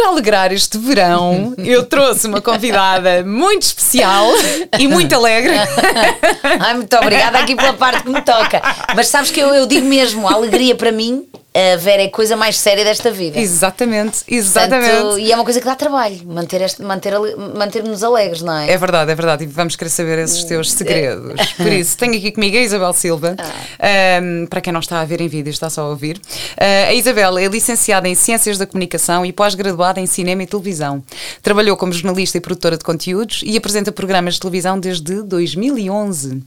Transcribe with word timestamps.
Para 0.00 0.08
alegrar 0.08 0.50
este 0.50 0.78
verão, 0.78 1.52
eu 1.62 1.84
trouxe 1.84 2.26
uma 2.26 2.40
convidada 2.40 3.22
muito 3.22 3.64
especial 3.64 4.32
e 4.78 4.88
muito 4.88 5.14
alegre. 5.14 5.52
Ai, 6.58 6.72
muito 6.72 6.96
obrigada 6.96 7.38
aqui 7.38 7.54
pela 7.54 7.74
parte 7.74 8.04
que 8.04 8.08
me 8.08 8.22
toca. 8.22 8.62
Mas 8.96 9.08
sabes 9.08 9.30
que 9.30 9.38
eu, 9.38 9.54
eu 9.54 9.66
digo 9.66 9.86
mesmo, 9.86 10.26
a 10.26 10.32
alegria 10.32 10.74
para 10.74 10.90
mim 10.90 11.26
a 11.52 11.76
Vera 11.76 12.02
é 12.02 12.06
a 12.06 12.10
coisa 12.10 12.36
mais 12.36 12.56
séria 12.56 12.84
desta 12.84 13.10
vida. 13.10 13.38
Exatamente, 13.38 14.22
exatamente. 14.28 14.90
Portanto, 14.90 15.18
e 15.18 15.32
é 15.32 15.34
uma 15.34 15.42
coisa 15.42 15.58
que 15.58 15.66
dá 15.66 15.74
trabalho, 15.74 16.20
manter 16.24 16.60
este, 16.62 16.80
manter, 16.80 17.12
manter-nos 17.56 18.04
alegres, 18.04 18.40
não 18.40 18.56
é? 18.56 18.70
É 18.70 18.76
verdade, 18.76 19.10
é 19.10 19.14
verdade. 19.16 19.44
E 19.44 19.46
vamos 19.48 19.74
querer 19.74 19.90
saber 19.90 20.18
esses 20.20 20.44
teus 20.44 20.70
segredos. 20.70 21.52
Por 21.58 21.66
isso, 21.66 21.98
tenho 21.98 22.14
aqui 22.16 22.30
comigo 22.30 22.56
a 22.56 22.60
Isabel 22.60 22.92
Silva. 22.92 23.34
Ah. 23.36 24.20
Um, 24.22 24.46
para 24.46 24.60
quem 24.60 24.72
não 24.72 24.78
está 24.78 25.00
a 25.00 25.04
ver 25.04 25.20
em 25.20 25.26
vídeo, 25.26 25.50
está 25.50 25.68
só 25.68 25.82
a 25.82 25.88
ouvir. 25.88 26.18
Uh, 26.18 26.88
a 26.88 26.94
Isabel 26.94 27.36
é 27.36 27.46
licenciada 27.46 28.08
em 28.08 28.14
Ciências 28.14 28.56
da 28.56 28.66
Comunicação 28.66 29.26
e 29.26 29.32
pós-graduada 29.32 30.00
em 30.00 30.06
Cinema 30.06 30.44
e 30.44 30.46
Televisão. 30.46 31.02
Trabalhou 31.42 31.76
como 31.76 31.92
jornalista 31.92 32.38
e 32.38 32.40
produtora 32.40 32.78
de 32.78 32.84
conteúdos 32.84 33.42
e 33.44 33.56
apresenta 33.56 33.90
programas 33.90 34.34
de 34.34 34.40
televisão 34.40 34.78
desde 34.78 35.22
2011. 35.22 36.28
Uhum. 36.28 36.42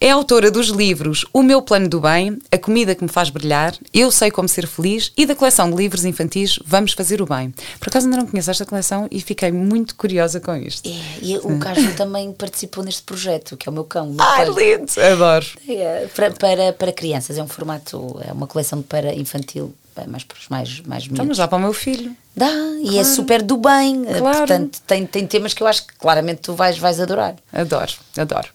É 0.00 0.10
autora 0.10 0.50
dos 0.50 0.68
livros 0.68 1.24
O 1.32 1.40
Meu 1.40 1.62
Plano 1.62 1.88
do 1.88 2.00
Bem, 2.00 2.36
A 2.50 2.58
Comida 2.58 2.96
que 2.96 3.04
Me 3.04 3.08
Faz 3.08 3.30
Brilhar, 3.30 3.74
Eu 3.92 4.10
Sei 4.10 4.23
Como 4.30 4.48
Ser 4.48 4.66
Feliz 4.66 5.12
e 5.16 5.26
da 5.26 5.34
coleção 5.34 5.70
de 5.70 5.76
livros 5.76 6.04
infantis 6.04 6.58
Vamos 6.64 6.92
Fazer 6.92 7.20
o 7.22 7.26
Bem. 7.26 7.52
Por 7.78 7.88
acaso 7.88 8.06
ainda 8.06 8.18
não 8.18 8.26
conheço 8.26 8.50
esta 8.50 8.64
coleção 8.64 9.08
e 9.10 9.20
fiquei 9.20 9.50
muito 9.52 9.94
curiosa 9.94 10.40
com 10.40 10.54
isto. 10.56 10.88
É, 10.88 11.18
e 11.22 11.36
o 11.38 11.58
Carlos 11.58 11.92
também 11.96 12.32
participou 12.32 12.84
neste 12.84 13.02
projeto, 13.02 13.56
que 13.56 13.68
é 13.68 13.70
o 13.70 13.72
meu 13.72 13.84
cão. 13.84 14.14
Ai, 14.18 14.46
lindo! 14.46 14.92
Adoro! 15.00 15.46
É, 15.68 16.06
para, 16.14 16.30
para, 16.30 16.72
para 16.72 16.92
crianças, 16.92 17.38
é 17.38 17.42
um 17.42 17.48
formato, 17.48 18.20
é 18.26 18.32
uma 18.32 18.46
coleção 18.46 18.82
para 18.82 19.14
infantil 19.14 19.74
mais 20.08 20.24
para 20.24 20.36
os 20.38 20.48
mais, 20.48 20.80
mais 20.80 21.06
Então, 21.06 21.24
mas 21.24 21.38
dá 21.38 21.46
para 21.46 21.58
o 21.58 21.60
meu 21.60 21.72
filho. 21.72 22.14
Dá, 22.36 22.50
e 22.82 22.98
é 22.98 23.04
super 23.04 23.40
do 23.42 23.56
bem. 23.56 24.04
Claro. 24.04 24.38
Portanto, 24.38 24.80
tem, 24.84 25.06
tem 25.06 25.24
temas 25.24 25.54
que 25.54 25.62
eu 25.62 25.68
acho 25.68 25.86
que 25.86 25.94
claramente 25.94 26.40
tu 26.40 26.52
vais, 26.52 26.76
vais 26.76 26.98
adorar. 26.98 27.36
Adoro, 27.52 27.92
adoro. 28.18 28.48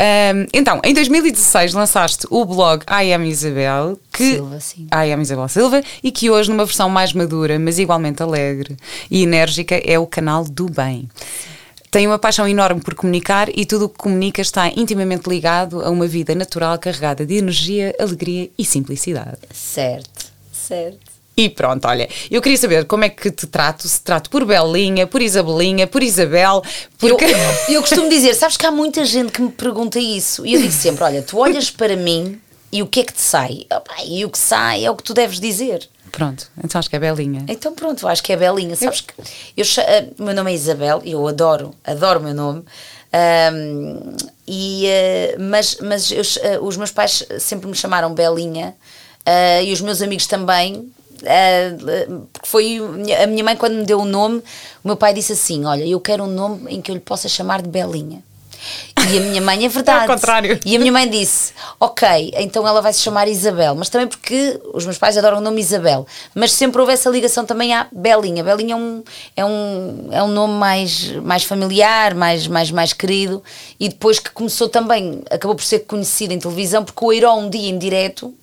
Um, 0.00 0.46
então, 0.52 0.80
em 0.84 0.94
2016 0.94 1.72
lançaste 1.72 2.28
o 2.30 2.44
blog 2.44 2.84
I 2.88 3.12
Am 3.12 3.26
Isabel, 3.26 3.98
que 4.12 4.34
Silva, 4.34 4.60
sim. 4.60 4.86
I 4.94 5.12
Am 5.12 5.20
Isabel 5.20 5.48
Silva, 5.48 5.82
e 6.00 6.12
que 6.12 6.30
hoje, 6.30 6.48
numa 6.48 6.64
versão 6.64 6.88
mais 6.88 7.12
madura, 7.12 7.58
mas 7.58 7.80
igualmente 7.80 8.22
alegre 8.22 8.76
e 9.10 9.24
enérgica, 9.24 9.74
é 9.84 9.98
o 9.98 10.06
canal 10.06 10.44
do 10.44 10.66
bem. 10.66 11.08
Tem 11.90 12.06
uma 12.06 12.18
paixão 12.18 12.46
enorme 12.46 12.80
por 12.80 12.94
comunicar 12.94 13.48
e 13.48 13.64
tudo 13.64 13.86
o 13.86 13.88
que 13.88 13.98
comunica 13.98 14.42
está 14.42 14.68
intimamente 14.68 15.28
ligado 15.28 15.80
a 15.82 15.90
uma 15.90 16.06
vida 16.06 16.34
natural 16.34 16.78
carregada 16.78 17.24
de 17.24 17.36
energia, 17.36 17.94
alegria 17.98 18.50
e 18.56 18.64
simplicidade. 18.64 19.38
Certo. 19.52 20.37
Certo. 20.68 21.18
E 21.34 21.48
pronto, 21.48 21.86
olha, 21.86 22.08
eu 22.30 22.42
queria 22.42 22.58
saber 22.58 22.84
como 22.84 23.04
é 23.04 23.08
que 23.08 23.30
te 23.30 23.46
trato, 23.46 23.86
se 23.86 24.02
trato 24.02 24.28
por 24.28 24.44
Belinha, 24.44 25.06
por 25.06 25.22
Isabelinha, 25.22 25.86
por 25.86 26.02
Isabel, 26.02 26.62
porque... 26.98 27.24
Eu, 27.24 27.30
eu 27.76 27.80
costumo 27.80 28.08
dizer, 28.08 28.34
sabes 28.34 28.56
que 28.56 28.66
há 28.66 28.72
muita 28.72 29.04
gente 29.04 29.30
que 29.30 29.40
me 29.40 29.50
pergunta 29.50 30.00
isso, 30.00 30.44
e 30.44 30.54
eu 30.54 30.60
digo 30.60 30.72
sempre, 30.72 31.04
olha, 31.04 31.22
tu 31.22 31.38
olhas 31.38 31.70
para 31.70 31.96
mim 31.96 32.40
e 32.72 32.82
o 32.82 32.88
que 32.88 33.00
é 33.00 33.04
que 33.04 33.12
te 33.12 33.20
sai? 33.20 33.66
E 34.04 34.24
o 34.24 34.30
que 34.30 34.38
sai 34.38 34.84
é 34.84 34.90
o 34.90 34.96
que 34.96 35.02
tu 35.04 35.14
deves 35.14 35.38
dizer. 35.38 35.88
Pronto, 36.10 36.50
então 36.62 36.78
acho 36.78 36.90
que 36.90 36.96
é 36.96 36.98
Belinha. 36.98 37.44
Então 37.48 37.72
pronto, 37.72 38.08
acho 38.08 38.22
que 38.22 38.32
é 38.32 38.36
Belinha. 38.36 38.74
Sabes 38.74 39.02
que 39.02 39.14
eu, 39.56 39.64
uh, 39.64 40.24
meu 40.24 40.34
nome 40.34 40.50
é 40.50 40.54
Isabel, 40.54 41.00
eu 41.04 41.26
adoro, 41.28 41.72
adoro 41.84 42.18
o 42.18 42.22
meu 42.24 42.34
nome. 42.34 42.64
Um, 43.54 44.16
e, 44.46 44.86
uh, 44.86 45.40
mas 45.40 45.78
mas 45.80 46.10
eu, 46.10 46.22
uh, 46.22 46.66
os 46.66 46.76
meus 46.76 46.90
pais 46.90 47.24
sempre 47.38 47.68
me 47.68 47.74
chamaram 47.74 48.12
Belinha 48.12 48.74
uh, 49.28 49.62
e 49.62 49.72
os 49.72 49.80
meus 49.80 50.00
amigos 50.00 50.26
também. 50.26 50.90
Uh, 51.18 52.26
porque 52.32 52.48
foi 52.48 52.78
a 53.22 53.26
minha 53.26 53.44
mãe, 53.44 53.56
quando 53.56 53.74
me 53.74 53.84
deu 53.84 54.00
o 54.00 54.04
nome, 54.04 54.38
o 54.84 54.88
meu 54.88 54.96
pai 54.96 55.12
disse 55.12 55.32
assim: 55.32 55.64
Olha, 55.64 55.84
eu 55.84 56.00
quero 56.00 56.24
um 56.24 56.30
nome 56.30 56.72
em 56.72 56.80
que 56.80 56.90
eu 56.90 56.94
lhe 56.94 57.00
possa 57.00 57.28
chamar 57.28 57.60
de 57.60 57.68
Belinha. 57.68 58.22
E 59.10 59.18
a 59.18 59.20
minha 59.20 59.40
mãe 59.40 59.64
é 59.64 59.68
verdade. 59.68 59.98
É 59.98 60.02
ao 60.02 60.06
contrário. 60.06 60.60
E 60.64 60.76
a 60.76 60.78
minha 60.78 60.92
mãe 60.92 61.08
disse: 61.08 61.52
Ok, 61.80 62.32
então 62.36 62.66
ela 62.66 62.80
vai 62.80 62.92
se 62.92 63.00
chamar 63.00 63.26
Isabel. 63.26 63.74
Mas 63.74 63.88
também 63.88 64.06
porque 64.06 64.60
os 64.72 64.84
meus 64.84 64.98
pais 64.98 65.16
adoram 65.16 65.38
o 65.38 65.40
nome 65.40 65.60
Isabel. 65.60 66.06
Mas 66.34 66.52
sempre 66.52 66.80
houve 66.80 66.92
essa 66.92 67.10
ligação 67.10 67.44
também 67.44 67.74
à 67.74 67.88
Belinha. 67.90 68.44
Belinha 68.44 68.74
é 68.74 68.76
um, 68.76 69.02
é 69.36 69.44
um, 69.44 70.08
é 70.12 70.22
um 70.22 70.28
nome 70.28 70.54
mais, 70.54 71.10
mais 71.22 71.42
familiar, 71.42 72.14
mais, 72.14 72.46
mais, 72.46 72.70
mais 72.70 72.92
querido. 72.92 73.42
E 73.78 73.88
depois 73.88 74.18
que 74.18 74.30
começou 74.30 74.68
também, 74.68 75.22
acabou 75.30 75.56
por 75.56 75.64
ser 75.64 75.80
conhecido 75.80 76.32
em 76.32 76.38
televisão, 76.38 76.84
porque 76.84 77.04
o 77.04 77.12
Herói 77.12 77.38
um 77.38 77.50
dia 77.50 77.68
em 77.68 77.78
direto 77.78 78.34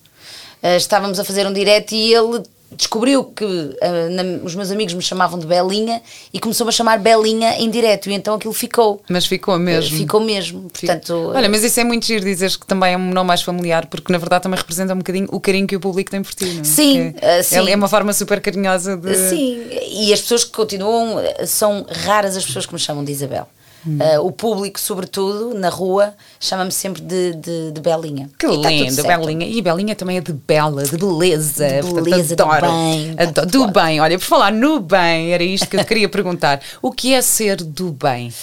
Uh, 0.66 0.78
estávamos 0.78 1.20
a 1.20 1.24
fazer 1.24 1.46
um 1.46 1.54
direto 1.54 1.92
e 1.94 2.12
ele 2.12 2.42
descobriu 2.72 3.24
que 3.24 3.46
uh, 3.46 4.10
na, 4.10 4.44
os 4.44 4.56
meus 4.56 4.72
amigos 4.72 4.96
me 4.96 5.02
chamavam 5.02 5.38
de 5.38 5.46
Belinha 5.46 6.02
e 6.34 6.40
começou-me 6.40 6.70
a 6.70 6.72
chamar 6.72 6.98
Belinha 6.98 7.60
em 7.60 7.70
direto 7.70 8.10
e 8.10 8.14
então 8.14 8.34
aquilo 8.34 8.52
ficou. 8.52 9.00
Mas 9.08 9.28
ficou 9.28 9.60
mesmo. 9.60 9.96
Ficou 9.96 10.20
mesmo. 10.20 10.68
Portanto, 10.72 11.32
Olha, 11.36 11.48
mas 11.48 11.64
isso 11.64 11.80
é 11.80 11.84
muito 11.84 12.08
giro 12.08 12.26
dizeres 12.26 12.56
que 12.56 12.66
também 12.66 12.94
é 12.94 12.98
um 12.98 13.12
nome 13.12 13.28
mais 13.28 13.44
familiar, 13.44 13.86
porque 13.86 14.12
na 14.12 14.18
verdade 14.18 14.42
também 14.42 14.58
representa 14.58 14.94
um 14.94 14.98
bocadinho 14.98 15.28
o 15.32 15.40
carinho 15.40 15.68
que 15.68 15.76
o 15.76 15.80
público 15.80 16.10
tem 16.10 16.24
por 16.24 16.34
ti. 16.34 16.46
Não? 16.46 16.62
É? 16.62 16.64
Sim, 16.64 17.10
uh, 17.10 17.44
sim. 17.44 17.70
É 17.70 17.76
uma 17.76 17.88
forma 17.88 18.12
super 18.12 18.42
carinhosa 18.42 18.98
de. 18.98 19.16
Sim, 19.16 19.68
e 19.88 20.12
as 20.12 20.22
pessoas 20.22 20.44
que 20.44 20.52
continuam, 20.52 21.18
são 21.46 21.86
raras 21.90 22.36
as 22.36 22.44
pessoas 22.44 22.66
que 22.66 22.74
me 22.74 22.80
chamam 22.80 23.04
de 23.04 23.12
Isabel. 23.12 23.48
Uh, 23.86 24.26
o 24.26 24.32
público, 24.32 24.80
sobretudo, 24.80 25.54
na 25.54 25.70
rua, 25.70 26.16
chama-me 26.40 26.72
sempre 26.72 27.02
de, 27.02 27.34
de, 27.34 27.72
de 27.72 27.82
Belinha. 27.82 28.30
Que 28.38 28.48
e 28.48 28.62
tá 28.62 28.70
lindo, 28.70 29.04
Belinha. 29.04 29.48
E 29.48 29.62
Belinha 29.62 29.96
também 29.96 30.18
é 30.18 30.22
de 30.22 30.34
bela, 30.34 30.84
de 30.84 30.98
beleza. 30.98 31.82
De 31.82 31.94
beleza, 31.94 32.36
Portanto, 32.36 32.42
adoro. 32.42 32.68
do 32.68 32.74
bem. 32.74 33.16
Adoro, 33.18 33.48
do 33.48 33.68
bem. 33.68 34.02
Olha, 34.02 34.18
por 34.18 34.26
falar 34.26 34.52
no 34.52 34.80
bem, 34.80 35.34
era 35.34 35.44
isto 35.44 35.68
que 35.68 35.78
eu 35.78 35.86
queria 35.86 36.10
perguntar. 36.10 36.62
O 36.82 36.92
que 36.92 37.14
é 37.14 37.22
ser 37.22 37.58
do 37.58 37.92
bem? 37.92 38.34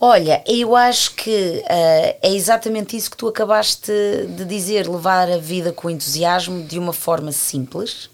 Olha, 0.00 0.42
eu 0.46 0.76
acho 0.76 1.14
que 1.14 1.62
uh, 1.64 2.16
é 2.22 2.34
exatamente 2.34 2.96
isso 2.96 3.10
que 3.10 3.16
tu 3.16 3.26
acabaste 3.26 3.90
de 4.36 4.44
dizer, 4.44 4.86
levar 4.86 5.28
a 5.30 5.38
vida 5.38 5.72
com 5.72 5.88
entusiasmo 5.88 6.62
de 6.64 6.78
uma 6.78 6.92
forma 6.92 7.32
simples 7.32 8.10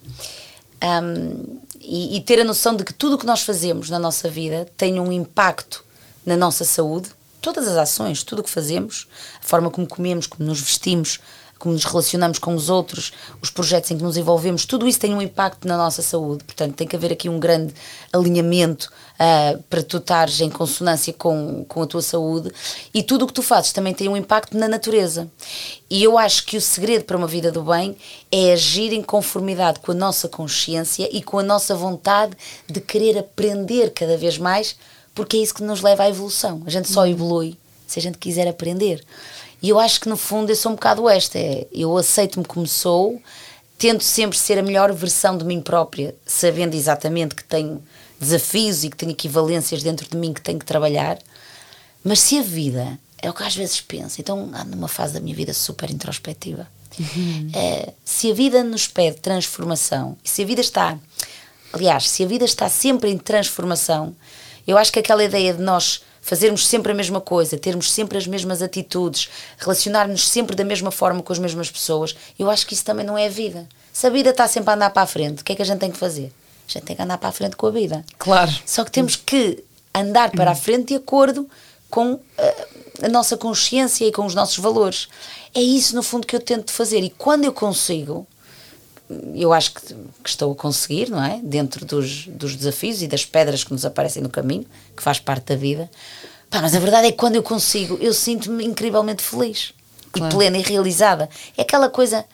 um, 0.82 1.58
e, 1.80 2.16
e 2.16 2.20
ter 2.20 2.40
a 2.40 2.44
noção 2.44 2.76
de 2.76 2.84
que 2.84 2.94
tudo 2.94 3.16
o 3.16 3.18
que 3.18 3.26
nós 3.26 3.42
fazemos 3.42 3.90
na 3.90 3.98
nossa 3.98 4.30
vida 4.30 4.66
tem 4.76 5.00
um 5.00 5.10
impacto 5.10 5.84
na 6.24 6.36
nossa 6.36 6.64
saúde, 6.64 7.10
todas 7.40 7.66
as 7.66 7.76
ações, 7.76 8.22
tudo 8.22 8.40
o 8.40 8.42
que 8.42 8.50
fazemos, 8.50 9.08
a 9.40 9.44
forma 9.44 9.70
como 9.70 9.86
comemos, 9.86 10.26
como 10.26 10.48
nos 10.48 10.60
vestimos, 10.60 11.18
como 11.62 11.74
nos 11.74 11.84
relacionamos 11.84 12.40
com 12.40 12.56
os 12.56 12.68
outros, 12.68 13.12
os 13.40 13.48
projetos 13.48 13.88
em 13.92 13.96
que 13.96 14.02
nos 14.02 14.16
envolvemos, 14.16 14.66
tudo 14.66 14.84
isso 14.84 14.98
tem 14.98 15.14
um 15.14 15.22
impacto 15.22 15.68
na 15.68 15.76
nossa 15.76 16.02
saúde. 16.02 16.42
Portanto, 16.42 16.74
tem 16.74 16.88
que 16.88 16.96
haver 16.96 17.12
aqui 17.12 17.28
um 17.28 17.38
grande 17.38 17.72
alinhamento 18.12 18.90
uh, 19.14 19.62
para 19.70 19.80
tu 19.80 19.98
estares 19.98 20.40
em 20.40 20.50
consonância 20.50 21.12
com, 21.12 21.64
com 21.68 21.82
a 21.82 21.86
tua 21.86 22.02
saúde. 22.02 22.50
E 22.92 23.00
tudo 23.00 23.24
o 23.24 23.28
que 23.28 23.32
tu 23.32 23.44
fazes 23.44 23.72
também 23.72 23.94
tem 23.94 24.08
um 24.08 24.16
impacto 24.16 24.58
na 24.58 24.66
natureza. 24.66 25.30
E 25.88 26.02
eu 26.02 26.18
acho 26.18 26.46
que 26.46 26.56
o 26.56 26.60
segredo 26.60 27.04
para 27.04 27.16
uma 27.16 27.28
vida 27.28 27.52
do 27.52 27.62
bem 27.62 27.96
é 28.32 28.54
agir 28.54 28.92
em 28.92 29.02
conformidade 29.02 29.78
com 29.78 29.92
a 29.92 29.94
nossa 29.94 30.28
consciência 30.28 31.08
e 31.12 31.22
com 31.22 31.38
a 31.38 31.44
nossa 31.44 31.76
vontade 31.76 32.36
de 32.68 32.80
querer 32.80 33.16
aprender 33.18 33.92
cada 33.92 34.16
vez 34.16 34.36
mais 34.36 34.74
porque 35.14 35.36
é 35.36 35.40
isso 35.40 35.54
que 35.54 35.62
nos 35.62 35.80
leva 35.80 36.04
à 36.04 36.08
evolução. 36.08 36.62
A 36.66 36.70
gente 36.70 36.88
só 36.88 37.06
evolui 37.06 37.56
se 37.86 37.98
a 37.98 38.02
gente 38.02 38.18
quiser 38.18 38.48
aprender. 38.48 39.04
E 39.62 39.68
eu 39.68 39.78
acho 39.78 40.00
que 40.00 40.08
no 40.08 40.16
fundo 40.16 40.50
eu 40.50 40.56
sou 40.56 40.72
um 40.72 40.74
bocado 40.74 41.08
esta: 41.08 41.38
é, 41.38 41.66
eu 41.72 41.96
aceito-me 41.96 42.44
como 42.44 42.66
sou, 42.66 43.20
tento 43.78 44.02
sempre 44.02 44.38
ser 44.38 44.58
a 44.58 44.62
melhor 44.62 44.92
versão 44.92 45.36
de 45.36 45.44
mim 45.44 45.60
própria, 45.60 46.14
sabendo 46.26 46.74
exatamente 46.74 47.34
que 47.34 47.44
tenho 47.44 47.82
desafios 48.18 48.84
e 48.84 48.90
que 48.90 48.96
tenho 48.96 49.12
equivalências 49.12 49.82
dentro 49.82 50.08
de 50.08 50.16
mim 50.16 50.32
que 50.32 50.40
tenho 50.40 50.58
que 50.58 50.64
trabalhar. 50.64 51.18
Mas 52.02 52.20
se 52.20 52.38
a 52.38 52.42
vida, 52.42 52.98
é 53.20 53.30
o 53.30 53.32
que 53.32 53.42
às 53.42 53.54
vezes 53.54 53.80
penso, 53.80 54.20
então 54.20 54.50
ando 54.54 54.76
numa 54.76 54.88
fase 54.88 55.14
da 55.14 55.20
minha 55.20 55.34
vida 55.34 55.52
super 55.52 55.90
introspectiva. 55.90 56.66
Uhum. 56.98 57.50
É, 57.54 57.92
se 58.04 58.30
a 58.30 58.34
vida 58.34 58.62
nos 58.62 58.86
pede 58.86 59.18
transformação, 59.18 60.16
se 60.22 60.42
a 60.42 60.46
vida 60.46 60.60
está, 60.60 60.98
aliás, 61.72 62.10
se 62.10 62.24
a 62.24 62.26
vida 62.26 62.44
está 62.44 62.68
sempre 62.68 63.10
em 63.10 63.18
transformação, 63.18 64.14
eu 64.66 64.78
acho 64.78 64.92
que 64.92 64.98
aquela 64.98 65.24
ideia 65.24 65.54
de 65.54 65.62
nós 65.62 66.02
fazermos 66.20 66.66
sempre 66.66 66.92
a 66.92 66.94
mesma 66.94 67.20
coisa, 67.20 67.58
termos 67.58 67.90
sempre 67.90 68.16
as 68.16 68.26
mesmas 68.26 68.62
atitudes, 68.62 69.28
relacionarmos 69.58 70.28
sempre 70.28 70.54
da 70.54 70.64
mesma 70.64 70.90
forma 70.90 71.22
com 71.22 71.32
as 71.32 71.38
mesmas 71.38 71.70
pessoas, 71.70 72.14
eu 72.38 72.48
acho 72.48 72.66
que 72.66 72.74
isso 72.74 72.84
também 72.84 73.04
não 73.04 73.18
é 73.18 73.26
a 73.26 73.30
vida. 73.30 73.68
Se 73.92 74.06
a 74.06 74.10
vida 74.10 74.30
está 74.30 74.46
sempre 74.46 74.70
a 74.70 74.74
andar 74.74 74.90
para 74.90 75.02
a 75.02 75.06
frente, 75.06 75.42
o 75.42 75.44
que 75.44 75.52
é 75.52 75.56
que 75.56 75.62
a 75.62 75.64
gente 75.64 75.80
tem 75.80 75.90
que 75.90 75.98
fazer? 75.98 76.32
A 76.68 76.72
gente 76.72 76.84
tem 76.84 76.96
que 76.96 77.02
andar 77.02 77.18
para 77.18 77.28
a 77.28 77.32
frente 77.32 77.56
com 77.56 77.66
a 77.66 77.70
vida. 77.70 78.04
Claro. 78.18 78.52
Só 78.64 78.84
que 78.84 78.90
temos 78.90 79.16
que 79.16 79.62
andar 79.92 80.30
para 80.30 80.52
a 80.52 80.54
frente 80.54 80.88
de 80.88 80.94
acordo 80.94 81.48
com 81.90 82.14
uh, 82.14 82.22
a 83.02 83.08
nossa 83.08 83.36
consciência 83.36 84.06
e 84.06 84.12
com 84.12 84.24
os 84.24 84.34
nossos 84.34 84.58
valores. 84.58 85.08
É 85.54 85.60
isso, 85.60 85.94
no 85.94 86.02
fundo, 86.02 86.26
que 86.26 86.34
eu 86.34 86.40
tento 86.40 86.72
fazer. 86.72 87.00
E 87.00 87.10
quando 87.10 87.44
eu 87.44 87.52
consigo, 87.52 88.26
eu 89.34 89.52
acho 89.52 89.74
que, 89.74 89.94
que, 90.22 90.28
estou 90.28 90.52
a 90.52 90.54
conseguir, 90.54 91.10
não 91.10 91.22
é? 91.22 91.40
Dentro 91.42 91.84
dos, 91.84 92.26
dos 92.26 92.56
desafios 92.56 93.02
e 93.02 93.08
das 93.08 93.24
pedras 93.24 93.64
que 93.64 93.72
nos 93.72 93.84
aparecem 93.84 94.22
no 94.22 94.28
caminho, 94.28 94.66
que 94.96 95.02
faz 95.02 95.18
parte 95.18 95.46
da 95.46 95.56
vida. 95.56 95.90
Pá, 96.50 96.60
mas 96.60 96.74
a 96.74 96.78
verdade 96.78 97.08
é 97.08 97.10
que 97.10 97.16
quando 97.16 97.36
eu 97.36 97.42
consigo, 97.42 97.98
eu 98.00 98.12
sinto-me 98.12 98.64
incrivelmente 98.64 99.22
feliz 99.22 99.72
claro. 100.12 100.32
e 100.32 100.36
plena 100.36 100.58
e 100.58 100.62
realizada. 100.62 101.28
É 101.56 101.62
aquela 101.62 101.88
coisa 101.88 102.24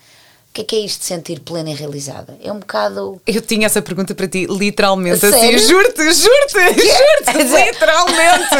que 0.53 0.63
é 0.63 0.65
que 0.65 0.77
é 0.77 0.79
isto 0.81 1.01
de 1.01 1.07
sentir 1.07 1.41
plena 1.41 1.71
e 1.71 1.75
realizada? 1.75 2.37
É 2.43 2.53
um 2.53 2.59
bocado. 2.59 3.21
Eu 3.27 3.41
tinha 3.41 3.67
essa 3.67 3.81
pergunta 3.81 4.15
para 4.15 4.27
ti, 4.27 4.47
literalmente, 4.47 5.25
assim, 5.25 5.39
Sério? 5.39 5.57
assim, 5.57 5.69
juro-te, 5.69 6.13
juro-te, 6.13 6.87
juro-te, 6.87 7.67
literalmente. 7.67 8.55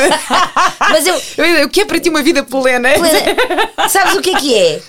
Mas 0.81 1.07
eu. 1.07 1.67
O 1.67 1.69
que 1.69 1.81
é 1.81 1.85
para 1.85 1.99
ti 1.99 2.09
uma 2.09 2.23
vida 2.23 2.45
plena? 2.45 2.91
plena? 2.93 3.89
Sabes 3.89 4.15
o 4.15 4.21
que 4.21 4.31
é 4.31 4.39
que 4.39 4.55
é? 4.55 4.83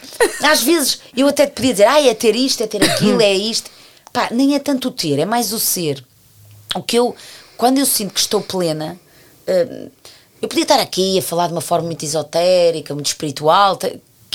Às 0.43 0.61
vezes 0.61 0.99
eu 1.15 1.27
até 1.27 1.47
te 1.47 1.53
podia 1.53 1.71
dizer, 1.71 1.85
ah, 1.85 2.01
é 2.01 2.13
ter 2.13 2.35
isto, 2.35 2.63
é 2.63 2.67
ter 2.67 2.83
aquilo, 2.83 3.21
é 3.21 3.33
isto. 3.33 3.71
Pá, 4.11 4.27
nem 4.31 4.55
é 4.55 4.59
tanto 4.59 4.89
o 4.89 4.91
ter, 4.91 5.19
é 5.19 5.25
mais 5.25 5.53
o 5.53 5.59
ser. 5.59 6.03
O 6.75 6.83
que 6.83 6.97
eu, 6.97 7.15
quando 7.57 7.79
eu 7.79 7.85
sinto 7.85 8.13
que 8.13 8.19
estou 8.19 8.41
plena, 8.41 8.99
uh, 9.47 9.91
eu 10.41 10.47
podia 10.47 10.63
estar 10.63 10.79
aqui 10.79 11.17
a 11.17 11.21
falar 11.21 11.47
de 11.47 11.53
uma 11.53 11.61
forma 11.61 11.87
muito 11.87 12.05
esotérica, 12.05 12.93
muito 12.93 13.07
espiritual, 13.07 13.77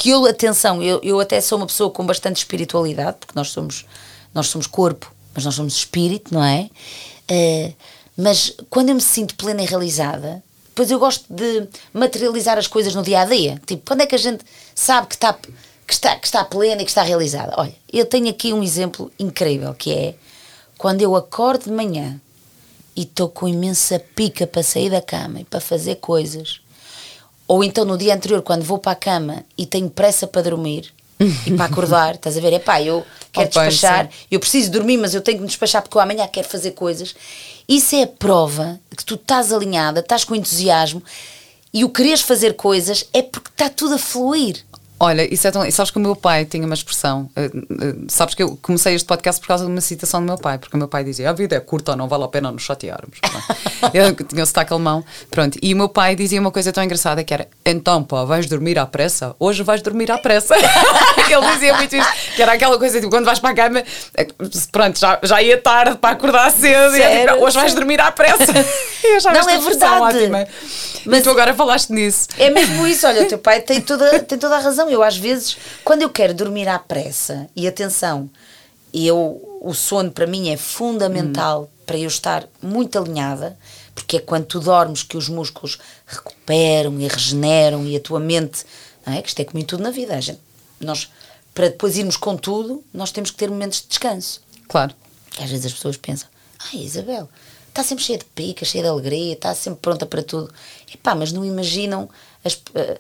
que 0.05 0.11
eu, 0.11 0.27
atenção, 0.27 0.83
eu, 0.83 1.01
eu 1.03 1.19
até 1.19 1.41
sou 1.41 1.57
uma 1.57 1.67
pessoa 1.67 1.91
com 1.91 2.05
bastante 2.05 2.37
espiritualidade, 2.37 3.17
porque 3.21 3.33
nós 3.35 3.49
somos, 3.49 3.87
nós 4.35 4.49
somos 4.49 4.67
corpo, 4.67 5.11
mas 5.33 5.47
nós 5.47 5.55
somos 5.55 5.75
espírito, 5.75 6.35
não 6.35 6.45
é? 6.45 6.69
Uh, 7.31 7.75
mas 8.15 8.55
quando 8.69 8.91
eu 8.91 8.97
me 8.97 9.01
sinto 9.01 9.35
plena 9.35 9.63
e 9.63 9.65
realizada, 9.65 10.45
depois 10.67 10.91
eu 10.91 10.99
gosto 10.99 11.25
de 11.33 11.67
materializar 11.91 12.59
as 12.59 12.67
coisas 12.67 12.95
no 12.95 13.03
dia 13.03 13.23
a 13.23 13.25
dia. 13.25 13.59
Tipo, 13.65 13.83
quando 13.87 14.03
é 14.03 14.07
que 14.07 14.15
a 14.15 14.19
gente 14.19 14.45
sabe 14.75 15.07
que 15.07 15.15
está, 15.15 15.33
que 15.33 15.95
está, 15.95 16.17
que 16.17 16.27
está 16.27 16.45
plena 16.45 16.83
e 16.83 16.85
que 16.85 16.91
está 16.91 17.03
realizada? 17.03 17.55
Olha, 17.57 17.75
eu 17.91 18.05
tenho 18.05 18.29
aqui 18.29 18.53
um 18.53 18.63
exemplo 18.63 19.11
incrível 19.19 19.73
que 19.73 19.91
é 19.91 20.15
quando 20.77 21.01
eu 21.01 21.17
acordo 21.17 21.65
de 21.65 21.71
manhã 21.71 22.21
e 22.95 23.05
estou 23.05 23.31
com 23.31 23.49
imensa 23.49 23.99
pica 23.99 24.47
para 24.47 24.63
sair 24.63 24.91
da 24.91 25.01
cama 25.01 25.41
e 25.41 25.45
para 25.45 25.61
fazer 25.61 25.95
coisas 25.95 26.61
ou 27.47 27.63
então 27.63 27.85
no 27.85 27.99
dia 27.99 28.15
anterior, 28.15 28.43
quando 28.43 28.63
vou 28.63 28.79
para 28.79 28.93
a 28.93 28.97
cama 28.97 29.45
e 29.57 29.67
tenho 29.67 29.91
pressa 29.91 30.27
para 30.27 30.43
dormir 30.43 30.93
e 31.47 31.53
para 31.53 31.67
acordar, 31.67 32.15
estás 32.17 32.37
a 32.37 32.41
ver? 32.41 32.53
É 32.53 32.59
pá, 32.59 32.81
eu 32.81 33.05
quero 33.33 33.47
oh, 33.47 33.49
despachar, 33.49 34.09
eu 34.31 34.41
preciso 34.41 34.71
dormir, 34.71 34.97
mas 34.97 35.15
eu 35.15 35.21
tenho 35.21 35.39
que 35.39 35.43
me 35.43 35.49
despachar 35.49 35.83
porque 35.83 35.97
eu 35.97 36.01
amanhã 36.01 36.27
quero 36.27 36.49
fazer 36.49 36.73
coisas. 36.73 37.15
Isso 37.69 37.95
é 37.97 38.03
a 38.03 38.07
prova 38.07 38.81
de 38.91 38.97
que 38.97 39.05
tu 39.05 39.15
estás 39.15 39.53
alinhada, 39.53 40.01
estás 40.01 40.25
com 40.25 40.35
entusiasmo 40.35 41.03
e 41.73 41.85
o 41.85 41.89
quereres 41.89 42.21
fazer 42.21 42.55
coisas 42.55 43.09
é 43.13 43.21
porque 43.21 43.51
está 43.51 43.69
tudo 43.69 43.95
a 43.95 43.99
fluir. 43.99 44.65
Olha, 44.99 45.23
isso 45.33 45.47
é 45.47 45.51
tão. 45.51 45.69
Sabes 45.71 45.91
que 45.91 45.99
o 45.99 46.01
meu 46.01 46.15
pai 46.15 46.45
tinha 46.45 46.65
uma 46.65 46.75
expressão. 46.75 47.29
Uh, 47.37 47.59
uh, 47.59 48.05
sabes 48.09 48.35
que 48.35 48.43
eu 48.43 48.57
comecei 48.63 48.95
este 48.95 49.07
podcast 49.07 49.41
por 49.41 49.49
causa 49.49 49.65
de 49.65 49.71
uma 49.71 49.81
citação 49.81 50.21
do 50.21 50.27
meu 50.27 50.39
pai, 50.39 50.57
porque 50.57 50.77
o 50.77 50.79
meu 50.79 50.87
pai 50.87 51.03
dizia: 51.03 51.31
a 51.31 51.33
vida 51.33 51.57
é 51.57 51.61
curta, 51.61 51.97
não 51.97 52.07
vale 52.07 52.25
a 52.25 52.29
pena 52.29 52.53
nos 52.53 52.63
chatearmos. 52.63 53.19
eu 53.93 54.15
tinha 54.15 54.43
o 54.43 54.47
sotaque 54.47 54.73
alemão. 54.73 55.05
Pronto. 55.31 55.59
E 55.61 55.75
o 55.75 55.77
meu 55.77 55.89
pai 55.89 56.15
dizia 56.15 56.41
uma 56.41 56.53
coisa 56.53 56.73
tão 56.73 56.83
engraçada 56.85 57.25
que 57.25 57.35
era: 57.35 57.49
então, 57.67 58.05
pá, 58.05 58.25
vais 58.25 58.47
dormir 58.47 58.79
à 58.79 58.87
pressa? 58.87 59.35
Hoje 59.39 59.65
vais 59.65 59.83
dormir 59.83 60.11
à 60.13 60.19
pressa. 60.19 60.55
Ele 61.29 61.53
dizia 61.53 61.75
muito 61.75 61.97
isso, 61.97 62.09
que 62.37 62.43
era 62.43 62.53
aquela 62.53 62.79
coisa 62.79 62.99
tipo, 62.99 63.11
quando 63.11 63.25
vais 63.25 63.39
para 63.39 63.51
a 63.51 63.55
cama, 63.55 63.83
eh, 64.17 64.27
pronto, 64.71 64.99
já, 64.99 65.19
já 65.23 65.43
ia 65.43 65.59
tarde 65.59 65.97
para 65.97 66.11
acordar 66.11 66.51
cedo, 66.51 66.97
e 66.97 67.01
tipo, 67.01 67.45
hoje 67.45 67.59
vais 67.59 67.75
dormir 67.75 68.01
à 68.01 68.13
pressa. 68.13 68.53
não, 69.33 69.51
é 69.51 69.59
verdade. 69.59 70.03
Ótima. 70.03 70.47
Mas 71.07 71.23
tu 71.23 71.31
agora 71.31 71.55
falaste 71.55 71.91
nisso. 71.91 72.29
É 72.39 72.51
mesmo 72.51 72.87
isso, 72.87 73.07
olha, 73.07 73.23
o 73.23 73.27
teu 73.27 73.39
pai 73.39 73.61
tem 73.61 73.81
toda, 73.81 74.21
tem 74.21 74.39
toda 74.39 74.57
a 74.57 74.61
razão. 74.61 74.84
Eu, 74.89 75.03
às 75.03 75.17
vezes, 75.17 75.57
quando 75.85 76.03
eu 76.03 76.11
quero 76.11 76.35
dormir 76.35 76.69
à 76.69 76.79
pressa, 76.79 77.49
e 77.55 77.67
atenção, 77.67 78.31
eu, 78.93 79.59
o 79.61 79.75
sono 79.75 80.11
para 80.11 80.27
mim 80.27 80.51
é 80.51 80.57
fundamental 80.57 81.63
hum. 81.63 81.69
para 81.85 81.99
eu 81.99 82.09
estar 82.09 82.47
muito 82.63 82.99
alinhada, 82.99 83.59
porque 83.95 84.19
é 84.19 84.21
quando 84.21 84.47
tu 84.47 84.61
dormes 84.61 85.03
que 85.03 85.17
os 85.17 85.29
músculos 85.29 85.79
recuperam 86.07 87.01
e 87.01 87.09
regeneram 87.09 87.87
e 87.87 87.97
a 87.97 88.01
tua 88.01 88.21
mente, 88.21 88.65
não 89.07 89.15
é? 89.15 89.23
Que 89.23 89.29
isto 89.29 89.41
é 89.41 89.45
como 89.45 89.59
em 89.59 89.65
tudo 89.65 89.83
na 89.83 89.91
vida, 89.91 90.21
gente, 90.21 90.41
nós, 90.81 91.11
para 91.55 91.69
depois 91.69 91.97
irmos 91.97 92.17
com 92.17 92.37
tudo, 92.37 92.85
nós 92.93 93.11
temos 93.11 93.31
que 93.31 93.37
ter 93.37 93.51
momentos 93.51 93.81
de 93.83 93.89
descanso. 93.89 94.41
Claro. 94.69 94.95
Que 95.31 95.43
às 95.43 95.51
vezes 95.51 95.67
as 95.67 95.73
pessoas 95.73 95.97
pensam, 95.97 96.29
ai 96.73 96.81
Isabel, 96.81 97.29
está 97.69 97.83
sempre 97.83 98.05
cheia 98.05 98.19
de 98.19 98.25
pica, 98.27 98.65
cheia 98.65 98.85
de 98.85 98.91
alegria, 98.91 99.33
está 99.33 99.55
sempre 99.55 99.81
pronta 99.81 100.07
para 100.07 100.23
tudo. 100.23 100.53
Epá, 100.93 101.15
mas 101.15 101.33
não 101.33 101.45
imaginam, 101.45 102.09
as, 102.45 102.61
eh, 102.75 102.99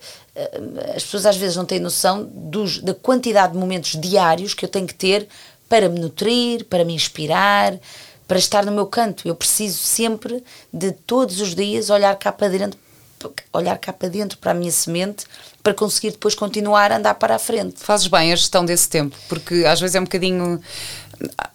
as 0.95 1.05
pessoas 1.05 1.27
às 1.27 1.37
vezes 1.37 1.57
não 1.57 1.65
têm 1.65 1.79
noção 1.79 2.25
dos, 2.25 2.81
da 2.81 2.95
quantidade 2.95 3.53
de 3.53 3.59
momentos 3.59 3.93
diários 4.01 4.53
que 4.53 4.65
eu 4.65 4.69
tenho 4.69 4.87
que 4.87 4.95
ter 4.95 5.29
para 5.69 5.89
me 5.89 6.01
nutrir, 6.01 6.65
para 6.65 6.85
me 6.85 6.93
inspirar, 6.95 7.79
para 8.27 8.39
estar 8.39 8.65
no 8.65 8.73
meu 8.73 8.87
canto. 8.87 9.27
Eu 9.27 9.35
preciso 9.35 9.79
sempre 9.79 10.43
de 10.73 10.93
todos 10.93 11.41
os 11.41 11.55
dias 11.55 11.89
olhar 11.89 12.15
cá 12.17 12.33
para 12.33 12.49
dentro, 12.49 12.79
olhar 13.53 13.79
cá 13.79 13.93
para 13.93 14.09
dentro 14.09 14.39
para 14.39 14.51
a 14.51 14.55
minha 14.55 14.73
semente 14.73 15.25
para 15.63 15.73
conseguir 15.73 16.11
depois 16.11 16.35
continuar 16.35 16.93
a 16.93 16.99
andar 16.99 17.15
para 17.15 17.37
a 17.37 17.39
frente. 17.39 17.81
Fazes 17.81 18.07
bem 18.07 18.33
a 18.33 18.37
gestão 18.37 18.65
desse 18.65 18.89
tempo, 18.89 19.17
porque 19.29 19.65
às 19.67 19.81
vezes 19.81 19.97
é 19.97 20.01
um 20.01 20.05
bocadinho 20.05 20.61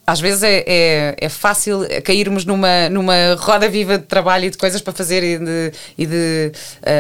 às 0.06 0.19
vezes 0.19 0.41
é, 0.44 0.63
é, 0.65 1.15
é, 1.19 1.29
fácil 1.29 1.81
cairmos 2.03 2.44
numa, 2.45 2.89
numa 2.89 3.35
roda 3.38 3.69
viva 3.69 3.97
de 3.97 4.06
trabalho 4.06 4.45
e 4.45 4.50
de 4.50 4.57
coisas 4.57 4.81
para 4.81 4.94
fazer 4.94 5.23
e 5.23 5.38
de, 5.38 5.73
e 5.97 6.06
de 6.06 6.51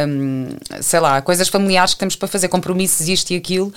um, 0.07 0.49
sei 0.81 0.99
lá, 0.99 1.21
coisas 1.21 1.47
familiares 1.47 1.93
que 1.93 1.99
temos 1.99 2.15
para 2.15 2.27
fazer, 2.27 2.47
compromissos, 2.49 3.07
isto 3.07 3.31
e 3.31 3.35
aquilo, 3.35 3.73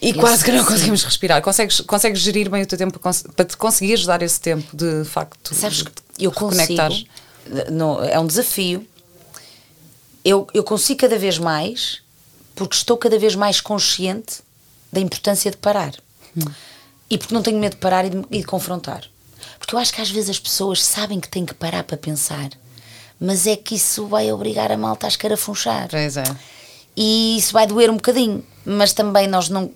e 0.00 0.10
Isso, 0.10 0.18
quase 0.18 0.44
que 0.44 0.52
não 0.52 0.64
conseguimos 0.64 1.02
respirar. 1.02 1.42
Consegues, 1.42 1.80
consegues 1.80 2.20
gerir 2.20 2.48
bem 2.48 2.62
o 2.62 2.66
teu 2.66 2.78
tempo 2.78 2.98
para 2.98 3.44
te 3.44 3.56
conseguires 3.56 4.06
dar 4.06 4.22
esse 4.22 4.40
tempo 4.40 4.76
de 4.76 5.04
facto 5.04 5.54
Sabes, 5.54 5.84
eu 6.18 6.30
consigo, 6.30 6.82
no, 7.70 8.02
é 8.04 8.18
um 8.18 8.26
desafio. 8.26 8.86
Eu, 10.24 10.46
eu 10.54 10.62
consigo 10.62 11.00
cada 11.00 11.18
vez 11.18 11.36
mais 11.36 12.00
porque 12.54 12.76
estou 12.76 12.96
cada 12.96 13.18
vez 13.18 13.34
mais 13.34 13.60
consciente 13.60 14.40
da 14.92 15.00
importância 15.00 15.50
de 15.50 15.56
parar. 15.56 15.94
Hum 16.36 16.44
e 17.12 17.18
porque 17.18 17.34
não 17.34 17.42
tenho 17.42 17.58
medo 17.58 17.72
de 17.72 17.78
parar 17.78 18.06
e 18.06 18.08
de, 18.08 18.24
e 18.30 18.38
de 18.38 18.46
confrontar. 18.46 19.04
Porque 19.58 19.74
eu 19.74 19.78
acho 19.78 19.92
que 19.92 20.00
às 20.00 20.10
vezes 20.10 20.30
as 20.30 20.38
pessoas 20.38 20.82
sabem 20.82 21.20
que 21.20 21.28
têm 21.28 21.44
que 21.44 21.52
parar 21.52 21.84
para 21.84 21.98
pensar, 21.98 22.48
mas 23.20 23.46
é 23.46 23.54
que 23.54 23.74
isso 23.74 24.06
vai 24.06 24.32
obrigar 24.32 24.72
a 24.72 24.78
malta 24.78 25.06
a 25.06 25.08
escarafunchar. 25.08 25.88
Pois 25.90 26.16
é. 26.16 26.24
E 26.96 27.36
isso 27.36 27.52
vai 27.52 27.66
doer 27.66 27.90
um 27.90 27.96
bocadinho, 27.96 28.42
mas 28.64 28.94
também 28.94 29.28
nós 29.28 29.50
não. 29.50 29.70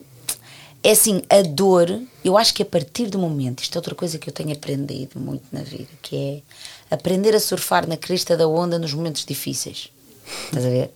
É 0.82 0.92
assim, 0.92 1.20
a 1.28 1.42
dor, 1.42 2.00
eu 2.24 2.38
acho 2.38 2.54
que 2.54 2.62
a 2.62 2.66
partir 2.66 3.08
do 3.08 3.18
momento, 3.18 3.62
isto 3.62 3.76
é 3.76 3.78
outra 3.78 3.94
coisa 3.94 4.16
que 4.16 4.30
eu 4.30 4.32
tenho 4.32 4.52
aprendido 4.52 5.20
muito 5.20 5.44
na 5.52 5.60
vida, 5.60 5.90
que 6.00 6.16
é 6.90 6.94
aprender 6.94 7.34
a 7.34 7.40
surfar 7.40 7.86
na 7.86 7.98
crista 7.98 8.34
da 8.34 8.48
onda 8.48 8.78
nos 8.78 8.94
momentos 8.94 9.26
difíceis. 9.26 9.90
Estás 10.46 10.64
a 10.64 10.70
ver? 10.70 10.86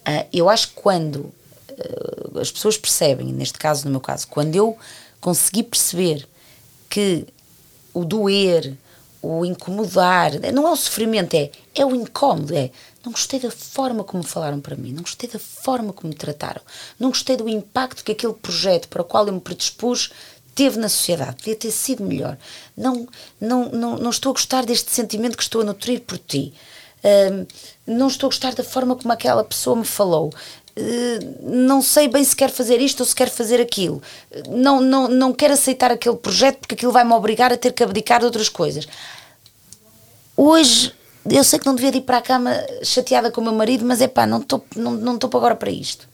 Uh, 0.00 0.26
eu 0.32 0.48
acho 0.50 0.68
que 0.68 0.74
quando 0.74 1.16
uh, 1.16 2.40
as 2.40 2.50
pessoas 2.50 2.76
percebem, 2.76 3.28
neste 3.32 3.56
caso, 3.56 3.84
no 3.84 3.92
meu 3.92 4.00
caso, 4.00 4.26
quando 4.26 4.56
eu 4.56 4.76
consegui 5.20 5.62
perceber 5.62 6.26
que 6.88 7.26
o 7.92 8.04
doer, 8.04 8.76
o 9.22 9.44
incomodar, 9.44 10.32
não 10.52 10.66
é 10.66 10.70
o 10.70 10.76
sofrimento, 10.76 11.34
é, 11.34 11.50
é 11.74 11.84
o 11.84 11.94
incómodo, 11.94 12.54
é 12.54 12.70
não 13.04 13.12
gostei 13.12 13.40
da 13.40 13.50
forma 13.50 14.04
como 14.04 14.22
falaram 14.22 14.60
para 14.60 14.76
mim, 14.76 14.92
não 14.92 15.02
gostei 15.02 15.28
da 15.28 15.38
forma 15.38 15.92
como 15.92 16.10
me 16.10 16.14
trataram, 16.14 16.60
não 16.98 17.08
gostei 17.08 17.36
do 17.36 17.48
impacto 17.48 18.04
que 18.04 18.12
aquele 18.12 18.34
projeto 18.34 18.88
para 18.88 19.02
o 19.02 19.04
qual 19.04 19.26
eu 19.26 19.32
me 19.32 19.40
predispus 19.40 20.10
teve 20.54 20.78
na 20.78 20.88
sociedade, 20.88 21.36
podia 21.36 21.56
ter 21.56 21.70
sido 21.70 22.04
melhor. 22.04 22.36
Não, 22.76 23.08
não, 23.40 23.70
não, 23.70 23.96
não 23.96 24.10
estou 24.10 24.30
a 24.30 24.32
gostar 24.34 24.66
deste 24.66 24.90
sentimento 24.90 25.36
que 25.36 25.42
estou 25.42 25.62
a 25.62 25.64
nutrir 25.64 26.02
por 26.02 26.18
ti. 26.18 26.52
Um, 27.02 27.46
não 27.86 28.08
estou 28.08 28.26
a 28.26 28.30
gostar 28.30 28.54
da 28.54 28.62
forma 28.62 28.94
como 28.94 29.10
aquela 29.12 29.42
pessoa 29.42 29.74
me 29.74 29.86
falou. 29.86 30.32
Não 31.42 31.82
sei 31.82 32.08
bem 32.08 32.22
se 32.24 32.34
quero 32.34 32.52
fazer 32.52 32.80
isto 32.80 33.00
ou 33.00 33.06
se 33.06 33.14
quero 33.14 33.30
fazer 33.30 33.60
aquilo. 33.60 34.02
Não, 34.48 34.80
não, 34.80 35.08
não 35.08 35.32
quero 35.32 35.54
aceitar 35.54 35.90
aquele 35.90 36.16
projeto 36.16 36.58
porque 36.60 36.74
aquilo 36.74 36.92
vai-me 36.92 37.12
obrigar 37.12 37.52
a 37.52 37.56
ter 37.56 37.72
que 37.72 37.82
abdicar 37.82 38.20
de 38.20 38.26
outras 38.26 38.48
coisas. 38.48 38.86
Hoje, 40.36 40.94
eu 41.28 41.44
sei 41.44 41.58
que 41.58 41.66
não 41.66 41.74
devia 41.74 41.94
ir 41.94 42.02
para 42.02 42.18
a 42.18 42.22
cama 42.22 42.52
chateada 42.82 43.30
com 43.30 43.40
o 43.40 43.44
meu 43.44 43.52
marido, 43.52 43.84
mas 43.84 44.00
é 44.00 44.08
pá, 44.08 44.26
não 44.26 44.38
estou 44.38 44.64
não, 44.74 44.92
não 44.92 45.14
agora 45.16 45.54
para 45.54 45.70
isto. 45.70 46.08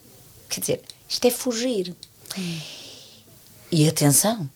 Quer 0.49 0.61
dizer, 0.61 0.83
isto 1.09 1.25
é 1.27 1.31
fugir. 1.31 1.95
E 3.71 3.89
atenção, 3.89 4.49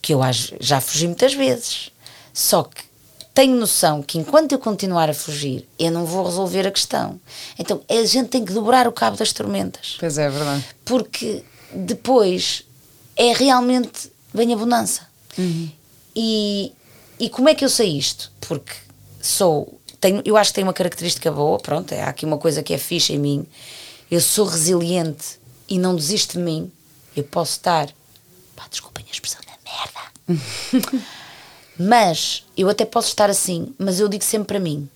que 0.00 0.14
eu 0.14 0.20
já 0.60 0.80
fugi 0.80 1.06
muitas 1.06 1.34
vezes. 1.34 1.90
Só 2.32 2.62
que 2.62 2.89
tenho 3.34 3.56
noção 3.56 4.02
que 4.02 4.18
enquanto 4.18 4.52
eu 4.52 4.58
continuar 4.58 5.08
a 5.08 5.14
fugir, 5.14 5.66
eu 5.78 5.90
não 5.90 6.04
vou 6.04 6.24
resolver 6.24 6.66
a 6.66 6.70
questão. 6.70 7.20
Então 7.58 7.80
a 7.88 8.04
gente 8.04 8.28
tem 8.28 8.44
que 8.44 8.52
dobrar 8.52 8.88
o 8.88 8.92
cabo 8.92 9.16
das 9.16 9.32
tormentas. 9.32 9.96
Pois 9.98 10.18
é, 10.18 10.24
é 10.24 10.30
verdade. 10.30 10.64
Porque 10.84 11.44
depois 11.72 12.64
é 13.16 13.32
realmente 13.32 14.10
vem 14.32 14.52
a 14.52 14.56
bonança. 14.56 15.06
Uhum. 15.38 15.70
E, 16.14 16.72
e 17.18 17.30
como 17.30 17.48
é 17.48 17.54
que 17.54 17.64
eu 17.64 17.68
sei 17.68 17.96
isto? 17.96 18.32
Porque 18.40 18.72
sou 19.20 19.80
tenho, 20.00 20.22
eu 20.24 20.36
acho 20.36 20.50
que 20.50 20.54
tem 20.54 20.64
uma 20.64 20.72
característica 20.72 21.30
boa, 21.30 21.58
pronto, 21.58 21.92
é, 21.92 22.02
há 22.02 22.08
aqui 22.08 22.24
uma 22.24 22.38
coisa 22.38 22.62
que 22.62 22.72
é 22.72 22.78
fixa 22.78 23.12
em 23.12 23.18
mim. 23.18 23.46
Eu 24.10 24.20
sou 24.20 24.46
resiliente 24.46 25.38
e 25.68 25.78
não 25.78 25.94
desisto 25.94 26.38
de 26.38 26.44
mim. 26.44 26.72
Eu 27.14 27.22
posso 27.24 27.52
estar, 27.52 27.88
pá, 28.56 28.66
desculpem 28.68 29.04
a 29.08 29.12
expressão 29.12 29.40
da 29.42 29.52
merda. 29.70 31.04
mas 31.82 32.44
eu 32.54 32.68
até 32.68 32.84
posso 32.84 33.08
estar 33.08 33.30
assim, 33.30 33.74
mas 33.78 34.00
eu 34.00 34.06
digo 34.06 34.22
sempre 34.22 34.48
para 34.48 34.60
mim, 34.60 34.86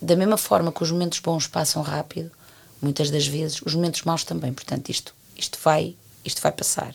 da 0.00 0.16
mesma 0.16 0.38
forma 0.38 0.72
que 0.72 0.82
os 0.82 0.90
momentos 0.90 1.18
bons 1.18 1.46
passam 1.46 1.82
rápido, 1.82 2.30
muitas 2.80 3.10
das 3.10 3.26
vezes, 3.26 3.60
os 3.60 3.74
momentos 3.74 4.02
maus 4.04 4.24
também. 4.24 4.50
Portanto, 4.50 4.88
isto, 4.88 5.14
isto, 5.36 5.58
vai, 5.62 5.94
isto 6.24 6.40
vai 6.40 6.50
passar. 6.50 6.94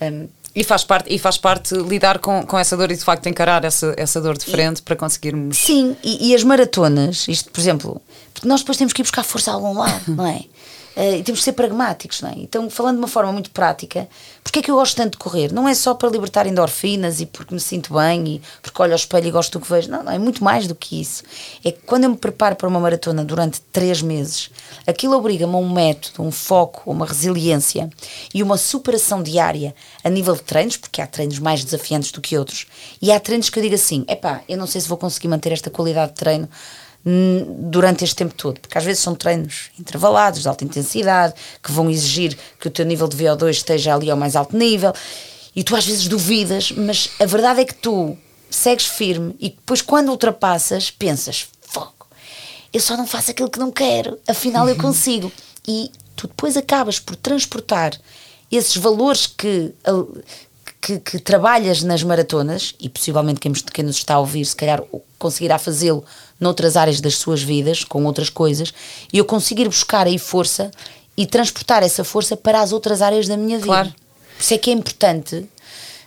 Um, 0.00 0.28
e 0.54 0.62
faz 0.62 0.84
parte, 0.84 1.12
e 1.12 1.18
faz 1.18 1.36
parte 1.36 1.74
lidar 1.74 2.20
com, 2.20 2.46
com 2.46 2.56
essa 2.56 2.76
dor 2.76 2.92
e 2.92 2.96
de 2.96 3.02
facto 3.02 3.26
encarar 3.28 3.64
essa, 3.64 3.94
essa 3.96 4.20
dor 4.20 4.38
de 4.38 4.44
frente 4.44 4.78
e, 4.78 4.82
para 4.82 4.94
conseguirmos. 4.94 5.56
Sim, 5.56 5.96
e, 6.04 6.30
e, 6.30 6.34
as 6.34 6.44
maratonas, 6.44 7.26
isto, 7.26 7.50
por 7.50 7.60
exemplo, 7.60 8.00
porque 8.32 8.46
nós 8.46 8.60
depois 8.60 8.78
temos 8.78 8.92
que 8.92 9.02
ir 9.02 9.04
buscar 9.04 9.24
força 9.24 9.50
a 9.50 9.54
algum 9.54 9.76
lado, 9.76 10.04
não 10.14 10.24
é? 10.24 10.44
Uh, 10.96 11.16
e 11.16 11.22
temos 11.22 11.40
que 11.40 11.44
ser 11.44 11.52
pragmáticos, 11.52 12.20
não 12.20 12.28
é? 12.28 12.34
Então, 12.36 12.68
falando 12.68 12.96
de 12.96 13.02
uma 13.02 13.08
forma 13.08 13.32
muito 13.32 13.50
prática, 13.50 14.06
porque 14.42 14.58
é 14.58 14.62
que 14.62 14.70
eu 14.70 14.74
gosto 14.74 14.96
tanto 14.96 15.12
de 15.12 15.18
correr? 15.18 15.52
Não 15.52 15.66
é 15.66 15.74
só 15.74 15.94
para 15.94 16.08
libertar 16.10 16.46
endorfinas 16.46 17.20
e 17.20 17.26
porque 17.26 17.54
me 17.54 17.60
sinto 17.60 17.94
bem 17.94 18.26
e 18.26 18.42
porque 18.60 18.82
olho 18.82 18.92
ao 18.92 18.96
espelho 18.96 19.26
e 19.26 19.30
gosto 19.30 19.58
do 19.58 19.64
que 19.64 19.70
vejo. 19.70 19.90
Não, 19.90 20.02
não, 20.02 20.12
é 20.12 20.18
muito 20.18 20.44
mais 20.44 20.66
do 20.66 20.74
que 20.74 21.00
isso. 21.00 21.22
É 21.64 21.72
que 21.72 21.80
quando 21.86 22.04
eu 22.04 22.10
me 22.10 22.16
preparo 22.16 22.56
para 22.56 22.68
uma 22.68 22.78
maratona 22.78 23.24
durante 23.24 23.60
três 23.72 24.02
meses, 24.02 24.50
aquilo 24.86 25.16
obriga-me 25.16 25.54
a 25.54 25.58
um 25.58 25.72
método, 25.72 26.22
um 26.22 26.30
foco, 26.30 26.90
uma 26.90 27.06
resiliência 27.06 27.88
e 28.34 28.42
uma 28.42 28.58
superação 28.58 29.22
diária 29.22 29.74
a 30.04 30.10
nível 30.10 30.34
de 30.34 30.42
treinos, 30.42 30.76
porque 30.76 31.00
há 31.00 31.06
treinos 31.06 31.38
mais 31.38 31.64
desafiantes 31.64 32.12
do 32.12 32.20
que 32.20 32.36
outros. 32.36 32.66
E 33.00 33.10
há 33.10 33.18
treinos 33.18 33.48
que 33.48 33.58
eu 33.58 33.62
digo 33.62 33.74
assim: 33.76 34.04
epá, 34.08 34.42
eu 34.48 34.58
não 34.58 34.66
sei 34.66 34.80
se 34.80 34.88
vou 34.88 34.98
conseguir 34.98 35.28
manter 35.28 35.52
esta 35.52 35.70
qualidade 35.70 36.12
de 36.12 36.18
treino 36.18 36.48
durante 37.04 38.04
este 38.04 38.16
tempo 38.16 38.34
todo, 38.34 38.60
porque 38.60 38.78
às 38.78 38.84
vezes 38.84 39.02
são 39.02 39.14
treinos 39.14 39.70
intervalados, 39.78 40.42
de 40.42 40.48
alta 40.48 40.64
intensidade, 40.64 41.34
que 41.62 41.72
vão 41.72 41.90
exigir 41.90 42.38
que 42.60 42.68
o 42.68 42.70
teu 42.70 42.84
nível 42.84 43.08
de 43.08 43.16
VO2 43.16 43.50
esteja 43.50 43.94
ali 43.94 44.10
ao 44.10 44.16
mais 44.16 44.36
alto 44.36 44.56
nível, 44.56 44.92
e 45.54 45.64
tu 45.64 45.74
às 45.74 45.84
vezes 45.84 46.06
duvidas, 46.06 46.70
mas 46.72 47.10
a 47.20 47.26
verdade 47.26 47.60
é 47.60 47.64
que 47.64 47.74
tu 47.74 48.16
segues 48.48 48.86
firme 48.86 49.34
e 49.40 49.50
depois 49.50 49.82
quando 49.82 50.10
ultrapassas, 50.10 50.90
pensas, 50.90 51.48
fogo, 51.60 52.06
eu 52.72 52.80
só 52.80 52.96
não 52.96 53.06
faço 53.06 53.30
aquilo 53.30 53.50
que 53.50 53.58
não 53.58 53.70
quero, 53.70 54.18
afinal 54.26 54.68
eu 54.68 54.76
consigo. 54.76 55.32
E 55.66 55.90
tu 56.16 56.26
depois 56.26 56.56
acabas 56.56 56.98
por 56.98 57.16
transportar 57.16 57.98
esses 58.50 58.76
valores 58.76 59.26
que, 59.26 59.74
que, 60.80 60.98
que, 60.98 61.18
trabalhas 61.18 61.82
nas 61.82 62.02
maratonas, 62.02 62.74
e 62.80 62.88
possivelmente 62.88 63.40
quem, 63.40 63.52
quem 63.52 63.84
nos 63.84 63.96
está 63.96 64.14
a 64.14 64.18
ouvir, 64.18 64.44
se 64.44 64.56
calhar 64.56 64.82
conseguirá 65.22 65.56
fazê-lo 65.56 66.04
noutras 66.40 66.76
áreas 66.76 67.00
das 67.00 67.16
suas 67.16 67.42
vidas, 67.42 67.84
com 67.84 68.04
outras 68.04 68.28
coisas, 68.28 68.74
e 69.12 69.18
eu 69.18 69.24
conseguir 69.24 69.68
buscar 69.68 70.06
aí 70.06 70.18
força 70.18 70.70
e 71.16 71.24
transportar 71.26 71.84
essa 71.84 72.02
força 72.02 72.36
para 72.36 72.60
as 72.60 72.72
outras 72.72 73.00
áreas 73.00 73.28
da 73.28 73.36
minha 73.36 73.56
vida. 73.56 73.68
Claro. 73.68 73.94
Por 74.36 74.42
isso 74.42 74.54
é 74.54 74.58
que 74.58 74.70
é 74.70 74.74
importante 74.74 75.48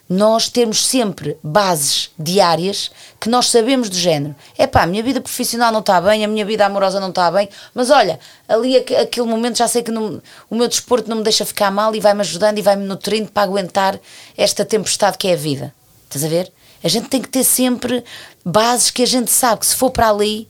nós 0.08 0.50
termos 0.50 0.86
sempre 0.86 1.36
bases 1.42 2.12
diárias 2.20 2.92
que 3.20 3.28
nós 3.28 3.50
sabemos 3.50 3.90
do 3.90 3.96
género. 3.96 4.36
É 4.58 4.68
pá, 4.68 4.84
a 4.84 4.86
minha 4.86 5.02
vida 5.02 5.20
profissional 5.20 5.72
não 5.72 5.80
está 5.80 6.00
bem, 6.00 6.24
a 6.24 6.28
minha 6.28 6.46
vida 6.46 6.66
amorosa 6.66 7.00
não 7.00 7.10
está 7.10 7.32
bem, 7.32 7.50
mas 7.74 7.90
olha, 7.90 8.20
ali 8.48 8.78
aquele 8.78 9.26
momento 9.26 9.58
já 9.58 9.68
sei 9.68 9.82
que 9.82 9.92
não, 9.92 10.22
o 10.50 10.56
meu 10.56 10.68
desporto 10.68 11.10
não 11.10 11.18
me 11.18 11.24
deixa 11.24 11.44
ficar 11.44 11.72
mal 11.72 11.96
e 11.96 12.00
vai-me 12.00 12.22
ajudando 12.22 12.60
e 12.60 12.62
vai-me 12.62 12.86
nutrindo 12.86 13.32
para 13.32 13.44
aguentar 13.44 14.00
esta 14.38 14.64
tempestade 14.64 15.18
que 15.18 15.28
é 15.28 15.34
a 15.34 15.38
vida. 15.38 15.74
Estás 16.04 16.24
a 16.24 16.28
ver? 16.28 16.52
A 16.86 16.88
gente 16.88 17.10
tem 17.10 17.20
que 17.20 17.28
ter 17.28 17.44
sempre 17.44 18.04
bases 18.46 18.92
que 18.92 19.02
a 19.02 19.08
gente 19.08 19.32
sabe 19.32 19.62
que 19.62 19.66
se 19.66 19.76
for 19.76 19.90
para 19.90 20.08
ali 20.08 20.48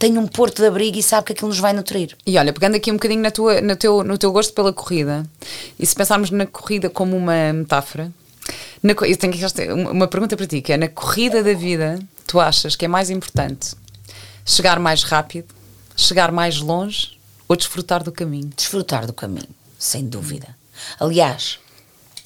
tem 0.00 0.18
um 0.18 0.26
porto 0.26 0.60
de 0.60 0.66
abrigo 0.66 0.98
e 0.98 1.02
sabe 1.02 1.28
que 1.28 1.32
aquilo 1.32 1.46
nos 1.46 1.60
vai 1.60 1.72
nutrir. 1.72 2.16
E 2.26 2.36
olha, 2.36 2.52
pegando 2.52 2.74
aqui 2.74 2.90
um 2.90 2.94
bocadinho 2.94 3.22
na 3.22 3.30
tua, 3.30 3.60
no, 3.60 3.76
teu, 3.76 4.02
no 4.02 4.18
teu 4.18 4.32
gosto 4.32 4.52
pela 4.52 4.72
corrida, 4.72 5.24
e 5.78 5.86
se 5.86 5.94
pensarmos 5.94 6.28
na 6.32 6.44
corrida 6.44 6.90
como 6.90 7.16
uma 7.16 7.52
metáfora, 7.52 8.12
na, 8.82 8.94
eu 9.06 9.16
tenho 9.16 9.32
uma 9.92 10.08
pergunta 10.08 10.36
para 10.36 10.44
ti, 10.44 10.60
que 10.60 10.72
é 10.72 10.76
na 10.76 10.88
corrida 10.88 11.40
da 11.40 11.54
vida, 11.54 12.00
tu 12.26 12.40
achas 12.40 12.74
que 12.74 12.84
é 12.84 12.88
mais 12.88 13.08
importante 13.08 13.76
chegar 14.44 14.80
mais 14.80 15.04
rápido, 15.04 15.46
chegar 15.96 16.32
mais 16.32 16.58
longe 16.58 17.16
ou 17.46 17.54
desfrutar 17.54 18.02
do 18.02 18.10
caminho? 18.10 18.50
Desfrutar 18.56 19.06
do 19.06 19.12
caminho, 19.12 19.54
sem 19.78 20.04
dúvida. 20.04 20.48
Aliás, 20.98 21.60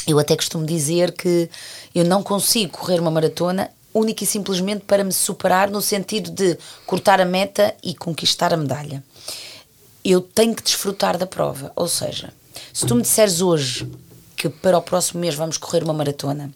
eu 0.06 0.18
até 0.18 0.34
costumo 0.34 0.64
dizer 0.66 1.12
que 1.12 1.48
eu 1.94 2.04
não 2.04 2.22
consigo 2.22 2.78
correr 2.78 3.00
uma 3.00 3.10
maratona 3.10 3.70
única 3.92 4.24
e 4.24 4.26
simplesmente 4.26 4.84
para 4.84 5.04
me 5.04 5.12
superar 5.12 5.70
no 5.70 5.82
sentido 5.82 6.30
de 6.30 6.56
cortar 6.86 7.20
a 7.20 7.24
meta 7.24 7.74
e 7.82 7.94
conquistar 7.94 8.54
a 8.54 8.56
medalha. 8.56 9.02
Eu 10.04 10.20
tenho 10.20 10.54
que 10.54 10.62
desfrutar 10.62 11.18
da 11.18 11.26
prova, 11.26 11.72
ou 11.76 11.88
seja, 11.88 12.32
se 12.72 12.86
tu 12.86 12.94
me 12.94 13.02
disseres 13.02 13.40
hoje 13.40 13.90
que 14.36 14.48
para 14.48 14.78
o 14.78 14.82
próximo 14.82 15.20
mês 15.20 15.34
vamos 15.34 15.58
correr 15.58 15.82
uma 15.82 15.92
maratona, 15.92 16.50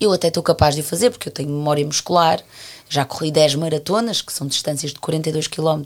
eu 0.00 0.12
até 0.12 0.28
estou 0.28 0.42
capaz 0.42 0.74
de 0.74 0.82
fazer 0.82 1.10
porque 1.10 1.28
eu 1.28 1.32
tenho 1.32 1.48
memória 1.48 1.84
muscular, 1.84 2.42
já 2.88 3.04
corri 3.04 3.30
10 3.30 3.54
maratonas, 3.56 4.20
que 4.20 4.32
são 4.32 4.46
distâncias 4.46 4.92
de 4.92 4.98
42 4.98 5.46
km 5.46 5.82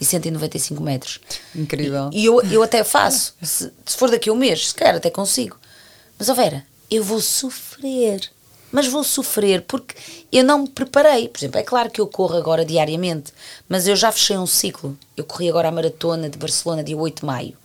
e 0.00 0.04
195 0.04 0.82
metros. 0.82 1.20
Incrível. 1.54 2.10
E, 2.12 2.22
e 2.22 2.24
eu, 2.26 2.42
eu 2.42 2.62
até 2.62 2.84
faço, 2.84 3.34
se, 3.42 3.72
se 3.84 3.96
for 3.96 4.10
daqui 4.10 4.28
a 4.28 4.32
um 4.32 4.36
mês, 4.36 4.68
se 4.68 4.74
calhar 4.74 4.96
até 4.96 5.10
consigo. 5.10 5.56
Mas, 6.18 6.28
ó 6.28 6.34
Vera, 6.34 6.64
eu 6.90 7.02
vou 7.02 7.20
sofrer. 7.20 8.30
Mas 8.72 8.88
vou 8.88 9.04
sofrer 9.04 9.62
porque 9.62 9.94
eu 10.30 10.44
não 10.44 10.60
me 10.60 10.68
preparei. 10.68 11.28
Por 11.28 11.38
exemplo, 11.38 11.60
é 11.60 11.62
claro 11.62 11.90
que 11.90 12.00
eu 12.00 12.06
corro 12.06 12.36
agora 12.36 12.64
diariamente, 12.64 13.32
mas 13.68 13.86
eu 13.86 13.94
já 13.94 14.10
fechei 14.10 14.36
um 14.36 14.46
ciclo. 14.46 14.96
Eu 15.16 15.24
corri 15.24 15.48
agora 15.48 15.68
a 15.68 15.72
maratona 15.72 16.28
de 16.28 16.36
Barcelona, 16.36 16.82
dia 16.82 16.96
8 16.96 17.20
de 17.20 17.26
maio. 17.26 17.56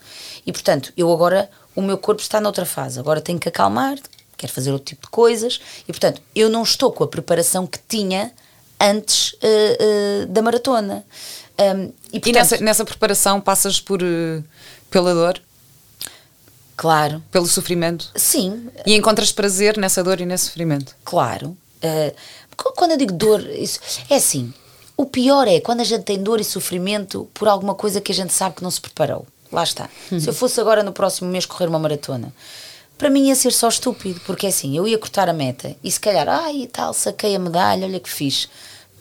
E, 0.46 0.52
portanto, 0.52 0.94
eu 0.96 1.12
agora, 1.12 1.50
o 1.76 1.82
meu 1.82 1.98
corpo 1.98 2.22
está 2.22 2.40
noutra 2.40 2.66
fase. 2.66 3.00
Agora 3.00 3.20
tenho 3.20 3.40
que 3.40 3.50
acalmar, 3.50 3.98
quero 4.38 4.54
fazer 4.54 4.72
outro 4.72 4.86
tipo 4.86 5.08
de 5.08 5.12
coisas. 5.12 5.60
E, 5.88 5.92
portanto, 5.92 6.22
eu 6.36 6.50
não 6.50 6.64
estou 6.64 6.92
com 6.92 7.04
a 7.04 7.08
preparação 7.08 7.66
que 7.66 7.80
tinha 7.88 8.32
antes 8.80 9.34
uh, 9.34 9.38
uh, 10.24 10.26
da 10.28 10.42
maratona. 10.42 11.04
Um, 11.60 11.92
e, 12.12 12.20
portanto, 12.20 12.28
e 12.28 12.32
nessa, 12.32 12.58
nessa 12.58 12.86
preparação 12.86 13.42
passas 13.42 13.80
por, 13.80 14.02
uh, 14.02 14.44
pela 14.90 15.14
dor? 15.14 15.42
Claro. 16.82 17.22
Pelo 17.30 17.46
sofrimento? 17.46 18.10
Sim. 18.16 18.68
E 18.88 18.96
encontras 18.96 19.32
prazer 19.32 19.78
nessa 19.78 20.04
dor 20.04 20.20
e 20.20 20.26
nesse 20.26 20.46
sofrimento? 20.46 20.96
Claro. 21.06 21.56
Uh, 21.78 22.12
quando 22.76 22.94
eu 22.94 22.98
digo 22.98 23.14
dor, 23.14 23.40
isso, 23.52 23.80
é 24.10 24.16
assim. 24.16 24.52
O 24.98 25.06
pior 25.06 25.48
é 25.48 25.60
quando 25.60 25.82
a 25.82 25.84
gente 25.84 26.02
tem 26.02 26.18
dor 26.18 26.40
e 26.40 26.44
sofrimento 26.44 27.30
por 27.36 27.48
alguma 27.48 27.76
coisa 27.76 28.02
que 28.02 28.12
a 28.12 28.16
gente 28.16 28.34
sabe 28.34 28.56
que 28.56 28.64
não 28.64 28.72
se 28.72 28.82
preparou. 28.82 29.28
Lá 29.52 29.62
está. 29.62 29.88
Uhum. 30.12 30.20
Se 30.20 30.28
eu 30.28 30.34
fosse 30.34 30.60
agora 30.60 30.82
no 30.82 30.92
próximo 30.92 31.30
mês 31.30 31.46
correr 31.46 31.68
uma 31.68 31.78
maratona, 31.78 32.34
para 32.98 33.12
mim 33.12 33.28
ia 33.28 33.36
ser 33.36 33.54
só 33.54 33.70
estúpido, 33.70 34.20
porque 34.26 34.48
é 34.48 34.50
assim, 34.50 34.76
eu 34.76 34.88
ia 34.88 34.98
cortar 34.98 35.30
a 35.30 35.34
meta 35.34 35.76
e 35.84 35.92
se 35.92 36.00
calhar, 36.00 36.28
ai 36.28 36.64
e 36.64 36.68
tal, 36.68 36.96
saquei 36.96 37.36
a 37.36 37.40
medalha, 37.40 37.86
olha 37.86 38.00
que 38.00 38.10
fiz. 38.10 38.50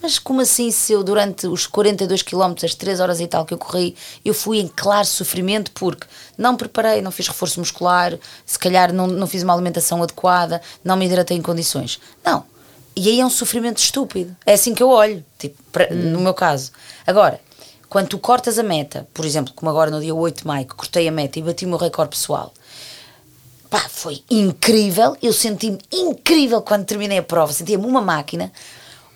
Mas 0.02 0.18
como 0.18 0.40
assim 0.40 0.70
se 0.70 0.92
eu 0.92 1.04
durante 1.04 1.46
os 1.46 1.66
42 1.66 2.22
km, 2.22 2.54
as 2.64 2.74
3 2.74 3.00
horas 3.00 3.20
e 3.20 3.26
tal 3.26 3.44
que 3.44 3.52
eu 3.52 3.58
corri, 3.58 3.94
eu 4.24 4.32
fui 4.32 4.58
em 4.58 4.68
claro 4.68 5.06
sofrimento 5.06 5.70
porque 5.72 6.06
não 6.38 6.56
preparei, 6.56 7.02
não 7.02 7.10
fiz 7.10 7.28
reforço 7.28 7.60
muscular, 7.60 8.18
se 8.46 8.58
calhar 8.58 8.92
não, 8.92 9.06
não 9.06 9.26
fiz 9.26 9.42
uma 9.42 9.52
alimentação 9.52 10.02
adequada, 10.02 10.62
não 10.82 10.96
me 10.96 11.06
hidratei 11.06 11.36
em 11.36 11.42
condições. 11.42 12.00
Não. 12.24 12.44
E 12.96 13.08
aí 13.08 13.20
é 13.20 13.26
um 13.26 13.30
sofrimento 13.30 13.78
estúpido. 13.78 14.34
É 14.44 14.54
assim 14.54 14.74
que 14.74 14.82
eu 14.82 14.88
olho, 14.88 15.24
tipo, 15.38 15.62
pra, 15.70 15.88
hum. 15.90 15.96
no 15.96 16.20
meu 16.20 16.34
caso. 16.34 16.72
Agora, 17.06 17.40
quando 17.88 18.08
tu 18.08 18.18
cortas 18.18 18.58
a 18.58 18.62
meta, 18.62 19.06
por 19.12 19.24
exemplo, 19.24 19.52
como 19.54 19.70
agora 19.70 19.90
no 19.90 20.00
dia 20.00 20.14
8 20.14 20.38
de 20.38 20.46
maio, 20.46 20.66
que 20.66 20.74
cortei 20.74 21.06
a 21.08 21.12
meta 21.12 21.38
e 21.38 21.42
bati 21.42 21.66
o 21.66 21.68
meu 21.68 21.78
recorde 21.78 22.10
pessoal, 22.10 22.52
pá, 23.68 23.86
foi 23.88 24.22
incrível. 24.30 25.16
Eu 25.22 25.32
senti-me 25.32 25.78
incrível 25.92 26.62
quando 26.62 26.84
terminei 26.84 27.18
a 27.18 27.22
prova, 27.22 27.52
sentia-me 27.52 27.84
uma 27.84 28.00
máquina 28.00 28.50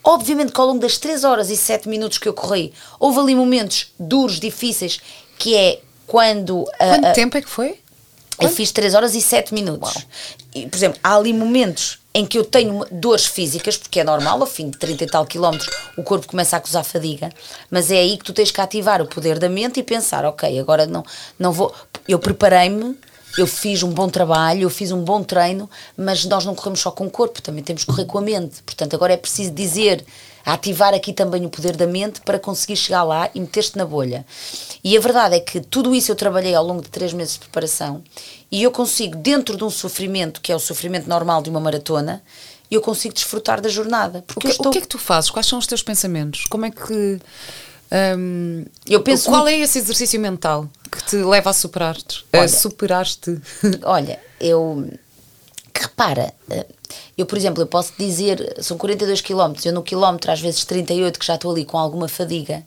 Obviamente 0.05 0.53
que 0.53 0.61
ao 0.61 0.67
longo 0.67 0.81
das 0.81 0.99
3 0.99 1.25
horas 1.25 1.51
e 1.51 1.57
7 1.57 1.89
minutos 1.89 2.19
que 2.19 2.29
eu 2.29 2.35
corri, 2.35 2.73
houve 3.01 3.19
ali 3.19 3.35
momentos 3.35 3.93
duros, 3.99 4.39
difíceis, 4.39 5.01
que 5.39 5.57
é 5.57 5.81
quando. 6.07 6.65
Quanto 6.77 7.09
uh, 7.09 7.13
tempo 7.15 7.39
é 7.39 7.43
que 7.43 7.49
foi? 7.49 7.79
Eu 8.39 8.49
fiz 8.49 8.73
3 8.73 8.95
horas 8.95 9.15
e 9.15 9.23
7 9.23 9.55
minutos. 9.55 10.07
E, 10.55 10.67
por 10.67 10.77
exemplo, 10.77 10.99
há 11.03 11.17
ali 11.17 11.33
momentos 11.33 12.01
em 12.13 12.25
que 12.27 12.39
eu 12.39 12.45
tenho 12.45 12.85
dores 12.91 13.27
físicas, 13.27 13.77
porque 13.77 14.01
é 14.01 14.05
normal, 14.05 14.41
ao 14.41 14.47
fim 14.47 14.71
de 14.71 14.79
30 14.79 15.05
e 15.05 15.07
tal 15.07 15.27
quilómetros, 15.27 15.69
o 15.97 16.03
corpo 16.03 16.27
começa 16.29 16.57
a 16.57 16.59
acusar 16.59 16.85
fadiga, 16.85 17.31
mas 17.71 17.91
é 17.91 17.97
aí 17.97 18.17
que 18.17 18.25
tu 18.25 18.33
tens 18.33 18.51
que 18.51 18.61
ativar 18.61 19.03
o 19.03 19.07
poder 19.07 19.39
da 19.39 19.49
mente 19.49 19.81
e 19.81 19.83
pensar, 19.83 20.25
ok, 20.25 20.59
agora 20.59 20.87
não, 20.87 21.05
não 21.39 21.53
vou. 21.53 21.75
Eu 22.07 22.19
preparei-me 22.19 22.97
eu 23.37 23.47
fiz 23.47 23.83
um 23.83 23.91
bom 23.91 24.09
trabalho, 24.09 24.63
eu 24.63 24.71
fiz 24.71 24.93
um 24.93 25.03
bom 25.03 25.23
treino, 25.23 25.69
mas 25.97 26.25
nós 26.25 26.45
não 26.45 26.55
corremos 26.55 26.81
só 26.81 26.91
com 26.91 27.07
o 27.07 27.11
corpo, 27.11 27.43
também 27.43 27.63
temos 27.63 27.85
que 27.85 27.91
correr 27.91 28.05
com 28.05 28.19
a 28.19 28.23
mente. 28.23 28.63
Portanto, 28.63 28.95
agora 28.95 29.13
é 29.13 29.17
preciso 29.17 29.51
dizer, 29.51 30.05
ativar 30.45 30.95
aqui 30.95 31.13
também 31.13 31.45
o 31.45 31.51
poder 31.51 31.77
da 31.77 31.87
mente 31.87 32.21
para 32.21 32.39
conseguir 32.39 32.77
chegar 32.77 33.03
lá 33.03 33.31
e 33.35 33.41
meter-te 33.41 33.77
na 33.77 33.85
bolha. 33.85 34.25
E 34.83 34.97
a 34.97 35.01
verdade 35.01 35.37
é 35.37 35.41
que 35.41 35.61
tudo 35.61 35.95
isso 35.95 36.13
eu 36.13 36.17
trabalhei 36.17 36.55
ao 36.55 36.65
longo 36.65 36.83
de 36.83 36.89
três 36.89 37.13
meses 37.13 37.35
de 37.35 37.41
preparação 37.41 38.03
e 38.51 38.63
eu 38.63 38.71
consigo, 38.71 39.17
dentro 39.17 39.57
de 39.57 39.65
um 39.65 39.71
sofrimento, 39.71 40.41
que 40.41 40.53
é 40.53 40.57
o 40.57 40.61
sofrimento 40.61 41.09
normal 41.09 41.43
de 41.43 41.51
uma 41.51 41.61
maratona, 41.61 42.23
e 42.71 42.75
eu 42.75 42.81
consigo 42.81 43.15
desfrutar 43.15 43.61
da 43.61 43.69
jornada. 43.69 44.25
Porque 44.27 44.47
o, 44.47 44.51
que, 44.51 44.57
estou... 44.57 44.69
o 44.69 44.71
que 44.71 44.79
é 44.79 44.81
que 44.81 44.89
tu 44.89 44.99
fazes? 44.99 45.31
Quais 45.31 45.47
são 45.47 45.59
os 45.59 45.67
teus 45.67 45.83
pensamentos? 45.83 46.45
Como 46.49 46.65
é 46.65 46.71
que. 46.71 47.19
Um, 48.17 48.65
eu 48.87 49.03
penso 49.03 49.29
qual 49.29 49.43
muito... 49.43 49.55
é 49.55 49.61
esse 49.61 49.79
exercício 49.79 50.19
mental 50.19 50.69
que 50.95 51.05
te 51.05 51.17
leva 51.17 51.51
a 51.51 51.53
superar-te? 51.53 52.25
A 52.33 52.47
superar-te? 52.49 53.41
Olha, 53.85 54.21
eu. 54.41 54.89
Que 55.73 55.83
repara, 55.83 56.33
eh, 56.51 56.67
eu, 57.19 57.27
por 57.27 57.37
exemplo, 57.37 57.61
eu 57.61 57.67
posso 57.67 57.93
dizer, 57.99 58.57
são 58.61 58.79
42 58.79 59.21
km, 59.21 59.55
eu 59.65 59.73
no 59.73 59.83
quilómetro 59.83 60.31
às 60.31 60.41
vezes 60.41 60.65
38, 60.65 61.19
que 61.19 61.27
já 61.27 61.35
estou 61.35 61.51
ali 61.51 61.65
com 61.65 61.77
alguma 61.77 62.07
fadiga, 62.07 62.65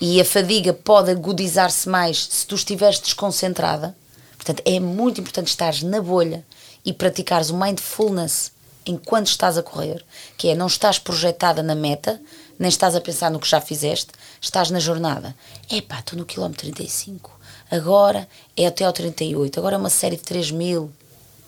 e 0.00 0.20
a 0.20 0.24
fadiga 0.24 0.72
pode 0.72 1.12
agudizar-se 1.12 1.88
mais 1.88 2.26
se 2.28 2.46
tu 2.46 2.56
estiveres 2.56 2.98
desconcentrada. 2.98 3.94
Portanto, 4.36 4.62
é 4.64 4.80
muito 4.80 5.20
importante 5.20 5.48
estares 5.48 5.82
na 5.82 6.00
bolha 6.00 6.44
e 6.84 6.92
praticares 6.92 7.50
o 7.50 7.56
mindfulness 7.56 8.50
enquanto 8.86 9.26
estás 9.26 9.58
a 9.58 9.62
correr, 9.62 10.04
que 10.36 10.48
é 10.48 10.54
não 10.54 10.66
estás 10.66 10.98
projetada 10.98 11.62
na 11.62 11.74
meta, 11.74 12.20
nem 12.58 12.68
estás 12.68 12.96
a 12.96 13.00
pensar 13.00 13.30
no 13.30 13.38
que 13.38 13.48
já 13.48 13.60
fizeste, 13.60 14.08
estás 14.40 14.70
na 14.70 14.80
jornada. 14.80 15.36
Epá, 15.70 16.00
estou 16.00 16.18
no 16.18 16.24
quilómetro 16.24 16.62
35, 16.62 17.30
agora 17.70 18.28
é 18.56 18.66
até 18.66 18.84
ao 18.84 18.92
38, 18.92 19.58
agora 19.58 19.76
é 19.76 19.78
uma 19.78 19.90
série 19.90 20.16
de 20.16 20.22
3 20.22 20.50
mil, 20.50 20.90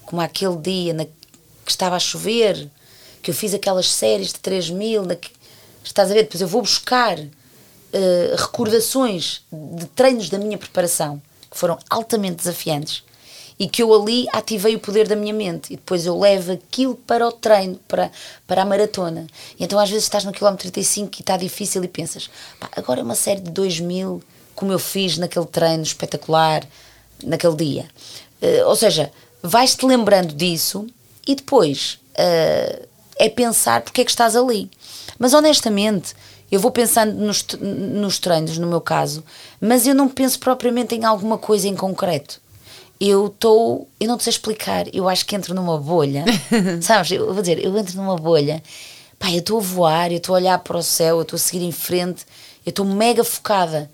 como 0.04 0.22
aquele 0.22 0.56
dia 0.56 0.94
na, 0.94 1.04
que 1.04 1.70
estava 1.70 1.96
a 1.96 2.00
chover, 2.00 2.68
que 3.22 3.30
eu 3.30 3.34
fiz 3.34 3.54
aquelas 3.54 3.88
séries 3.90 4.28
de 4.28 4.40
3 4.40 4.70
mil, 4.70 5.04
na, 5.04 5.16
estás 5.84 6.10
a 6.10 6.14
ver? 6.14 6.24
Depois 6.24 6.40
eu 6.40 6.48
vou 6.48 6.62
buscar 6.62 7.18
uh, 7.18 8.36
recordações 8.36 9.42
de 9.50 9.86
treinos 9.86 10.28
da 10.28 10.38
minha 10.38 10.58
preparação, 10.58 11.20
que 11.50 11.56
foram 11.56 11.78
altamente 11.90 12.36
desafiantes, 12.36 13.04
e 13.58 13.68
que 13.68 13.82
eu 13.82 13.94
ali 13.94 14.26
ativei 14.32 14.74
o 14.74 14.80
poder 14.80 15.06
da 15.06 15.14
minha 15.14 15.32
mente 15.32 15.72
e 15.72 15.76
depois 15.76 16.04
eu 16.04 16.18
levo 16.18 16.52
aquilo 16.52 16.96
para 16.96 17.28
o 17.28 17.30
treino, 17.30 17.78
para, 17.86 18.10
para 18.46 18.62
a 18.62 18.64
maratona. 18.64 19.26
E 19.58 19.62
então 19.64 19.78
às 19.78 19.88
vezes 19.88 20.04
estás 20.04 20.24
no 20.24 20.32
quilómetro 20.32 20.70
35 20.70 21.18
e 21.18 21.20
está 21.20 21.36
difícil 21.36 21.84
e 21.84 21.88
pensas, 21.88 22.28
agora 22.74 23.00
é 23.00 23.04
uma 23.04 23.14
série 23.14 23.40
de 23.40 23.50
2 23.50 23.80
mil, 23.80 24.22
como 24.62 24.72
eu 24.72 24.78
fiz 24.78 25.18
naquele 25.18 25.46
treino 25.46 25.82
espetacular, 25.82 26.64
naquele 27.24 27.56
dia. 27.56 27.86
Uh, 28.40 28.68
ou 28.68 28.76
seja, 28.76 29.10
vais-te 29.42 29.84
lembrando 29.84 30.32
disso 30.32 30.86
e 31.26 31.34
depois 31.34 31.98
uh, 32.12 32.86
é 33.18 33.28
pensar 33.28 33.80
porque 33.80 34.02
é 34.02 34.04
que 34.04 34.10
estás 34.12 34.36
ali. 34.36 34.70
Mas 35.18 35.34
honestamente, 35.34 36.14
eu 36.48 36.60
vou 36.60 36.70
pensando 36.70 37.12
nos, 37.14 37.44
nos 37.60 38.20
treinos, 38.20 38.56
no 38.56 38.68
meu 38.68 38.80
caso, 38.80 39.24
mas 39.60 39.84
eu 39.84 39.96
não 39.96 40.08
penso 40.08 40.38
propriamente 40.38 40.94
em 40.94 41.04
alguma 41.04 41.36
coisa 41.36 41.66
em 41.66 41.74
concreto 41.74 42.40
eu 43.00 43.26
estou, 43.26 43.88
eu 43.98 44.06
não 44.06 44.16
te 44.16 44.22
sei 44.22 44.30
explicar, 44.30 44.86
eu 44.94 45.08
acho 45.08 45.26
que 45.26 45.34
entro 45.34 45.52
numa 45.56 45.76
bolha, 45.76 46.24
sabes? 46.80 47.10
Eu 47.10 47.32
vou 47.32 47.42
dizer, 47.42 47.58
eu 47.58 47.76
entro 47.76 47.96
numa 47.96 48.14
bolha, 48.14 48.62
pá, 49.18 49.28
eu 49.32 49.40
estou 49.40 49.58
a 49.58 49.60
voar, 49.60 50.12
eu 50.12 50.18
estou 50.18 50.36
a 50.36 50.38
olhar 50.38 50.58
para 50.60 50.76
o 50.76 50.82
céu, 50.84 51.16
eu 51.16 51.22
estou 51.22 51.36
a 51.36 51.40
seguir 51.40 51.64
em 51.64 51.72
frente, 51.72 52.24
eu 52.64 52.70
estou 52.70 52.86
mega 52.86 53.24
focada 53.24 53.90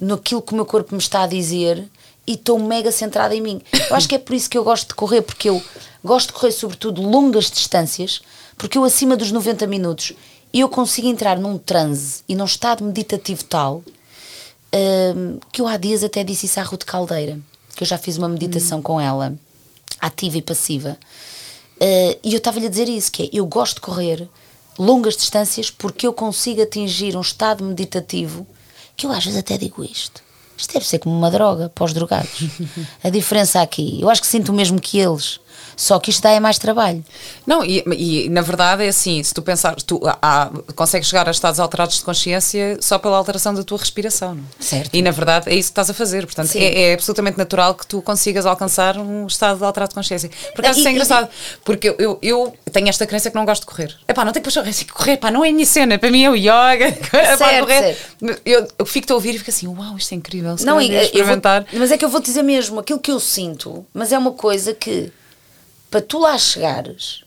naquilo 0.00 0.42
que 0.42 0.52
o 0.52 0.56
meu 0.56 0.66
corpo 0.66 0.94
me 0.94 1.00
está 1.00 1.22
a 1.22 1.26
dizer 1.26 1.88
e 2.26 2.32
estou 2.34 2.58
mega 2.58 2.92
centrada 2.92 3.34
em 3.34 3.40
mim. 3.40 3.62
Eu 3.88 3.96
acho 3.96 4.08
que 4.08 4.14
é 4.14 4.18
por 4.18 4.34
isso 4.34 4.50
que 4.50 4.58
eu 4.58 4.64
gosto 4.64 4.88
de 4.88 4.94
correr, 4.94 5.22
porque 5.22 5.48
eu 5.48 5.62
gosto 6.04 6.28
de 6.28 6.32
correr 6.34 6.52
sobretudo 6.52 7.02
longas 7.02 7.50
distâncias, 7.50 8.20
porque 8.56 8.76
eu 8.76 8.84
acima 8.84 9.16
dos 9.16 9.32
90 9.32 9.66
minutos 9.66 10.12
eu 10.52 10.68
consigo 10.68 11.08
entrar 11.08 11.38
num 11.38 11.58
transe 11.58 12.22
e 12.28 12.34
num 12.34 12.46
estado 12.46 12.82
meditativo 12.82 13.44
tal 13.44 13.82
hum, 15.14 15.38
que 15.52 15.60
eu 15.60 15.66
há 15.66 15.76
dias 15.76 16.02
até 16.02 16.24
disse 16.24 16.46
isso 16.46 16.58
à 16.58 16.62
Ruth 16.62 16.84
Caldeira 16.84 17.38
que 17.78 17.84
eu 17.84 17.86
já 17.86 17.96
fiz 17.96 18.16
uma 18.16 18.28
meditação 18.28 18.82
com 18.82 19.00
ela, 19.00 19.32
ativa 20.00 20.36
e 20.36 20.42
passiva, 20.42 20.98
uh, 21.76 22.18
e 22.24 22.32
eu 22.32 22.38
estava-lhe 22.38 22.66
a 22.66 22.68
dizer 22.68 22.88
isso, 22.88 23.12
que 23.12 23.22
é, 23.22 23.28
eu 23.32 23.46
gosto 23.46 23.76
de 23.76 23.82
correr 23.82 24.28
longas 24.76 25.16
distâncias 25.16 25.70
porque 25.70 26.04
eu 26.04 26.12
consigo 26.12 26.60
atingir 26.60 27.16
um 27.16 27.20
estado 27.20 27.62
meditativo 27.62 28.44
que 28.98 29.06
eu 29.06 29.12
às 29.12 29.24
vezes 29.24 29.38
até 29.38 29.56
digo 29.56 29.84
isto. 29.84 30.20
Isto 30.56 30.74
deve 30.74 30.84
ser 30.84 30.98
como 30.98 31.16
uma 31.16 31.30
droga 31.30 31.68
para 31.68 31.84
os 31.84 31.92
drogados. 31.92 32.42
a 33.02 33.08
diferença 33.08 33.62
aqui, 33.62 34.00
eu 34.02 34.10
acho 34.10 34.20
que 34.20 34.26
sinto 34.26 34.50
o 34.50 34.54
mesmo 34.54 34.80
que 34.80 34.98
eles 34.98 35.38
só 35.78 36.00
que 36.00 36.10
isto 36.10 36.20
dá 36.20 36.30
é 36.30 36.40
mais 36.40 36.58
trabalho. 36.58 37.04
Não, 37.46 37.64
e, 37.64 37.84
e 37.96 38.28
na 38.30 38.42
verdade 38.42 38.84
é 38.84 38.88
assim: 38.88 39.22
se 39.22 39.32
tu 39.32 39.40
pensares, 39.40 39.84
tu 39.84 40.00
há, 40.04 40.50
consegues 40.74 41.08
chegar 41.08 41.28
a 41.28 41.30
estados 41.30 41.60
alterados 41.60 41.98
de 41.98 42.02
consciência 42.02 42.78
só 42.80 42.98
pela 42.98 43.16
alteração 43.16 43.54
da 43.54 43.62
tua 43.62 43.78
respiração. 43.78 44.34
Não? 44.34 44.42
É? 44.42 44.62
Certo. 44.62 44.90
E 44.92 45.00
na 45.00 45.12
verdade 45.12 45.48
é 45.48 45.54
isso 45.54 45.68
que 45.68 45.72
estás 45.72 45.88
a 45.88 45.94
fazer. 45.94 46.26
Portanto, 46.26 46.50
é, 46.56 46.90
é, 46.90 46.94
absolutamente 46.94 47.38
natural 47.38 47.76
que 47.76 47.86
tu 47.86 48.02
consigas 48.02 48.44
alcançar 48.44 48.98
um 48.98 49.28
estado 49.28 49.64
alterado 49.64 49.90
de 49.90 49.94
consciência. 49.94 50.28
Por 50.52 50.64
acaso, 50.64 50.80
isso 50.80 50.88
é 50.88 50.90
engraçado, 50.90 51.28
porque 51.64 51.90
eu, 51.90 51.94
eu, 52.00 52.18
eu, 52.22 52.54
tenho 52.72 52.88
esta 52.88 53.06
crença 53.06 53.30
que 53.30 53.36
não 53.36 53.44
gosto 53.44 53.60
de 53.60 53.66
correr. 53.66 53.94
É 54.08 54.12
pá, 54.12 54.24
não 54.24 54.32
tenho 54.32 54.44
que 54.44 54.50
puxar 54.50 54.64
correr, 54.92 55.16
pá, 55.16 55.30
não 55.30 55.44
é 55.44 55.50
a 55.50 55.52
minha 55.52 55.64
cena. 55.64 55.96
Para 55.96 56.10
mim 56.10 56.24
é 56.24 56.30
o 56.30 56.34
yoga. 56.34 56.92
Certo, 57.08 57.38
para 57.38 57.60
correr. 57.60 57.94
Certo. 57.94 58.40
Eu, 58.44 58.66
eu 58.80 58.84
fico 58.84 59.12
a 59.12 59.14
ouvir 59.14 59.36
e 59.36 59.38
fico 59.38 59.50
assim: 59.50 59.68
uau, 59.68 59.96
isto 59.96 60.12
é 60.12 60.16
incrível. 60.16 60.56
Não, 60.64 60.80
eu, 60.80 61.02
experimentar. 61.02 61.64
Vou, 61.70 61.78
mas 61.78 61.92
é 61.92 61.96
que 61.96 62.04
eu 62.04 62.08
vou 62.08 62.20
te 62.20 62.24
dizer 62.24 62.42
mesmo 62.42 62.80
aquilo 62.80 62.98
que 62.98 63.12
eu 63.12 63.20
sinto, 63.20 63.86
mas 63.94 64.10
é 64.10 64.18
uma 64.18 64.32
coisa 64.32 64.74
que 64.74 65.12
para 65.90 66.00
tu 66.00 66.18
lá 66.18 66.36
chegares, 66.38 67.24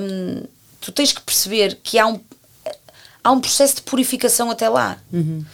hum, 0.00 0.42
tu 0.80 0.92
tens 0.92 1.12
que 1.12 1.20
perceber 1.20 1.78
que 1.82 1.98
há 1.98 2.06
um, 2.06 2.20
há 3.22 3.30
um 3.30 3.40
processo 3.40 3.76
de 3.76 3.82
purificação 3.82 4.50
até 4.50 4.68
lá. 4.68 4.98
Uhum. 5.12 5.44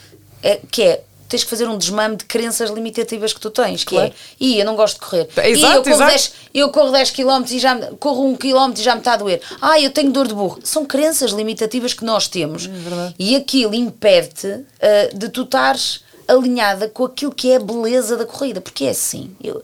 É, 0.43 0.59
que 0.71 0.83
é, 0.83 1.05
tens 1.31 1.45
que 1.45 1.51
fazer 1.51 1.69
um 1.69 1.79
desmame 1.79 2.17
de 2.17 2.25
crenças 2.25 2.71
limitativas 2.71 3.33
que 3.33 3.41
tu 3.41 3.51
tens, 3.51 3.85
que 3.85 3.95
é, 3.95 3.99
claro. 4.01 4.13
é, 4.13 4.35
e 4.41 4.59
eu 4.59 4.65
não 4.65 4.75
gosto 4.75 4.95
de 4.95 5.01
correr. 5.01 5.29
Exato, 5.37 5.47
e 5.47 5.63
eu 5.63 5.83
corro, 5.83 5.95
exato. 5.95 6.11
10, 6.11 6.33
eu 6.55 6.69
corro 6.71 6.91
10 6.91 7.11
km 7.13 7.45
e 7.51 7.59
já 7.59 7.87
corro 7.93 8.27
1 8.27 8.37
km 8.37 8.73
e 8.77 8.83
já 8.83 8.95
me 8.95 9.01
está 9.01 9.13
a 9.13 9.17
doer. 9.17 9.41
Ah, 9.61 9.81
eu 9.81 9.91
tenho 9.91 10.11
dor 10.11 10.27
de 10.27 10.35
burro. 10.35 10.59
São 10.65 10.85
crenças 10.85 11.31
limitativas 11.31 11.95
que 11.95 12.05
nós 12.05 12.27
temos. 12.27 12.67
É 12.67 13.15
e 13.19 13.37
aquilo 13.37 13.75
impede-te 13.75 14.49
uh, 14.49 15.17
de 15.17 15.29
tu 15.29 15.43
estares 15.43 16.03
alinhada 16.27 16.89
com 16.89 17.05
aquilo 17.05 17.33
que 17.33 17.53
é 17.53 17.57
a 17.57 17.61
beleza 17.61 18.17
da 18.17 18.27
corrida. 18.27 18.61
Porque 18.61 18.87
é 18.87 18.91
assim. 18.91 19.37
Eu, 19.43 19.63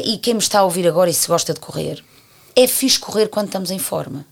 e 0.00 0.18
quem 0.18 0.34
me 0.34 0.40
está 0.40 0.60
a 0.60 0.64
ouvir 0.64 0.86
agora 0.86 1.10
e 1.10 1.14
se 1.14 1.28
gosta 1.28 1.54
de 1.54 1.60
correr, 1.60 2.04
é 2.56 2.66
fixe 2.66 2.98
correr 2.98 3.28
quando 3.28 3.46
estamos 3.46 3.70
em 3.70 3.78
forma. 3.78 4.24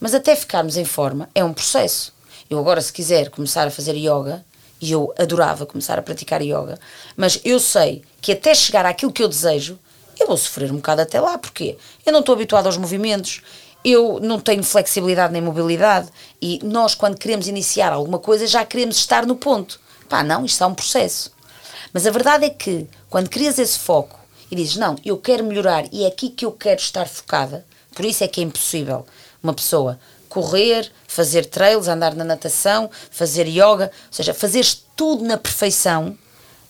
Mas 0.00 0.14
até 0.14 0.36
ficarmos 0.36 0.76
em 0.76 0.84
forma 0.84 1.28
é 1.34 1.42
um 1.42 1.52
processo. 1.52 2.12
Eu 2.48 2.58
agora, 2.58 2.80
se 2.80 2.92
quiser 2.92 3.30
começar 3.30 3.66
a 3.66 3.70
fazer 3.70 3.94
yoga, 3.94 4.44
e 4.80 4.92
eu 4.92 5.12
adorava 5.18 5.66
começar 5.66 5.98
a 5.98 6.02
praticar 6.02 6.40
yoga, 6.40 6.78
mas 7.16 7.40
eu 7.44 7.58
sei 7.58 8.02
que 8.20 8.32
até 8.32 8.54
chegar 8.54 8.86
àquilo 8.86 9.12
que 9.12 9.22
eu 9.22 9.28
desejo, 9.28 9.78
eu 10.18 10.26
vou 10.26 10.36
sofrer 10.36 10.70
um 10.70 10.76
bocado 10.76 11.02
até 11.02 11.20
lá. 11.20 11.36
Porquê? 11.38 11.76
Eu 12.04 12.12
não 12.12 12.20
estou 12.20 12.34
habituado 12.34 12.66
aos 12.66 12.76
movimentos, 12.76 13.40
eu 13.84 14.18
não 14.20 14.40
tenho 14.40 14.62
flexibilidade 14.62 15.32
nem 15.32 15.42
mobilidade, 15.42 16.08
e 16.40 16.60
nós, 16.62 16.94
quando 16.94 17.18
queremos 17.18 17.46
iniciar 17.48 17.92
alguma 17.92 18.18
coisa, 18.18 18.46
já 18.46 18.64
queremos 18.64 18.96
estar 18.96 19.26
no 19.26 19.36
ponto. 19.36 19.80
Pá, 20.08 20.22
não, 20.22 20.44
isto 20.44 20.62
é 20.62 20.66
um 20.66 20.74
processo. 20.74 21.32
Mas 21.92 22.06
a 22.06 22.10
verdade 22.10 22.46
é 22.46 22.50
que, 22.50 22.86
quando 23.08 23.28
crias 23.28 23.58
esse 23.58 23.78
foco, 23.78 24.17
e 24.50 24.56
dizes: 24.56 24.76
Não, 24.76 24.96
eu 25.04 25.16
quero 25.18 25.44
melhorar 25.44 25.84
e 25.92 26.04
é 26.04 26.08
aqui 26.08 26.30
que 26.30 26.44
eu 26.44 26.52
quero 26.52 26.80
estar 26.80 27.06
focada. 27.06 27.64
Por 27.94 28.04
isso 28.04 28.22
é 28.22 28.28
que 28.28 28.40
é 28.40 28.44
impossível 28.44 29.06
uma 29.42 29.54
pessoa 29.54 29.98
correr, 30.28 30.90
fazer 31.06 31.46
trails, 31.46 31.88
andar 31.88 32.14
na 32.14 32.24
natação, 32.24 32.90
fazer 33.10 33.46
yoga, 33.46 33.90
ou 34.06 34.12
seja, 34.12 34.34
fazeres 34.34 34.84
tudo 34.94 35.24
na 35.24 35.36
perfeição 35.36 36.16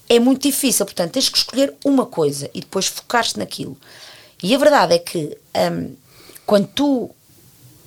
é 0.09 0.19
muito 0.19 0.43
difícil. 0.43 0.87
Portanto, 0.87 1.13
tens 1.13 1.29
que 1.29 1.39
escolher 1.39 1.75
uma 1.85 2.07
coisa 2.07 2.51
e 2.55 2.61
depois 2.61 2.87
focar-te 2.87 3.39
naquilo. 3.39 3.77
E 4.43 4.55
a 4.55 4.59
verdade 4.59 4.95
é 4.95 4.99
que 4.99 5.37
hum, 5.73 5.95
quando 6.47 6.69
tu 6.69 7.11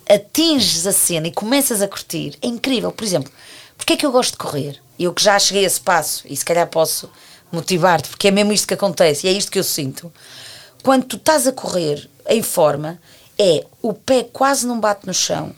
atinges 0.08 0.86
a 0.86 0.92
cena 0.92 1.28
e 1.28 1.32
começas 1.32 1.82
a 1.82 1.88
curtir, 1.88 2.38
é 2.42 2.48
incrível. 2.48 2.92
Por 2.92 3.04
exemplo, 3.04 3.32
porque 3.78 3.94
é 3.94 3.98
que 3.98 4.06
eu 4.06 4.12
gosto 4.12 4.34
de 4.34 4.38
correr? 4.38 4.80
Eu 5.00 5.14
que 5.14 5.24
já 5.24 5.40
cheguei 5.40 5.64
a 5.64 5.68
esse 5.68 5.80
passo 5.80 6.24
e 6.28 6.36
se 6.36 6.46
calhar 6.46 6.68
posso 6.68 7.10
motivar-te, 7.52 8.10
porque 8.10 8.28
é 8.28 8.32
mesmo 8.32 8.54
isto 8.54 8.68
que 8.68 8.74
acontece 8.74 9.28
e 9.28 9.30
é 9.30 9.34
isto 9.34 9.52
que 9.52 9.60
eu 9.60 9.64
sinto. 9.64 10.12
Quando 10.84 11.06
tu 11.06 11.18
estás 11.18 11.48
a 11.48 11.52
correr 11.52 12.10
em 12.28 12.42
forma, 12.42 13.00
é 13.38 13.66
o 13.82 13.94
pé 13.94 14.24
quase 14.24 14.66
não 14.66 14.80
bate 14.80 15.06
no 15.06 15.14
chão, 15.14 15.54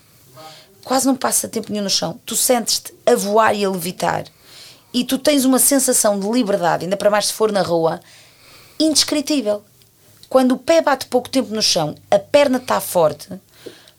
quase 0.82 1.06
não 1.06 1.16
passa 1.16 1.48
tempo 1.48 1.70
nenhum 1.70 1.84
no 1.84 1.90
chão, 1.90 2.20
tu 2.26 2.36
sentes-te 2.36 2.92
a 3.06 3.14
voar 3.14 3.54
e 3.54 3.64
a 3.64 3.70
levitar 3.70 4.24
e 4.94 5.04
tu 5.04 5.18
tens 5.18 5.44
uma 5.44 5.58
sensação 5.58 6.18
de 6.20 6.28
liberdade, 6.28 6.84
ainda 6.84 6.96
para 6.96 7.10
mais 7.10 7.26
se 7.26 7.32
for 7.32 7.50
na 7.50 7.62
rua, 7.62 8.00
indescritível. 8.78 9.62
Quando 10.28 10.52
o 10.52 10.58
pé 10.58 10.80
bate 10.80 11.06
pouco 11.06 11.28
tempo 11.28 11.52
no 11.52 11.60
chão, 11.60 11.96
a 12.08 12.18
perna 12.18 12.58
está 12.58 12.80
forte, 12.80 13.28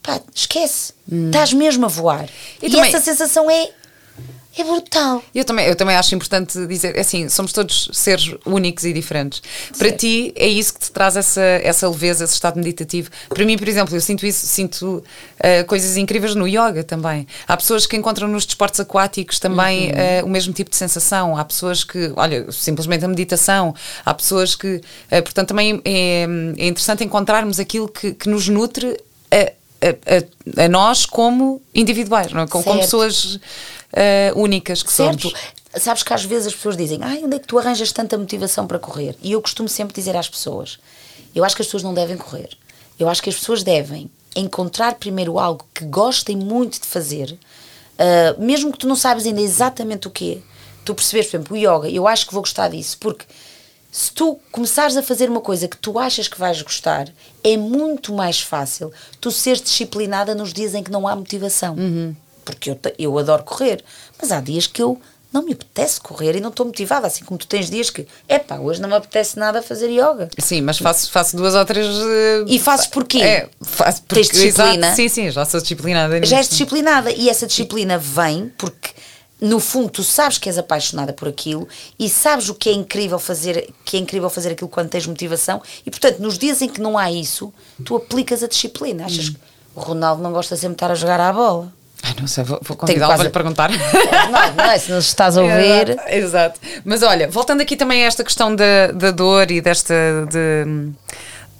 pá, 0.02 0.22
esquece, 0.34 0.94
hum. 1.12 1.28
estás 1.28 1.52
mesmo 1.52 1.86
a 1.86 1.90
voar. 1.90 2.30
E, 2.62 2.68
e 2.68 2.70
também... 2.70 2.90
essa 2.90 3.02
sensação 3.02 3.52
é 3.52 3.72
é 4.58 4.64
brutal. 4.64 5.22
Eu 5.34 5.44
também, 5.44 5.68
eu 5.68 5.76
também 5.76 5.96
acho 5.98 6.16
importante 6.16 6.66
dizer, 6.66 6.98
assim, 6.98 7.28
somos 7.28 7.52
todos 7.52 7.90
seres 7.92 8.34
únicos 8.46 8.86
e 8.86 8.94
diferentes. 8.94 9.42
Sim. 9.72 9.78
Para 9.78 9.92
ti 9.92 10.34
é 10.36 10.48
isso 10.48 10.74
que 10.74 10.80
te 10.80 10.92
traz 10.92 11.18
essa, 11.18 11.42
essa 11.42 11.90
leveza, 11.90 12.24
esse 12.24 12.34
estado 12.34 12.58
meditativo. 12.58 13.10
Para 13.28 13.44
mim, 13.44 13.58
por 13.58 13.68
exemplo, 13.68 13.94
eu 13.94 14.00
sinto 14.00 14.26
isso, 14.26 14.48
sinto 14.48 15.04
uh, 15.40 15.66
coisas 15.68 15.98
incríveis 15.98 16.36
no 16.36 16.48
yoga 16.48 16.84
também. 16.84 17.28
Há 17.46 17.58
pessoas 17.58 17.86
que 17.86 17.98
encontram 17.98 18.30
nos 18.30 18.46
desportos 18.46 18.80
aquáticos 18.80 19.40
também 19.40 19.88
uhum. 19.88 20.24
uh, 20.24 20.26
o 20.26 20.30
mesmo 20.30 20.54
tipo 20.54 20.70
de 20.70 20.78
sensação. 20.78 21.38
Há 21.38 21.44
pessoas 21.44 21.84
que, 21.84 22.14
olha, 22.16 22.50
simplesmente 22.52 23.04
a 23.04 23.08
meditação. 23.10 23.76
Há 24.06 24.14
pessoas 24.14 24.56
que, 24.56 24.78
uh, 24.78 24.82
portanto, 25.22 25.50
também 25.50 25.82
é, 25.84 26.26
é, 26.58 26.68
interessante 26.68 27.04
encontrarmos 27.04 27.60
aquilo 27.60 27.90
que, 27.90 28.14
que 28.14 28.30
nos 28.30 28.48
nutre 28.48 28.98
a, 29.30 29.52
a, 29.86 30.64
a 30.64 30.68
nós 30.70 31.06
como 31.06 31.62
individuais, 31.74 32.32
não 32.32 32.42
é? 32.42 32.48
como, 32.48 32.64
como 32.64 32.80
pessoas 32.80 33.40
uh, 33.96 34.40
únicas 34.40 34.84
que 34.84 34.92
certo. 34.92 35.30
somos. 35.30 35.40
Sabes 35.78 36.04
que 36.04 36.14
às 36.14 36.24
vezes 36.24 36.48
as 36.48 36.56
pessoas 36.56 36.78
dizem, 36.78 37.00
ai, 37.02 37.22
onde 37.24 37.36
é 37.36 37.40
que 37.40 37.48
tu 37.48 37.60
arranjas 37.60 37.92
tanta 37.92 38.18
motivação 38.18 38.66
para 38.66 38.80
correr? 38.80 39.16
E 39.22 39.34
eu 39.34 39.42
costumo 39.42 39.68
sempre 39.68 39.94
dizer 39.94 40.16
às 40.16 40.30
pessoas, 40.30 40.80
eu 41.34 41.44
acho 41.44 41.56
que 41.56 41.62
as 41.62 41.68
pessoas 41.68 41.84
não 41.84 41.94
devem 41.94 42.18
correr. 42.18 42.50
Eu 42.98 43.10
acho 43.10 43.22
que 43.22 43.30
as 43.30 43.36
pessoas 43.36 43.62
devem 43.62 44.10
encontrar 44.36 44.96
primeiro 44.96 45.38
algo 45.38 45.66
que 45.74 45.84
gostem 45.86 46.36
muito 46.36 46.80
de 46.80 46.88
fazer, 46.88 47.32
uh, 47.32 48.42
mesmo 48.42 48.72
que 48.72 48.78
tu 48.78 48.88
não 48.88 48.96
sabes 48.96 49.26
ainda 49.26 49.42
exatamente 49.42 50.08
o 50.08 50.12
quê. 50.12 50.40
Tu 50.86 50.94
percebes, 50.94 51.28
por 51.28 51.38
exemplo, 51.38 51.58
o 51.58 51.58
yoga, 51.58 51.90
eu 51.90 52.08
acho 52.08 52.28
que 52.28 52.34
vou 52.34 52.42
gostar 52.42 52.70
disso, 52.70 52.98
porque 53.00 53.26
se 53.92 54.12
tu 54.12 54.40
começares 54.52 54.96
a 54.98 55.02
fazer 55.02 55.30
uma 55.30 55.42
coisa 55.42 55.68
que 55.68 55.78
tu 55.78 55.98
achas 55.98 56.28
que 56.28 56.38
vais 56.38 56.62
gostar, 56.62 57.08
é 57.44 57.58
muito 57.58 58.14
mais 58.14 58.42
fácil 58.42 58.92
tu 59.20 59.32
seres 59.32 59.62
disciplinada 59.62 60.36
nos 60.36 60.54
dias 60.54 60.76
em 60.76 60.84
que 60.84 60.92
não 60.92 61.08
há 61.08 61.16
motivação. 61.16 61.76
Uhum. 61.76 62.16
Porque 62.46 62.70
eu, 62.70 62.80
eu 62.98 63.18
adoro 63.18 63.44
correr, 63.44 63.84
mas 64.22 64.32
há 64.32 64.40
dias 64.40 64.68
que 64.68 64.82
eu 64.82 65.02
não 65.36 65.44
me 65.44 65.52
apetece 65.52 66.00
correr 66.00 66.38
e 66.38 66.40
não 66.40 66.50
estou 66.50 66.66
motivada, 66.66 67.08
assim 67.08 67.26
como 67.26 67.38
tu 67.38 67.46
tens 67.46 67.70
dias 67.70 67.90
que, 67.90 68.08
epá, 68.30 68.58
hoje 68.58 68.80
não 68.82 68.88
me 68.88 68.96
apetece 68.96 69.38
nada 69.38 69.62
fazer 69.62 69.90
yoga. 69.90 70.30
Sim, 70.40 70.62
mas 70.62 70.78
faço, 70.78 71.12
faço 71.12 71.36
duas 71.36 71.54
ou 71.56 71.66
três. 71.66 71.86
Uh, 71.88 72.46
e 72.48 72.58
fazes 72.58 72.88
porquê? 72.88 73.22
É, 73.22 73.50
faço 73.62 74.02
porque, 74.04 74.16
tens 74.16 74.30
disciplina. 74.30 74.88
Exato, 74.88 74.96
sim, 74.96 75.10
sim, 75.10 75.30
já 75.30 75.44
sou 75.44 75.60
disciplinada. 75.60 76.26
Já 76.26 76.38
és 76.38 76.48
disciplinada 76.48 77.12
e 77.12 77.30
essa 77.30 77.46
disciplina 77.46 77.98
vem 77.98 78.50
porque 78.58 78.92
no 79.42 79.60
fundo 79.60 79.90
tu 79.90 80.04
sabes 80.04 80.38
que 80.38 80.48
és 80.48 80.58
apaixonada 80.58 81.12
por 81.12 81.28
aquilo 81.28 81.68
e 82.00 82.10
sabes 82.10 82.48
o 82.48 82.56
que 82.56 82.70
é 82.70 82.72
incrível 82.72 83.20
fazer, 83.20 83.74
que 83.84 83.98
é 83.98 84.00
incrível 84.00 84.30
fazer 84.30 84.52
aquilo 84.52 84.70
quando 84.70 84.88
tens 84.88 85.06
motivação 85.06 85.62
e 85.86 85.92
portanto 85.92 86.20
nos 86.20 86.38
dias 86.38 86.62
em 86.62 86.70
que 86.70 86.80
não 86.80 86.98
há 86.98 87.12
isso, 87.12 87.54
tu 87.84 87.98
aplicas 87.98 88.42
a 88.42 88.48
disciplina. 88.48 89.06
Achas 89.06 89.28
hum. 89.28 89.34
que 89.34 89.40
o 89.76 89.82
Ronaldo 89.82 90.24
não 90.24 90.32
gosta 90.32 90.56
sempre 90.56 90.70
de 90.70 90.76
estar 90.76 90.92
a 90.92 90.96
jogar 90.96 91.20
à 91.20 91.34
bola? 91.34 91.74
Ai, 92.06 92.14
não 92.20 92.28
sei, 92.28 92.44
vou, 92.44 92.60
vou 92.62 92.78
convidá-lo 92.78 93.16
para 93.16 93.24
lhe 93.24 93.30
perguntar. 93.32 93.72
Não, 93.72 94.54
não 94.54 94.66
é, 94.66 94.78
se 94.78 94.92
nos 94.92 95.06
estás 95.06 95.38
a 95.38 95.42
ouvir. 95.44 95.90
Exato, 95.90 96.12
exato, 96.12 96.60
Mas 96.84 97.02
olha, 97.02 97.28
voltando 97.28 97.62
aqui 97.62 97.76
também 97.76 98.04
a 98.04 98.06
esta 98.06 98.24
questão 98.24 98.56
da, 98.56 98.92
da 98.94 99.10
dor 99.10 99.50
e 99.50 99.60
desta. 99.60 99.94
De, 100.30 100.94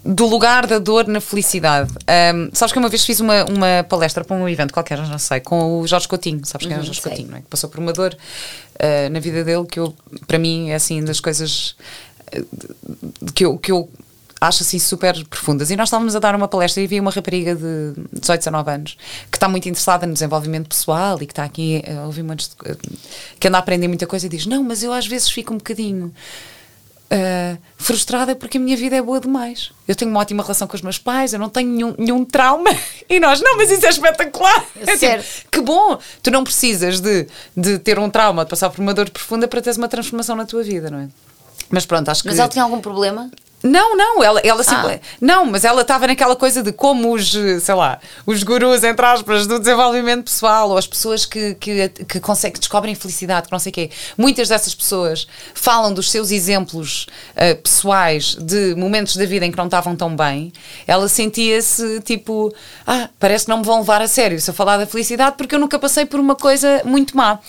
do 0.08 0.28
lugar 0.28 0.68
da 0.68 0.78
dor 0.78 1.08
na 1.08 1.20
felicidade. 1.20 1.92
Um, 1.92 2.50
sabes 2.54 2.72
que 2.72 2.78
uma 2.78 2.88
vez 2.88 3.04
fiz 3.04 3.20
uma, 3.20 3.44
uma 3.46 3.84
palestra 3.90 4.24
para 4.24 4.38
um 4.38 4.48
evento 4.48 4.72
qualquer, 4.72 5.00
não 5.00 5.18
sei, 5.18 5.40
com 5.40 5.80
o 5.80 5.88
Jorge 5.88 6.08
Coutinho. 6.08 6.46
Sabes 6.46 6.68
quem 6.68 6.76
é 6.76 6.78
o 6.78 6.82
uhum, 6.82 6.86
Jorge 6.86 7.02
sei. 7.02 7.10
Coutinho, 7.10 7.32
não 7.32 7.38
é? 7.40 7.42
Que 7.42 7.48
passou 7.48 7.68
por 7.72 7.80
uma 7.80 7.92
dor 7.92 8.16
uh, 8.16 9.10
na 9.10 9.20
vida 9.20 9.44
dele 9.44 9.66
que 9.66 9.80
eu, 9.80 9.96
para 10.28 10.38
mim, 10.38 10.70
é 10.70 10.76
assim 10.76 11.04
das 11.04 11.20
coisas 11.20 11.76
uh, 12.38 13.32
que 13.34 13.46
eu, 13.46 13.58
que 13.58 13.72
eu 13.72 13.90
acho 14.48 14.64
assim 14.64 14.80
super 14.80 15.26
profundas. 15.28 15.72
E 15.72 15.76
nós 15.76 15.90
estávamos 15.90 16.16
a 16.16 16.20
dar 16.20 16.36
uma 16.36 16.48
palestra 16.48 16.82
e 16.82 16.86
havia 16.86 17.02
uma 17.02 17.12
rapariga 17.12 17.56
de 17.56 17.94
18, 18.14 18.40
19 18.40 18.72
anos 18.72 18.98
que 19.32 19.38
está 19.38 19.48
muito 19.48 19.68
interessada 19.68 20.06
no 20.06 20.14
desenvolvimento 20.14 20.68
pessoal 20.68 21.22
e 21.22 21.26
que 21.26 21.32
está 21.32 21.44
aqui 21.44 21.84
a 21.88 22.06
ouvir 22.06 22.24
muitos. 22.24 22.56
que 23.40 23.48
anda 23.48 23.58
a 23.58 23.60
aprender 23.60 23.88
muita 23.88 24.08
coisa 24.08 24.26
e 24.26 24.30
diz: 24.30 24.46
Não, 24.46 24.64
mas 24.64 24.84
eu 24.84 24.94
às 24.94 25.08
vezes 25.08 25.30
fico 25.30 25.54
um 25.54 25.58
bocadinho. 25.58 26.14
Uh, 27.06 27.56
frustrada 27.78 28.36
porque 28.36 28.58
a 28.58 28.60
minha 28.60 28.76
vida 28.76 28.96
é 28.96 29.02
boa 29.02 29.20
demais. 29.20 29.72
Eu 29.88 29.96
tenho 29.96 30.10
uma 30.10 30.20
ótima 30.20 30.42
relação 30.42 30.68
com 30.68 30.76
os 30.76 30.82
meus 30.82 30.98
pais, 30.98 31.34
eu 31.34 31.40
não 31.40 31.50
tenho 31.50 31.70
nenhum, 31.70 31.96
nenhum 31.98 32.26
trauma. 32.26 32.70
E 33.08 33.20
nós, 33.20 33.40
não, 33.40 33.56
mas 33.56 33.70
isso 33.70 33.86
é 33.86 33.90
espetacular. 33.90 34.66
É 34.76 34.98
tipo, 34.98 35.52
que 35.52 35.62
bom! 35.62 36.00
Tu 36.24 36.32
não 36.32 36.44
precisas 36.44 37.00
de, 37.00 37.28
de 37.56 37.78
ter 37.78 38.00
um 38.00 38.10
trauma, 38.10 38.44
de 38.44 38.50
passar 38.50 38.72
por 38.72 38.82
uma 38.82 38.96
dor 38.96 39.08
profunda 39.12 39.48
para 39.48 39.62
teres 39.62 39.78
uma 39.78 39.88
transformação 39.88 40.36
na 40.36 40.44
tua 40.44 40.64
vida, 40.64 40.90
não 40.90 40.98
é? 40.98 41.08
Mas 41.70 41.86
pronto, 41.86 42.10
acho 42.10 42.24
que. 42.24 42.30
Mas 42.30 42.40
ela 42.40 42.50
tinha 42.50 42.64
algum 42.64 42.82
problema? 42.82 43.30
Não, 43.66 43.98
não, 43.98 44.24
ela, 44.24 44.40
ela 44.42 44.62
ah. 44.68 45.00
não, 45.20 45.46
mas 45.46 45.66
ela 45.66 45.82
estava 45.82 46.06
naquela 46.06 46.36
coisa 46.36 46.62
de 46.62 46.72
como 46.72 47.16
os, 47.16 47.32
sei 47.32 47.74
lá, 47.74 48.00
os 48.24 48.44
gurus, 48.44 48.84
entre 48.84 49.04
aspas, 49.04 49.48
do 49.48 49.58
desenvolvimento 49.58 50.26
pessoal, 50.26 50.70
ou 50.70 50.78
as 50.78 50.86
pessoas 50.86 51.26
que, 51.26 51.56
que, 51.56 51.90
que, 51.90 52.20
conseguem, 52.20 52.60
descobrem 52.60 52.94
felicidade, 52.94 53.48
que 53.48 53.52
não 53.52 53.58
sei 53.58 53.72
o 53.72 53.74
quê. 53.74 53.90
Muitas 54.16 54.50
dessas 54.50 54.76
pessoas 54.76 55.28
falam 55.56 55.92
dos 55.92 56.12
seus 56.12 56.30
exemplos 56.30 57.08
uh, 57.32 57.60
pessoais 57.60 58.36
de 58.36 58.76
momentos 58.76 59.18
da 59.18 59.26
vida 59.26 59.48
em 59.48 59.52
que 59.52 59.58
não 59.58 59.66
estavam 59.66 59.96
tão 59.96 60.16
bem. 60.16 60.54
Ela 60.86 61.08
sentia-se 61.10 62.02
tipo, 62.02 62.54
ah, 62.86 63.10
parece 63.20 63.46
que 63.46 63.50
não 63.50 63.58
me 63.58 63.66
vão 63.66 63.80
levar 63.80 64.00
a 64.00 64.08
sério 64.08 64.40
se 64.40 64.48
eu 64.48 64.54
falar 64.54 64.78
da 64.78 64.86
felicidade, 64.86 65.38
porque 65.38 65.56
eu 65.56 65.60
nunca 65.60 65.80
passei 65.80 66.06
por 66.06 66.20
uma 66.20 66.36
coisa 66.36 66.84
muito 66.86 67.18
má. 67.18 67.40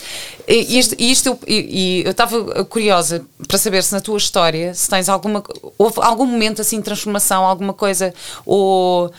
E 0.48 0.79
isto, 0.79 0.94
e 0.98 1.11
isto 1.11 1.38
eu 1.46 2.11
estava 2.11 2.64
curiosa 2.64 3.22
para 3.46 3.59
saber 3.59 3.83
se 3.83 3.92
na 3.92 4.00
tua 4.00 4.16
história, 4.16 4.72
se 4.72 4.88
tens 4.88 5.11
alguma. 5.11 5.42
Houve 5.76 6.06
algum 6.07 6.27
momento 6.27 6.61
assim 6.61 6.79
de 6.79 6.85
transformação, 6.85 7.45
alguma 7.45 7.73
coisa, 7.73 8.14
ou, 8.45 9.12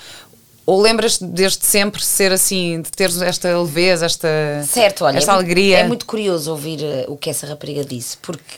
ou 0.65 0.81
lembras-te 0.81 1.25
desde 1.25 1.65
sempre 1.65 2.03
ser 2.03 2.31
assim, 2.31 2.81
de 2.81 2.91
teres 2.91 3.21
esta 3.21 3.57
leveza, 3.57 4.05
esta, 4.05 4.27
certo, 4.67 5.05
olha, 5.05 5.17
esta 5.17 5.31
é 5.31 5.35
alegria? 5.35 5.75
Muito, 5.77 5.85
é 5.85 5.87
muito 5.87 6.05
curioso 6.05 6.51
ouvir 6.51 6.79
uh, 6.79 7.11
o 7.11 7.17
que 7.17 7.29
essa 7.29 7.45
rapariga 7.45 7.83
disse, 7.83 8.17
porque 8.17 8.55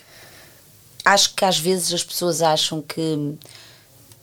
acho 1.03 1.33
que 1.33 1.43
às 1.43 1.57
vezes 1.57 1.93
as 1.93 2.03
pessoas 2.03 2.41
acham 2.41 2.81
que 2.81 3.35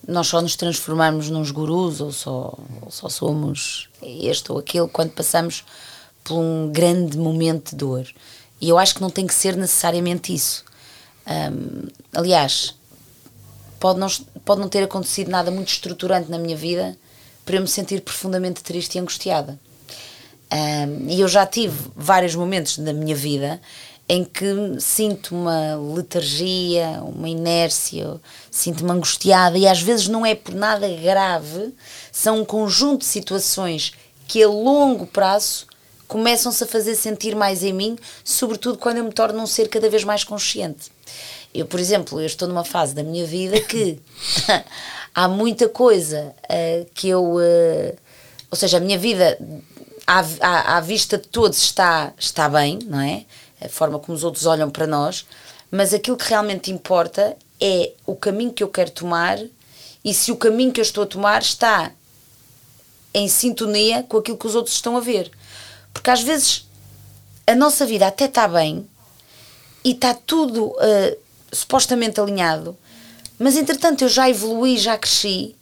nós 0.07 0.29
só 0.29 0.41
nos 0.41 0.55
transformamos 0.55 1.29
nos 1.29 1.51
gurus 1.51 2.01
ou 2.01 2.13
só, 2.13 2.57
ou 2.81 2.91
só 2.91 3.09
somos 3.09 3.89
este 4.01 4.53
ou 4.53 4.59
aquele 4.59 4.87
quando 4.87 5.11
passamos 5.11 5.65
por 6.23 6.39
um 6.39 6.71
grande 6.71 7.19
momento 7.19 7.71
de 7.71 7.77
dor. 7.77 8.07
E 8.61 8.69
eu 8.69 8.79
acho 8.79 8.95
que 8.95 9.01
não 9.01 9.11
tem 9.11 9.27
que 9.27 9.35
ser 9.35 9.57
necessariamente 9.57 10.33
isso. 10.33 10.65
Um, 11.27 11.89
aliás, 12.15 12.75
pode 13.87 14.01
não, 14.01 14.09
pode 14.45 14.61
não 14.61 14.69
ter 14.69 14.83
acontecido 14.83 15.31
nada 15.31 15.51
muito 15.51 15.69
estruturante 15.69 16.29
na 16.29 16.39
minha 16.39 16.57
vida 16.57 16.97
para 17.45 17.57
eu 17.57 17.61
me 17.61 17.69
sentir 17.69 18.01
profundamente 18.01 18.63
triste 18.63 18.97
e 18.97 18.99
angustiada. 18.99 19.59
Um, 20.53 21.09
e 21.09 21.21
eu 21.21 21.29
já 21.29 21.47
tive 21.47 21.77
vários 21.95 22.35
momentos 22.35 22.79
da 22.79 22.93
minha 22.93 23.15
vida 23.15 23.61
em 24.09 24.25
que 24.25 24.47
sinto 24.79 25.35
uma 25.35 25.77
letargia, 25.95 27.01
uma 27.03 27.29
inércia, 27.29 28.21
sinto-me 28.51 28.91
angustiada 28.91 29.59
e 29.59 29.67
às 29.67 29.81
vezes 29.81 30.09
não 30.09 30.25
é 30.25 30.35
por 30.35 30.55
nada 30.55 30.89
grave, 30.89 31.75
são 32.13 32.41
um 32.41 32.45
conjunto 32.45 33.01
de 33.01 33.07
situações 33.07 33.93
que 34.27 34.43
a 34.43 34.49
longo 34.49 35.07
prazo 35.07 35.67
começam-se 36.07 36.63
a 36.63 36.67
fazer 36.67 36.95
sentir 36.95 37.35
mais 37.35 37.65
em 37.65 37.73
mim, 37.73 37.99
sobretudo 38.25 38.79
quando 38.79 38.99
eu 38.99 39.05
me 39.05 39.13
torno 39.13 39.41
um 39.43 39.47
ser 39.47 39.69
cada 39.69 39.91
vez 39.91 40.05
mais 40.05 40.23
consciente. 40.23 40.91
Eu, 41.59 41.67
por 41.67 41.81
exemplo, 41.81 42.21
eu 42.21 42.27
estou 42.27 42.47
numa 42.47 42.65
fase 42.65 42.95
da 42.95 43.03
minha 43.03 43.25
vida 43.25 43.61
que 43.61 43.99
há 45.15 45.29
muita 45.29 45.69
coisa 45.69 46.35
uh, 46.45 46.87
que 46.95 47.09
eu. 47.09 47.25
Uh, 47.37 47.97
ou 48.51 48.57
seja, 48.57 48.77
a 48.77 48.81
minha 48.81 48.99
vida 48.99 49.39
à, 50.07 50.25
à, 50.41 50.77
à, 50.77 50.81
vista 50.81 51.19
de 51.19 51.27
todos 51.29 51.59
está, 51.59 52.13
está 52.19 52.49
bem, 52.49 52.79
não 52.85 53.01
é? 53.01 53.25
A 53.61 53.69
forma 53.69 53.99
como 53.99 54.15
os 54.17 54.23
outros 54.23 54.47
olham 54.47 54.71
para 54.71 54.87
nós, 54.87 55.27
mas 55.71 55.93
aquilo 55.93 56.17
que 56.17 56.29
realmente 56.29 56.71
importa 56.71 57.37
é 57.61 57.93
o 58.05 58.15
caminho 58.15 58.53
que 58.53 58.63
eu 58.63 58.69
quero 58.69 58.91
tomar 58.91 59.39
e 60.05 60.15
se 60.15 60.31
o 60.31 60.37
caminho 60.37 60.73
que 60.73 60.81
eu 60.81 60.83
estou 60.83 61.05
a 61.05 61.07
tomar 61.07 61.43
está 61.43 61.91
em 63.13 63.29
sintonia 63.29 64.03
com 64.03 64.19
aquilo 64.19 64.37
que 64.37 64.47
os 64.47 64.55
outros 64.55 64.77
estão 64.77 64.97
a 64.97 65.01
ver. 65.01 65.31
Porque 65.93 66.11
às 66.11 66.23
vezes 66.23 66.67
a 67.47 67.55
nossa 67.55 67.87
vida 67.87 68.07
até 68.07 68.27
está 68.27 68.47
bem 68.47 68.87
e 69.83 69.93
está 69.93 70.13
tudo 70.15 70.67
uh, 70.67 71.19
supostamente 71.57 72.21
alinhado, 72.21 72.77
mas 73.39 73.57
entretanto 73.57 74.03
eu 74.03 74.09
já 74.09 74.29
evolui, 74.29 74.79
já 74.79 74.97
cresci 74.97 75.55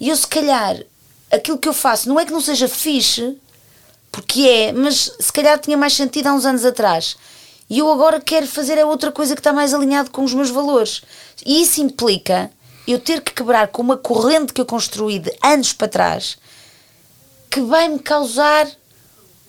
e 0.00 0.08
eu 0.08 0.16
se 0.16 0.26
calhar 0.26 0.82
aquilo 1.30 1.58
que 1.58 1.68
eu 1.68 1.72
faço 1.72 2.08
não 2.08 2.18
é 2.18 2.24
que 2.24 2.32
não 2.32 2.40
seja 2.40 2.68
fixe, 2.68 3.36
porque 4.10 4.42
é, 4.42 4.72
mas 4.72 5.12
se 5.20 5.32
calhar 5.32 5.58
tinha 5.58 5.76
mais 5.76 5.92
sentido 5.94 6.26
há 6.26 6.32
uns 6.32 6.44
anos 6.44 6.64
atrás. 6.64 7.16
E 7.68 7.78
eu 7.78 7.90
agora 7.90 8.20
quero 8.20 8.48
fazer 8.48 8.78
a 8.80 8.86
outra 8.86 9.12
coisa 9.12 9.34
que 9.34 9.40
está 9.40 9.52
mais 9.52 9.72
alinhado 9.72 10.10
com 10.10 10.24
os 10.24 10.34
meus 10.34 10.50
valores. 10.50 11.02
E 11.46 11.62
isso 11.62 11.80
implica 11.80 12.50
eu 12.86 12.98
ter 12.98 13.20
que 13.20 13.32
quebrar 13.32 13.68
com 13.68 13.80
uma 13.80 13.96
corrente 13.96 14.52
que 14.52 14.60
eu 14.60 14.66
construí 14.66 15.20
de 15.20 15.32
anos 15.40 15.72
para 15.72 15.86
trás 15.86 16.36
que 17.48 17.60
vai 17.60 17.88
me 17.88 17.98
causar 17.98 18.68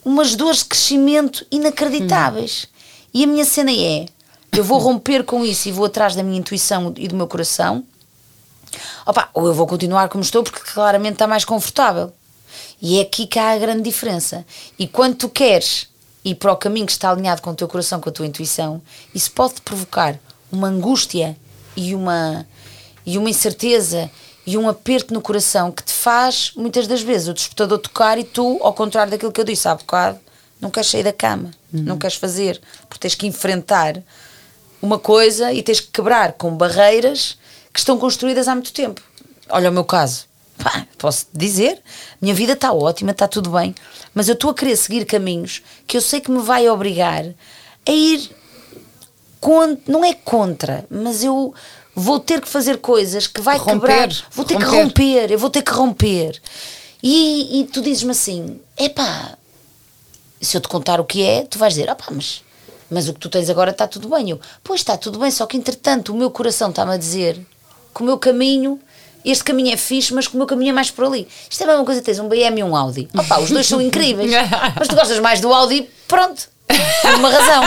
umas 0.04 0.36
dores 0.36 0.60
de 0.60 0.66
crescimento 0.66 1.46
inacreditáveis. 1.52 2.66
Hum. 2.66 3.08
E 3.14 3.24
a 3.24 3.28
minha 3.28 3.46
cena 3.46 3.72
é: 3.72 4.06
eu 4.52 4.64
vou 4.64 4.80
romper 4.80 5.24
com 5.24 5.46
isso 5.46 5.70
e 5.70 5.72
vou 5.72 5.86
atrás 5.86 6.16
da 6.16 6.24
minha 6.24 6.38
intuição 6.38 6.94
e 6.98 7.08
do 7.08 7.16
meu 7.16 7.28
coração, 7.28 7.84
opa, 9.06 9.30
ou 9.34 9.48
eu 9.48 9.54
vou 9.54 9.66
continuar 9.66 10.10
como 10.10 10.24
estou 10.24 10.44
porque 10.44 10.60
claramente 10.72 11.14
está 11.14 11.28
mais 11.28 11.46
confortável. 11.46 12.12
E 12.82 13.00
é 13.00 13.02
aqui 13.02 13.28
que 13.28 13.40
há 13.40 13.52
a 13.52 13.58
grande 13.58 13.84
diferença. 13.84 14.46
E 14.78 14.88
quando 14.88 15.16
tu 15.16 15.30
queres 15.30 15.88
ir 16.24 16.36
para 16.36 16.52
o 16.52 16.58
caminho 16.58 16.86
que 16.86 16.92
está 16.92 17.10
alinhado 17.10 17.42
com 17.42 17.52
o 17.52 17.56
teu 17.56 17.68
coração, 17.68 18.00
com 18.02 18.10
a 18.10 18.12
tua 18.12 18.26
intuição, 18.26 18.82
isso 19.14 19.32
pode 19.32 19.62
provocar 19.62 20.20
uma 20.52 20.68
angústia 20.68 21.38
e 21.76 21.96
uma, 21.96 22.46
e 23.06 23.18
uma 23.18 23.30
incerteza 23.30 24.12
e 24.46 24.58
um 24.58 24.68
aperto 24.68 25.14
no 25.14 25.22
coração 25.22 25.72
que 25.72 25.84
te 25.84 25.94
faz, 25.94 26.52
muitas 26.56 26.88
das 26.88 27.02
vezes, 27.02 27.28
o 27.28 27.34
despertador 27.34 27.78
tocar 27.78 28.18
e 28.18 28.24
tu, 28.24 28.60
ao 28.62 28.74
contrário 28.74 29.12
daquilo 29.12 29.32
que 29.32 29.40
eu 29.40 29.46
disse 29.46 29.68
há 29.68 29.76
bocado, 29.76 30.20
não 30.60 30.70
queres 30.70 30.90
sair 30.90 31.04
da 31.04 31.14
cama, 31.14 31.52
uhum. 31.74 31.84
não 31.84 31.98
queres 31.98 32.16
fazer, 32.16 32.60
porque 32.90 33.00
tens 33.00 33.16
que 33.16 33.28
enfrentar 33.28 34.02
uma 34.82 34.98
coisa 35.00 35.54
e 35.54 35.62
tens 35.62 35.80
que 35.80 35.88
quebrar 35.88 36.34
com 36.34 36.56
barreiras 36.56 37.38
que 37.74 37.80
estão 37.80 37.98
construídas 37.98 38.48
há 38.48 38.56
muito 38.56 38.74
tempo. 38.74 39.02
Olha 39.50 39.70
o 39.70 39.74
meu 39.74 39.84
caso. 39.84 40.26
pá, 40.62 40.86
posso 40.98 41.28
dizer, 41.34 41.82
minha 42.22 42.34
vida 42.34 42.54
está 42.54 42.72
ótima, 42.74 43.12
está 43.12 43.28
tudo 43.28 43.52
bem, 43.52 43.74
mas 44.14 44.28
eu 44.28 44.34
estou 44.34 44.52
a 44.52 44.54
querer 44.54 44.76
seguir 44.76 45.06
caminhos 45.06 45.62
que 45.88 45.98
eu 45.98 46.02
sei 46.02 46.22
que 46.22 46.32
me 46.32 46.42
vai 46.42 46.70
obrigar 46.70 47.26
a 47.88 47.92
ir 47.92 48.30
não 49.88 50.06
é 50.06 50.14
contra, 50.14 50.86
mas 50.90 51.24
eu 51.24 51.54
vou 51.96 52.20
ter 52.20 52.40
que 52.40 52.48
fazer 52.48 52.78
coisas 52.78 53.26
que 53.28 53.42
vai 53.42 53.58
Romper, 53.58 53.74
quebrar, 53.74 54.10
vou 54.32 54.46
ter 54.46 54.58
que 54.58 54.64
romper. 54.64 54.84
romper, 54.84 55.32
eu 55.32 55.40
vou 55.40 55.50
ter 55.50 55.62
que 55.64 55.72
romper. 55.72 56.42
E, 57.02 57.60
e 57.60 57.64
tu 57.66 57.82
dizes-me 57.82 58.12
assim: 58.12 58.60
epá, 58.78 59.36
se 60.40 60.56
eu 60.56 60.62
te 60.62 60.68
contar 60.68 61.00
o 61.00 61.06
que 61.06 61.24
é, 61.24 61.44
tu 61.44 61.58
vais 61.58 61.74
dizer: 61.74 61.90
opá, 61.90 62.06
mas, 62.12 62.44
mas 62.92 63.08
o 63.08 63.14
que 63.14 63.20
tu 63.20 63.30
tens 63.30 63.50
agora 63.50 63.72
está 63.72 63.88
tudo 63.88 64.10
bem. 64.10 64.30
Eu, 64.30 64.40
pois 64.64 64.82
está 64.82 64.98
tudo 64.98 65.18
bem, 65.18 65.32
só 65.32 65.46
que 65.46 65.56
entretanto 65.56 66.14
o 66.14 66.16
meu 66.16 66.30
coração 66.30 66.70
está-me 66.70 66.94
a 66.94 66.98
dizer 66.98 67.40
que 67.96 68.02
o 68.02 68.06
meu 68.06 68.18
caminho. 68.18 68.80
Este 69.24 69.44
caminho 69.44 69.72
é 69.72 69.78
fixe, 69.78 70.14
mas 70.16 70.28
que 70.28 70.34
o 70.34 70.38
meu 70.38 70.48
caminho 70.48 70.72
é 70.72 70.74
mais 70.74 70.90
por 70.90 71.06
ali. 71.06 71.28
Isto 71.48 71.62
é 71.62 71.64
a 71.66 71.68
mesma 71.70 71.86
coisa, 71.86 72.02
tens 72.02 72.20
um 72.20 72.28
BM 72.28 72.60
e 72.60 72.64
um 72.64 72.76
Audi. 72.76 73.08
Opá, 73.16 73.40
os 73.40 73.52
dois 73.52 73.68
são 73.68 73.80
incríveis. 73.80 74.32
Mas 74.76 74.88
tu 74.88 74.96
gostas 74.96 75.20
mais 75.20 75.40
do 75.40 75.54
Audi, 75.54 75.88
pronto. 76.08 76.50
Por 76.68 77.14
uma 77.14 77.30
razão. 77.30 77.64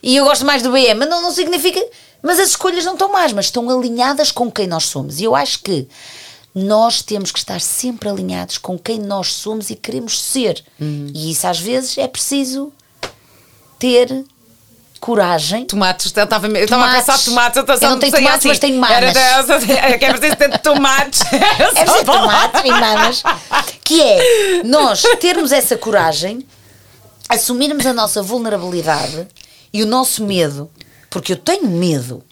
E 0.00 0.14
eu 0.14 0.24
gosto 0.24 0.44
mais 0.44 0.62
do 0.62 0.70
BM. 0.70 0.94
Mas 0.94 1.08
não, 1.08 1.20
não 1.20 1.32
significa. 1.32 1.84
Mas 2.22 2.38
as 2.38 2.50
escolhas 2.50 2.84
não 2.84 2.92
estão 2.92 3.10
más, 3.10 3.32
mas 3.32 3.46
estão 3.46 3.68
alinhadas 3.68 4.30
com 4.30 4.48
quem 4.48 4.68
nós 4.68 4.84
somos. 4.84 5.18
E 5.18 5.24
eu 5.24 5.34
acho 5.34 5.58
que 5.58 5.88
nós 6.54 7.02
temos 7.02 7.32
que 7.32 7.38
estar 7.40 7.60
sempre 7.60 8.08
alinhados 8.08 8.56
com 8.58 8.78
quem 8.78 9.00
nós 9.00 9.32
somos 9.32 9.70
e 9.70 9.74
queremos 9.74 10.20
ser. 10.20 10.62
E 11.12 11.32
isso 11.32 11.46
às 11.48 11.58
vezes 11.58 11.98
é 11.98 12.06
preciso 12.06 12.72
ter 13.76 14.24
coragem. 15.02 15.64
Tomates, 15.64 16.12
eu 16.14 16.22
estava 16.22 16.46
eu 16.46 16.64
estava 16.64 16.84
a 16.84 16.86
Tomates. 16.86 17.06
pensar 17.06 17.24
tomates, 17.24 17.56
eu, 17.56 17.88
Eu 17.88 17.90
não 17.90 17.98
tenho 17.98 18.12
tomates, 18.12 18.46
mas 18.46 18.58
tenho 18.60 18.78
mamas. 18.78 18.96
Era 18.96 19.08
é 19.90 19.98
que 19.98 20.04
é 20.04 20.12
preciso 20.12 20.36
ter 20.36 20.58
tomates. 20.60 21.22
É 21.32 21.70
preciso 21.72 22.04
tomates 22.06 22.62
e 22.64 22.70
mamas. 22.70 23.22
Que 23.82 24.00
é 24.00 24.62
nós 24.62 25.02
termos 25.20 25.50
essa 25.50 25.76
coragem, 25.76 26.46
assumirmos 27.28 27.84
a 27.84 27.92
nossa 27.92 28.22
vulnerabilidade 28.22 29.26
e 29.72 29.82
o 29.82 29.86
nosso 29.86 30.24
medo. 30.24 30.70
Porque 31.10 31.32
eu 31.32 31.36
tenho 31.36 31.66
medo. 31.66 32.22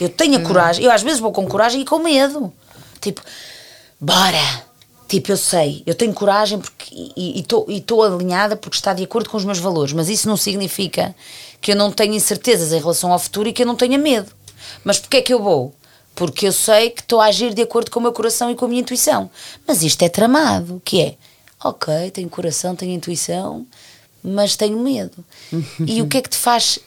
Eu 0.00 0.08
tenho 0.08 0.36
a 0.36 0.42
coragem. 0.42 0.84
Eu 0.84 0.90
às 0.90 1.02
vezes 1.02 1.20
vou 1.20 1.30
com 1.30 1.46
coragem 1.46 1.82
e 1.82 1.84
com 1.84 2.00
medo. 2.00 2.52
Tipo, 3.00 3.22
bora! 4.00 4.68
Tipo, 5.06 5.32
eu 5.32 5.36
sei, 5.36 5.82
eu 5.86 5.94
tenho 5.96 6.12
coragem 6.14 6.60
porque, 6.60 6.94
e 7.16 7.40
estou 7.40 8.02
alinhada 8.04 8.54
porque 8.54 8.76
está 8.76 8.94
de 8.94 9.02
acordo 9.02 9.28
com 9.28 9.36
os 9.36 9.44
meus 9.44 9.58
valores, 9.58 9.92
mas 9.92 10.08
isso 10.08 10.28
não 10.28 10.36
significa 10.36 11.12
que 11.60 11.72
eu 11.72 11.76
não 11.76 11.90
tenha 11.92 12.16
incertezas 12.16 12.72
em 12.72 12.78
relação 12.80 13.12
ao 13.12 13.18
futuro 13.18 13.48
e 13.48 13.52
que 13.52 13.62
eu 13.62 13.66
não 13.66 13.76
tenha 13.76 13.98
medo. 13.98 14.32
Mas 14.84 14.98
porquê 14.98 15.18
é 15.18 15.22
que 15.22 15.32
eu 15.32 15.42
vou? 15.42 15.74
Porque 16.14 16.46
eu 16.46 16.52
sei 16.52 16.90
que 16.90 17.00
estou 17.00 17.20
a 17.20 17.26
agir 17.26 17.54
de 17.54 17.62
acordo 17.62 17.90
com 17.90 17.98
o 17.98 18.02
meu 18.02 18.12
coração 18.12 18.50
e 18.50 18.54
com 18.54 18.64
a 18.64 18.68
minha 18.68 18.80
intuição. 18.80 19.30
Mas 19.66 19.82
isto 19.82 20.02
é 20.02 20.08
tramado, 20.08 20.80
que 20.84 21.00
é, 21.00 21.14
ok, 21.62 22.10
tenho 22.10 22.28
coração, 22.28 22.74
tenho 22.74 22.92
intuição, 22.92 23.66
mas 24.22 24.56
tenho 24.56 24.78
medo. 24.78 25.24
e 25.86 26.02
o 26.02 26.06
que 26.06 26.18
é 26.18 26.22
que 26.22 26.30
te 26.30 26.36
faz 26.36 26.78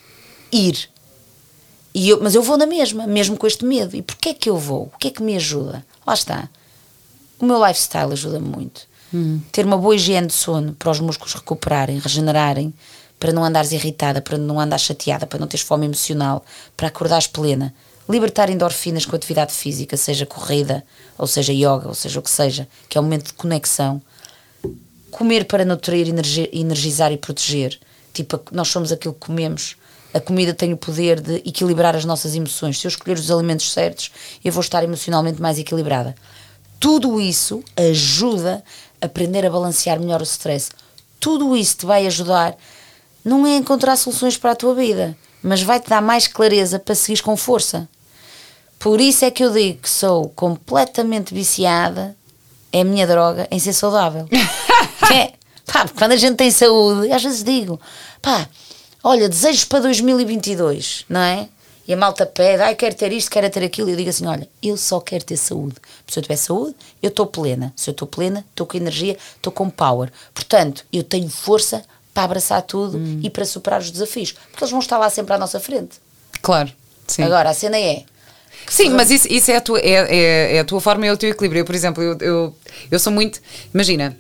ir? 0.52 0.90
E 1.94 2.10
eu, 2.10 2.22
mas 2.22 2.34
eu 2.34 2.42
vou 2.42 2.58
na 2.58 2.66
mesma, 2.66 3.06
mesmo 3.06 3.38
com 3.38 3.46
este 3.46 3.64
medo. 3.64 3.96
E 3.96 4.02
porquê 4.02 4.30
é 4.30 4.34
que 4.34 4.50
eu 4.50 4.58
vou? 4.58 4.92
O 4.94 4.98
que 4.98 5.10
é 5.10 5.12
que 5.12 5.22
me 5.22 5.36
ajuda? 5.36 5.86
Lá 6.06 6.14
está. 6.14 6.50
O 7.40 7.46
meu 7.46 7.64
lifestyle 7.66 8.12
ajuda-me 8.12 8.48
muito. 8.48 8.88
Ter 9.52 9.64
uma 9.64 9.78
boa 9.78 9.96
higiene 9.96 10.26
de 10.26 10.34
sono 10.34 10.74
para 10.74 10.90
os 10.90 11.00
músculos 11.00 11.36
recuperarem, 11.36 12.00
regenerarem, 12.00 12.74
para 13.24 13.32
não 13.32 13.46
andares 13.46 13.72
irritada, 13.72 14.22
para 14.22 14.38
não 14.38 14.60
andares 14.60 14.84
chateada, 14.84 15.26
para 15.26 15.40
não 15.40 15.48
teres 15.48 15.66
fome 15.66 15.86
emocional, 15.86 16.44
para 16.76 16.90
acordares 16.90 17.26
plena. 17.26 17.74
Libertar 18.10 18.50
endorfinas 18.50 19.06
com 19.06 19.16
atividade 19.16 19.54
física, 19.54 19.96
seja 19.96 20.26
corrida, 20.26 20.84
ou 21.18 21.26
seja 21.26 21.54
yoga, 21.54 21.88
ou 21.88 21.94
seja 21.94 22.20
o 22.20 22.22
que 22.22 22.30
seja, 22.30 22.68
que 22.90 22.98
é 22.98 23.00
um 23.00 23.06
momento 23.06 23.28
de 23.28 23.34
conexão. 23.34 24.02
Comer 25.10 25.46
para 25.46 25.64
nutrir, 25.64 26.10
energi- 26.10 26.50
energizar 26.52 27.14
e 27.14 27.18
proteger. 27.18 27.80
Tipo, 28.12 28.42
nós 28.52 28.68
somos 28.68 28.92
aquilo 28.92 29.14
que 29.14 29.22
comemos. 29.22 29.78
A 30.14 30.20
comida 30.20 30.54
tem 30.54 30.74
o 30.74 30.78
poder 30.78 31.22
de 31.22 31.36
equilibrar 31.46 31.96
as 31.96 32.04
nossas 32.04 32.36
emoções. 32.36 32.78
Se 32.78 32.88
eu 32.88 32.90
escolher 32.90 33.18
os 33.18 33.32
alimentos 33.32 33.72
certos, 33.72 34.12
eu 34.44 34.52
vou 34.52 34.60
estar 34.60 34.84
emocionalmente 34.84 35.42
mais 35.42 35.58
equilibrada. 35.58 36.14
Tudo 36.78 37.22
isso 37.22 37.64
ajuda 37.78 38.62
a 39.00 39.06
aprender 39.06 39.46
a 39.46 39.50
balancear 39.50 39.98
melhor 39.98 40.20
o 40.20 40.26
stress. 40.26 40.72
Tudo 41.22 41.56
isso 41.56 41.78
te 41.78 41.86
vai 41.86 42.06
ajudar, 42.06 42.58
não 43.24 43.46
é 43.46 43.56
encontrar 43.56 43.96
soluções 43.96 44.38
para 44.38 44.52
a 44.52 44.56
tua 44.56 44.76
vida, 44.76 45.18
mas 45.42 45.62
vai-te 45.62 45.90
dar 45.90 46.02
mais 46.02 46.28
clareza 46.28 46.80
para 46.80 46.96
seguir 46.96 47.22
com 47.22 47.38
força. 47.38 47.88
Por 48.80 49.00
isso 49.00 49.24
é 49.24 49.32
que 49.32 49.44
eu 49.44 49.52
digo 49.52 49.82
que 49.82 49.90
sou 49.90 50.30
completamente 50.30 51.34
viciada, 51.34 52.16
é 52.72 52.82
a 52.82 52.84
minha 52.84 53.08
droga, 53.08 53.48
em 53.50 53.60
ser 53.60 53.74
saudável. 53.74 54.28
é, 55.14 55.34
pá, 55.66 55.88
quando 55.98 56.12
a 56.12 56.18
gente 56.18 56.36
tem 56.36 56.52
saúde, 56.52 57.12
às 57.12 57.24
vezes 57.24 57.44
digo, 57.44 57.80
pá, 58.22 58.50
olha, 59.04 59.30
desejos 59.30 59.64
para 59.64 59.80
2022, 59.80 61.06
não 61.08 61.22
é? 61.22 61.48
E 61.86 61.94
a 61.94 61.98
malta 61.98 62.26
pede, 62.26 62.64
ai, 62.64 62.76
quero 62.76 62.96
ter 62.96 63.12
isto, 63.12 63.30
quero 63.30 63.50
ter 63.50 63.64
aquilo. 63.64 63.90
E 63.90 63.92
eu 63.92 63.98
digo 63.98 64.10
assim: 64.10 64.26
olha, 64.26 64.48
eu 64.62 64.78
só 64.78 65.02
quero 65.02 65.26
ter 65.26 65.36
saúde. 65.36 65.76
Se 66.08 66.18
eu 66.18 66.24
tiver 66.24 66.38
saúde, 66.38 66.76
eu 67.02 67.10
estou 67.10 67.26
plena. 67.26 67.74
Se 67.76 67.90
eu 67.90 67.92
estou 67.92 68.08
plena, 68.08 68.46
estou 68.50 68.66
com 68.66 68.78
energia, 68.78 69.18
estou 69.36 69.52
com 69.52 69.70
power. 69.70 70.10
Portanto, 70.34 70.86
eu 70.94 71.04
tenho 71.04 71.30
força 71.30 71.84
para 72.14 72.24
abraçar 72.24 72.62
tudo 72.62 73.02
e 73.22 73.30
para 73.30 73.46
superar 73.46 73.82
os 73.82 73.90
desafios. 73.90 74.34
Porque 74.52 74.64
eles 74.64 74.72
vão 74.72 74.80
estar 74.80 74.98
lá 74.98 75.10
sempre 75.10 75.34
à 75.34 75.38
nossa 75.38 75.60
frente. 75.60 75.98
Claro, 76.42 76.72
sim. 77.08 77.24
Agora, 77.24 77.50
a 77.50 77.54
cena 77.54 77.78
é. 77.78 78.04
Sim, 78.68 78.90
mas 78.92 79.12
isso, 79.12 79.28
isso 79.30 79.52
é, 79.52 79.58
a 79.58 79.62
tua, 79.62 79.80
é, 79.80 79.92
é, 79.92 80.56
é 80.56 80.60
a 80.60 80.66
tua 80.66 80.80
forma 80.80 81.06
e 81.06 81.10
é 81.10 81.14
o 81.14 81.18
teu 81.18 81.30
equilíbrio. 81.30 81.62
Eu, 81.62 81.66
por 81.66 81.76
exemplo, 81.76 82.04
eu, 82.04 82.18
eu, 82.20 82.56
eu 82.90 83.00
sou 83.00 83.12
muito. 83.12 83.42
Imagina, 83.74 84.16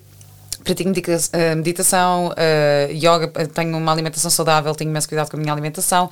pratico 0.63 0.91
eh, 1.33 1.55
meditação, 1.55 2.33
eh, 2.35 2.89
yoga, 2.93 3.27
tenho 3.53 3.77
uma 3.77 3.91
alimentação 3.91 4.31
saudável, 4.31 4.73
tenho 4.73 4.89
imenso 4.89 5.07
cuidado 5.07 5.29
com 5.29 5.37
a 5.37 5.39
minha 5.39 5.53
alimentação. 5.53 6.09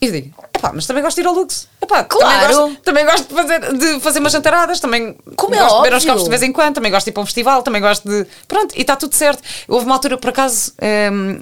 E 0.00 0.06
eu 0.06 0.12
digo, 0.12 0.34
epá, 0.60 0.70
mas 0.74 0.86
também 0.86 1.02
gosto 1.02 1.16
de 1.16 1.22
ir 1.22 1.26
ao 1.26 1.34
luxo. 1.34 1.66
Epá, 1.82 2.04
Claro. 2.04 2.30
Também 2.30 2.56
gosto, 2.56 2.80
também 2.82 3.04
gosto 3.06 3.28
de, 3.28 3.34
fazer, 3.34 3.72
de 3.78 4.00
fazer 4.00 4.18
umas 4.20 4.32
jantaradas, 4.32 4.78
também 4.80 5.16
Como 5.36 5.54
é 5.54 5.58
gosto 5.58 5.76
de 5.76 5.82
beber 5.82 5.94
óbvio. 5.96 6.08
copos 6.08 6.24
de 6.24 6.30
vez 6.30 6.42
em 6.42 6.52
quando, 6.52 6.74
também 6.74 6.90
gosto 6.92 7.06
de 7.06 7.10
ir 7.10 7.12
para 7.14 7.22
um 7.22 7.26
festival, 7.26 7.62
também 7.62 7.80
gosto 7.80 8.08
de. 8.08 8.26
Pronto, 8.46 8.76
e 8.76 8.82
está 8.82 8.94
tudo 8.96 9.14
certo. 9.14 9.42
Houve 9.66 9.86
uma 9.86 9.94
altura, 9.94 10.16
por 10.18 10.30
acaso, 10.30 10.72
hum, 11.12 11.40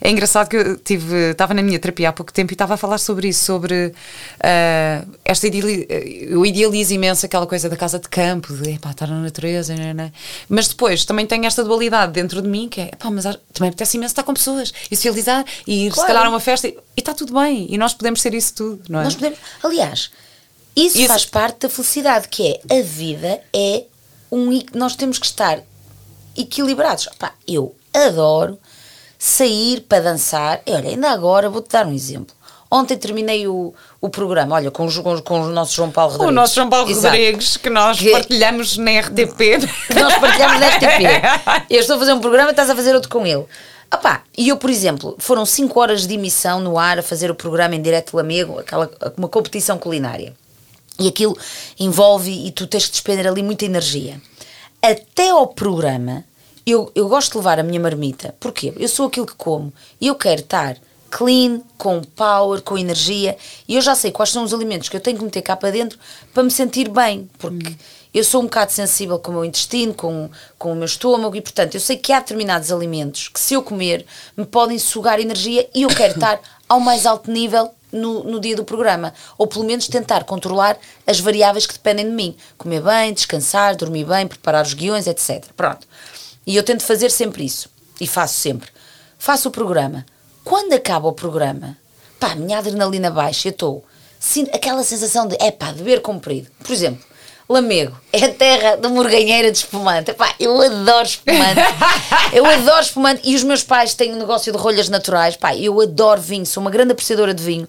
é 0.00 0.10
engraçado 0.10 0.48
que 0.48 0.56
eu 0.56 0.76
tive, 0.78 1.30
estava 1.32 1.52
na 1.52 1.62
minha 1.62 1.78
terapia 1.78 2.08
há 2.08 2.12
pouco 2.12 2.32
tempo 2.32 2.52
e 2.52 2.54
estava 2.54 2.74
a 2.74 2.76
falar 2.76 2.98
sobre 2.98 3.28
isso, 3.28 3.44
sobre 3.44 3.92
ah, 4.40 5.02
esta 5.24 5.46
ideali 5.46 5.86
eu 6.30 6.44
idealizo 6.46 6.92
imenso 6.94 7.26
aquela 7.26 7.46
coisa 7.46 7.68
da 7.68 7.76
casa 7.76 7.98
de 7.98 8.08
campo, 8.08 8.52
de 8.54 8.70
epá, 8.74 8.90
estar 8.90 9.06
na 9.08 9.18
natureza, 9.18 9.74
né, 9.74 9.92
né. 9.92 10.12
mas 10.48 10.68
depois 10.68 11.04
também 11.04 11.26
tenho 11.26 11.44
esta 11.46 11.62
dualidade 11.64 12.12
dentro 12.12 12.40
de 12.40 12.48
mim 12.48 12.68
que 12.68 12.80
é, 12.80 12.84
epá, 12.92 13.10
mas 13.10 13.24
também 13.52 13.68
apetece 13.68 13.96
imenso 13.96 14.12
estar 14.12 14.22
com 14.22 14.32
pessoas 14.34 14.72
e 14.90 14.96
socializar 14.96 15.44
e 15.66 15.86
ir 15.86 15.90
se 15.90 15.94
Claro. 15.96 16.08
calhar 16.08 16.26
a 16.26 16.28
uma 16.28 16.40
festa 16.40 16.68
e 16.68 16.76
e 16.94 17.00
está 17.00 17.14
tudo 17.14 17.32
bem 17.32 17.66
e 17.70 17.78
nós 17.78 17.94
podemos 17.94 18.20
ser 18.20 18.34
isso 18.34 18.51
tudo, 18.54 18.82
não 18.88 19.00
é? 19.00 19.04
Nós 19.04 19.14
podemos, 19.14 19.38
aliás, 19.62 20.10
isso, 20.74 20.98
Isso- 20.98 21.08
faz 21.08 21.24
parte 21.24 21.60
da 21.60 21.68
felicidade, 21.68 22.28
que 22.28 22.60
é 22.68 22.78
a 22.78 22.82
vida 22.82 23.40
é 23.52 23.84
um. 24.30 24.48
Nós 24.74 24.96
temos 24.96 25.18
que 25.18 25.26
estar 25.26 25.60
equilibrados. 26.36 27.08
Pá, 27.18 27.32
eu 27.46 27.74
adoro 27.92 28.58
sair 29.18 29.80
para 29.82 30.02
dançar. 30.02 30.60
E 30.66 30.72
olha, 30.72 30.88
ainda 30.90 31.10
agora 31.10 31.48
vou-te 31.50 31.70
dar 31.70 31.86
um 31.86 31.92
exemplo. 31.92 32.34
Ontem 32.70 32.96
terminei 32.96 33.46
o, 33.46 33.74
o 34.00 34.08
programa, 34.08 34.54
olha, 34.54 34.70
com, 34.70 34.88
com, 34.90 35.20
com 35.20 35.40
o 35.42 35.48
nosso 35.48 35.74
João 35.74 35.90
Paulo 35.90 36.12
Rodrigues. 36.12 36.32
O 36.32 36.34
nosso 36.34 36.54
João 36.54 36.70
Paulo 36.70 36.90
Exato. 36.90 37.08
Rodrigues, 37.08 37.56
que 37.58 37.68
nós 37.68 37.98
Que- 37.98 38.10
partilhamos 38.10 38.78
na 38.78 38.98
RTP. 38.98 39.58
que 39.88 39.94
nós 40.00 40.14
partilhamos 40.18 40.58
na 40.58 40.68
RTP. 40.68 41.66
Eu 41.68 41.80
estou 41.80 41.96
a 41.96 41.98
fazer 41.98 42.14
um 42.14 42.20
programa 42.20 42.48
e 42.48 42.52
estás 42.52 42.70
a 42.70 42.74
fazer 42.74 42.94
outro 42.94 43.10
com 43.10 43.26
ele. 43.26 43.44
Opá, 43.92 44.22
e 44.36 44.48
eu, 44.48 44.56
por 44.56 44.70
exemplo, 44.70 45.14
foram 45.18 45.44
5 45.44 45.78
horas 45.78 46.06
de 46.06 46.14
emissão 46.14 46.60
no 46.60 46.78
ar 46.78 46.98
a 46.98 47.02
fazer 47.02 47.30
o 47.30 47.34
programa 47.34 47.74
em 47.74 47.82
direto 47.82 48.16
Lamego, 48.16 48.58
aquela, 48.58 48.90
uma 49.16 49.28
competição 49.28 49.78
culinária. 49.78 50.34
E 50.98 51.08
aquilo 51.08 51.36
envolve 51.78 52.30
e 52.46 52.50
tu 52.52 52.66
tens 52.66 52.86
que 52.86 52.92
despender 52.92 53.26
ali 53.26 53.42
muita 53.42 53.64
energia. 53.64 54.20
Até 54.80 55.30
ao 55.30 55.46
programa, 55.46 56.24
eu, 56.66 56.90
eu 56.94 57.08
gosto 57.08 57.32
de 57.32 57.38
levar 57.38 57.58
a 57.58 57.62
minha 57.62 57.80
marmita. 57.80 58.34
Porquê? 58.40 58.72
Eu 58.76 58.88
sou 58.88 59.06
aquilo 59.06 59.26
que 59.26 59.34
como 59.34 59.72
e 60.00 60.06
eu 60.06 60.14
quero 60.14 60.40
estar 60.40 60.76
clean, 61.12 61.60
com 61.76 62.02
power, 62.02 62.62
com 62.62 62.78
energia. 62.78 63.36
E 63.68 63.76
eu 63.76 63.82
já 63.82 63.94
sei 63.94 64.10
quais 64.10 64.30
são 64.30 64.42
os 64.42 64.54
alimentos 64.54 64.88
que 64.88 64.96
eu 64.96 65.00
tenho 65.00 65.18
que 65.18 65.24
meter 65.24 65.42
cá 65.42 65.54
para 65.54 65.70
dentro 65.70 65.98
para 66.32 66.42
me 66.42 66.50
sentir 66.50 66.88
bem. 66.88 67.28
Porque 67.38 67.76
eu 68.14 68.24
sou 68.24 68.40
um 68.40 68.44
bocado 68.44 68.72
sensível 68.72 69.18
com 69.18 69.30
o 69.30 69.34
meu 69.34 69.44
intestino, 69.44 69.92
com, 69.92 70.30
com 70.58 70.72
o 70.72 70.74
meu 70.74 70.86
estômago 70.86 71.36
e, 71.36 71.42
portanto, 71.42 71.74
eu 71.74 71.80
sei 71.80 71.98
que 71.98 72.14
há 72.14 72.18
determinados 72.18 72.72
alimentos 72.72 73.28
que, 73.28 73.38
se 73.38 73.52
eu 73.52 73.62
comer, 73.62 74.06
me 74.34 74.46
podem 74.46 74.78
sugar 74.78 75.20
energia 75.20 75.68
e 75.74 75.82
eu 75.82 75.90
quero 75.90 76.14
estar 76.14 76.40
ao 76.66 76.80
mais 76.80 77.04
alto 77.04 77.30
nível 77.30 77.70
no, 77.92 78.24
no 78.24 78.40
dia 78.40 78.56
do 78.56 78.64
programa. 78.64 79.12
Ou 79.36 79.46
pelo 79.46 79.66
menos 79.66 79.86
tentar 79.88 80.24
controlar 80.24 80.78
as 81.06 81.20
variáveis 81.20 81.66
que 81.66 81.74
dependem 81.74 82.06
de 82.06 82.12
mim. 82.12 82.34
Comer 82.56 82.80
bem, 82.80 83.12
descansar, 83.12 83.76
dormir 83.76 84.06
bem, 84.06 84.26
preparar 84.26 84.64
os 84.64 84.72
guiões, 84.72 85.06
etc. 85.06 85.44
Pronto. 85.54 85.86
E 86.46 86.56
eu 86.56 86.62
tento 86.62 86.82
fazer 86.82 87.10
sempre 87.10 87.44
isso. 87.44 87.68
E 88.00 88.06
faço 88.06 88.40
sempre. 88.40 88.70
Faço 89.18 89.50
o 89.50 89.52
programa. 89.52 90.06
Quando 90.44 90.72
acaba 90.72 91.08
o 91.08 91.12
programa, 91.12 91.76
pá, 92.18 92.32
a 92.32 92.36
minha 92.36 92.58
adrenalina 92.58 93.10
baixa, 93.10 93.48
eu 93.48 93.52
estou. 93.52 93.84
Sinto 94.18 94.54
aquela 94.54 94.82
sensação 94.82 95.26
de, 95.26 95.36
é 95.40 95.50
pá, 95.50 95.72
dever 95.72 96.00
cumprido. 96.00 96.48
Por 96.62 96.72
exemplo, 96.72 97.04
Lamego 97.48 97.96
é 98.12 98.24
a 98.24 98.32
terra 98.32 98.76
da 98.76 98.88
morganheira 98.88 99.50
de 99.50 99.58
espumante. 99.58 100.10
Epá, 100.10 100.34
eu 100.38 100.60
adoro 100.60 101.06
espumante. 101.06 101.60
eu 102.32 102.46
adoro 102.46 102.82
espumante. 102.82 103.20
E 103.24 103.34
os 103.34 103.42
meus 103.42 103.62
pais 103.62 103.94
têm 103.94 104.14
um 104.14 104.18
negócio 104.18 104.52
de 104.52 104.58
rolhas 104.58 104.88
naturais. 104.88 105.36
Pá, 105.36 105.54
eu 105.54 105.80
adoro 105.80 106.20
vinho, 106.20 106.46
sou 106.46 106.60
uma 106.60 106.70
grande 106.70 106.92
apreciadora 106.92 107.34
de 107.34 107.42
vinho. 107.42 107.68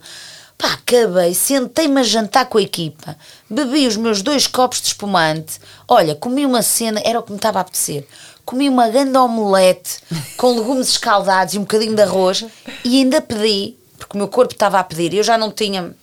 Pá, 0.63 0.75
acabei, 0.75 1.33
sentei-me 1.33 1.99
a 1.99 2.03
jantar 2.03 2.45
com 2.45 2.57
a 2.57 2.61
equipa, 2.61 3.17
bebi 3.49 3.85
os 3.85 3.97
meus 3.97 4.21
dois 4.21 4.47
copos 4.47 4.79
de 4.79 4.87
espumante. 4.87 5.59
Olha, 5.85 6.15
comi 6.15 6.45
uma 6.45 6.61
cena, 6.61 7.01
era 7.03 7.19
o 7.19 7.21
que 7.21 7.33
me 7.33 7.35
estava 7.35 7.59
a 7.59 7.61
apetecer. 7.63 8.07
Comi 8.45 8.69
uma 8.69 8.87
grande 8.87 9.17
omelete 9.17 9.99
com 10.37 10.55
legumes 10.55 10.87
escaldados 10.87 11.53
e 11.53 11.57
um 11.57 11.63
bocadinho 11.63 11.93
de 11.93 12.01
arroz 12.01 12.45
e 12.85 12.99
ainda 12.99 13.21
pedi, 13.21 13.75
porque 13.97 14.15
o 14.15 14.17
meu 14.17 14.29
corpo 14.29 14.53
estava 14.53 14.79
a 14.79 14.83
pedir, 14.85 15.13
eu 15.13 15.23
já 15.23 15.37
não 15.37 15.51
tinha 15.51 15.93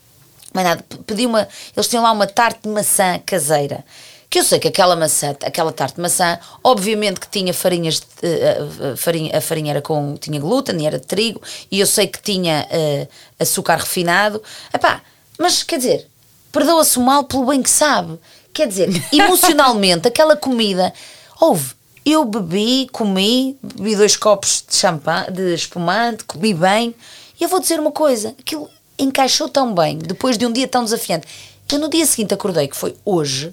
mais 0.53 0.66
nada. 0.66 0.85
Pedi 1.07 1.25
uma. 1.25 1.49
Eles 1.75 1.88
tinham 1.88 2.03
lá 2.03 2.12
uma 2.12 2.27
tarte 2.27 2.61
de 2.64 2.68
maçã 2.68 3.18
caseira. 3.25 3.83
Que 4.31 4.38
eu 4.38 4.45
sei 4.45 4.61
que 4.61 4.69
aquela 4.69 4.95
maçã, 4.95 5.37
aquela 5.45 5.73
tarte 5.73 5.97
de 5.97 6.01
maçã, 6.01 6.38
obviamente 6.62 7.19
que 7.19 7.29
tinha 7.29 7.53
farinhas, 7.53 7.99
de, 7.99 8.05
uh, 8.93 8.97
farinha, 8.97 9.37
a 9.37 9.40
farinha 9.40 9.73
era 9.73 9.83
com, 9.83 10.16
tinha 10.16 10.38
glúten, 10.38 10.87
era 10.87 11.01
de 11.01 11.07
trigo, 11.07 11.43
e 11.69 11.81
eu 11.81 11.87
sei 11.87 12.07
que 12.07 12.23
tinha 12.23 12.64
uh, 12.71 13.09
açúcar 13.40 13.79
refinado. 13.79 14.40
Epá, 14.73 15.03
mas 15.37 15.64
quer 15.64 15.79
dizer, 15.79 16.07
perdoa-se 16.53 16.97
o 16.97 17.03
mal 17.03 17.25
pelo 17.25 17.47
bem 17.47 17.61
que 17.61 17.69
sabe. 17.69 18.21
Quer 18.53 18.69
dizer, 18.69 18.88
emocionalmente, 19.12 20.07
aquela 20.07 20.37
comida, 20.37 20.95
houve. 21.40 21.75
Eu 22.07 22.25
bebi, 22.25 22.88
comi, 22.93 23.59
bebi 23.62 23.97
dois 23.97 24.16
copos 24.16 24.64
de 24.66 24.77
champanhe, 24.77 25.33
de 25.33 25.55
espumante, 25.55 26.25
comi 26.25 26.55
bem. 26.55 26.95
E 27.38 27.45
eu 27.45 27.49
vou 27.49 27.59
dizer 27.59 27.81
uma 27.81 27.93
coisa: 27.93 28.35
aquilo 28.38 28.71
encaixou 28.99 29.49
tão 29.49 29.75
bem, 29.75 29.99
depois 29.99 30.38
de 30.38 30.47
um 30.47 30.53
dia 30.53 30.69
tão 30.69 30.85
desafiante. 30.85 31.27
Eu 31.71 31.79
no 31.79 31.88
dia 31.88 32.07
seguinte 32.07 32.35
acordei, 32.35 32.69
que 32.69 32.77
foi 32.77 32.97
hoje, 33.05 33.53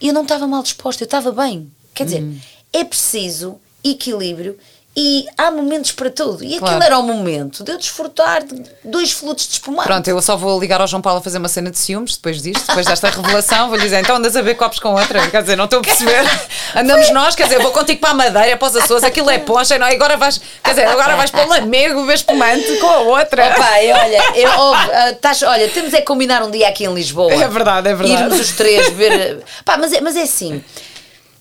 e 0.00 0.08
eu 0.08 0.14
não 0.14 0.22
estava 0.22 0.46
mal 0.46 0.62
disposta, 0.62 1.02
eu 1.02 1.06
estava 1.06 1.30
bem. 1.32 1.70
Quer 1.94 2.04
dizer, 2.04 2.22
hum. 2.22 2.38
é 2.72 2.84
preciso 2.84 3.60
equilíbrio 3.84 4.58
e 5.02 5.26
há 5.38 5.50
momentos 5.50 5.92
para 5.92 6.10
tudo. 6.10 6.44
E 6.44 6.58
claro. 6.58 6.76
aquele 6.76 6.84
era 6.84 6.98
o 6.98 7.02
momento 7.02 7.64
de 7.64 7.72
eu 7.72 7.78
desfrutar 7.78 8.44
de 8.44 8.62
dois 8.84 9.10
flutos 9.12 9.46
de 9.46 9.54
espumante. 9.54 9.86
Pronto, 9.86 10.06
eu 10.06 10.20
só 10.20 10.36
vou 10.36 10.60
ligar 10.60 10.78
ao 10.78 10.86
João 10.86 11.00
Paulo 11.00 11.20
a 11.20 11.22
fazer 11.22 11.38
uma 11.38 11.48
cena 11.48 11.70
de 11.70 11.78
ciúmes 11.78 12.16
depois 12.16 12.42
disto, 12.42 12.66
depois 12.66 12.84
desta 12.84 13.08
revelação. 13.08 13.70
Vou 13.70 13.78
lhe 13.78 13.84
dizer, 13.84 14.00
então 14.00 14.16
andas 14.16 14.36
a 14.36 14.42
ver 14.42 14.56
copos 14.56 14.78
com 14.78 14.92
outra. 14.92 15.26
Quer 15.30 15.40
dizer, 15.40 15.56
não 15.56 15.64
estou 15.64 15.78
a 15.78 15.82
perceber. 15.82 16.22
Andamos 16.76 17.10
nós, 17.12 17.34
quer 17.34 17.44
dizer, 17.44 17.62
vou 17.62 17.72
contigo 17.72 17.98
para 17.98 18.10
a 18.10 18.14
Madeira, 18.14 18.58
para 18.58 18.68
os 18.68 18.76
Açores, 18.76 19.02
aquilo 19.02 19.30
é 19.30 19.38
poncha, 19.38 19.78
não? 19.78 19.86
É? 19.86 19.94
agora 19.94 20.18
vais, 20.18 20.38
quer 20.62 20.70
dizer, 20.70 20.86
agora 20.86 21.16
vais 21.16 21.30
para 21.30 21.46
o 21.46 21.48
Lamego 21.48 22.04
ver 22.04 22.14
espumante 22.16 22.76
com 22.76 22.86
a 22.86 22.98
outra. 22.98 23.46
Opa, 23.46 23.70
olha, 24.04 24.36
eu, 24.36 24.50
oh, 24.50 25.14
tás, 25.18 25.42
olha, 25.42 25.66
temos 25.70 25.94
é 25.94 26.00
que 26.00 26.06
combinar 26.06 26.42
um 26.42 26.50
dia 26.50 26.68
aqui 26.68 26.84
em 26.84 26.92
Lisboa. 26.92 27.32
É 27.32 27.48
verdade, 27.48 27.88
é 27.88 27.94
verdade. 27.94 28.22
Irmos 28.22 28.38
os 28.38 28.52
três 28.52 28.90
ver. 28.90 29.42
Pá, 29.64 29.78
mas, 29.78 29.94
é, 29.94 30.02
mas 30.02 30.14
é 30.14 30.22
assim. 30.22 30.62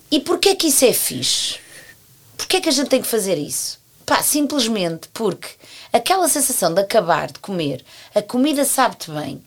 E 0.09 0.21
porquê 0.21 0.55
que 0.55 0.67
isso 0.67 0.85
é 0.85 0.93
fixe? 0.93 1.68
Porquê 2.39 2.62
que 2.62 2.69
a 2.69 2.71
gente 2.71 2.88
tem 2.89 3.02
que 3.02 3.08
fazer 3.08 3.38
isso? 3.38 3.78
Pá, 4.06 4.23
simplesmente 4.23 5.10
porque 5.13 5.49
aquela 5.91 6.30
sensação 6.30 6.73
de 6.73 6.80
acabar 6.80 7.28
de 7.28 7.38
comer, 7.39 7.84
a 8.15 8.21
comida 8.21 8.63
sabe-te 8.63 9.12
bem. 9.12 9.43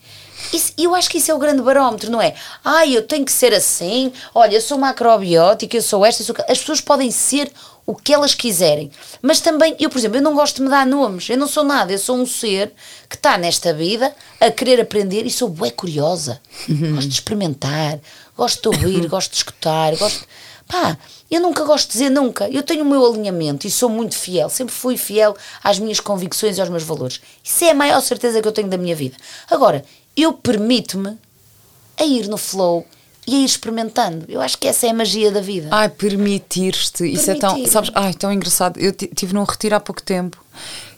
Isso, 0.53 0.75
eu 0.77 0.95
acho 0.95 1.09
que 1.09 1.17
isso 1.17 1.31
é 1.31 1.35
o 1.35 1.39
grande 1.39 1.63
barómetro, 1.63 2.11
não 2.11 2.21
é? 2.21 2.35
Ai, 2.63 2.91
ah, 2.91 2.97
eu 2.97 3.07
tenho 3.07 3.25
que 3.25 3.33
ser 3.33 3.55
assim, 3.55 4.13
olha, 4.35 4.57
eu 4.57 4.61
sou 4.61 4.77
macrobiótica, 4.77 5.77
eu 5.77 5.83
sou 5.83 6.05
esta, 6.05 6.23
eu 6.23 6.27
sou... 6.27 6.37
As 6.49 6.59
pessoas 6.59 6.81
podem 6.83 7.11
ser 7.11 7.51
o 7.87 7.95
que 7.95 8.13
elas 8.13 8.35
quiserem. 8.35 8.91
Mas 9.23 9.41
também, 9.41 9.75
eu, 9.81 9.89
por 9.89 9.99
exemplo, 9.99 10.19
eu 10.19 10.23
não 10.23 10.35
gosto 10.35 10.57
de 10.57 10.63
me 10.63 10.69
dar 10.69 10.87
nomes, 10.87 11.31
eu 11.31 11.39
não 11.39 11.49
sou 11.49 11.65
nada, 11.65 11.93
eu 11.93 11.99
sou 11.99 12.17
um 12.17 12.27
ser 12.27 12.73
que 13.09 13.17
está 13.17 13.39
nesta 13.39 13.73
vida 13.73 14.15
a 14.39 14.51
querer 14.51 14.81
aprender 14.81 15.25
e 15.25 15.31
sou 15.31 15.49
bué 15.49 15.71
curiosa. 15.71 16.41
Uhum. 16.69 16.97
Gosto 16.97 17.09
de 17.09 17.15
experimentar, 17.15 17.99
gosto 18.37 18.71
de 18.71 18.77
ouvir, 18.77 19.07
gosto 19.09 19.31
de 19.31 19.39
escutar, 19.39 19.97
gosto. 19.97 20.27
Pá, 20.69 20.97
eu 21.35 21.41
nunca 21.41 21.65
gosto 21.65 21.87
de 21.87 21.93
dizer 21.93 22.11
nunca. 22.11 22.47
Eu 22.51 22.63
tenho 22.63 22.85
o 22.85 22.89
meu 22.89 23.05
alinhamento 23.07 23.67
e 23.67 23.71
sou 23.71 23.89
muito 23.89 24.15
fiel. 24.15 24.51
Sempre 24.51 24.75
fui 24.75 24.99
fiel 24.99 25.35
às 25.65 25.79
minhas 25.79 25.99
convicções 25.99 26.59
e 26.59 26.61
aos 26.61 26.69
meus 26.69 26.83
valores. 26.83 27.23
Isso 27.43 27.65
é 27.65 27.71
a 27.71 27.75
maior 27.75 28.03
certeza 28.03 28.43
que 28.43 28.47
eu 28.47 28.53
tenho 28.53 28.69
da 28.69 28.77
minha 28.77 28.95
vida. 28.95 29.17
Agora, 29.51 29.83
eu 30.15 30.35
permito-me 30.35 31.17
a 31.99 32.05
ir 32.05 32.29
no 32.29 32.37
flow 32.37 32.87
e 33.27 33.35
a 33.35 33.39
ir 33.39 33.45
experimentando. 33.47 34.27
Eu 34.29 34.43
acho 34.43 34.59
que 34.59 34.69
essa 34.69 34.87
é 34.87 34.91
a 34.91 34.95
magia 34.95 35.31
da 35.31 35.41
vida. 35.41 35.69
Ai, 35.71 35.89
permitir-te. 35.89 37.11
Isso 37.11 37.31
é 37.31 37.35
tão. 37.35 37.67
Sabes, 37.67 37.91
ai, 37.95 38.13
tão 38.13 38.31
engraçado. 38.31 38.79
Eu 38.79 38.93
tive 38.93 39.33
num 39.33 39.45
retiro 39.45 39.75
há 39.75 39.81
pouco 39.81 40.03
tempo 40.03 40.39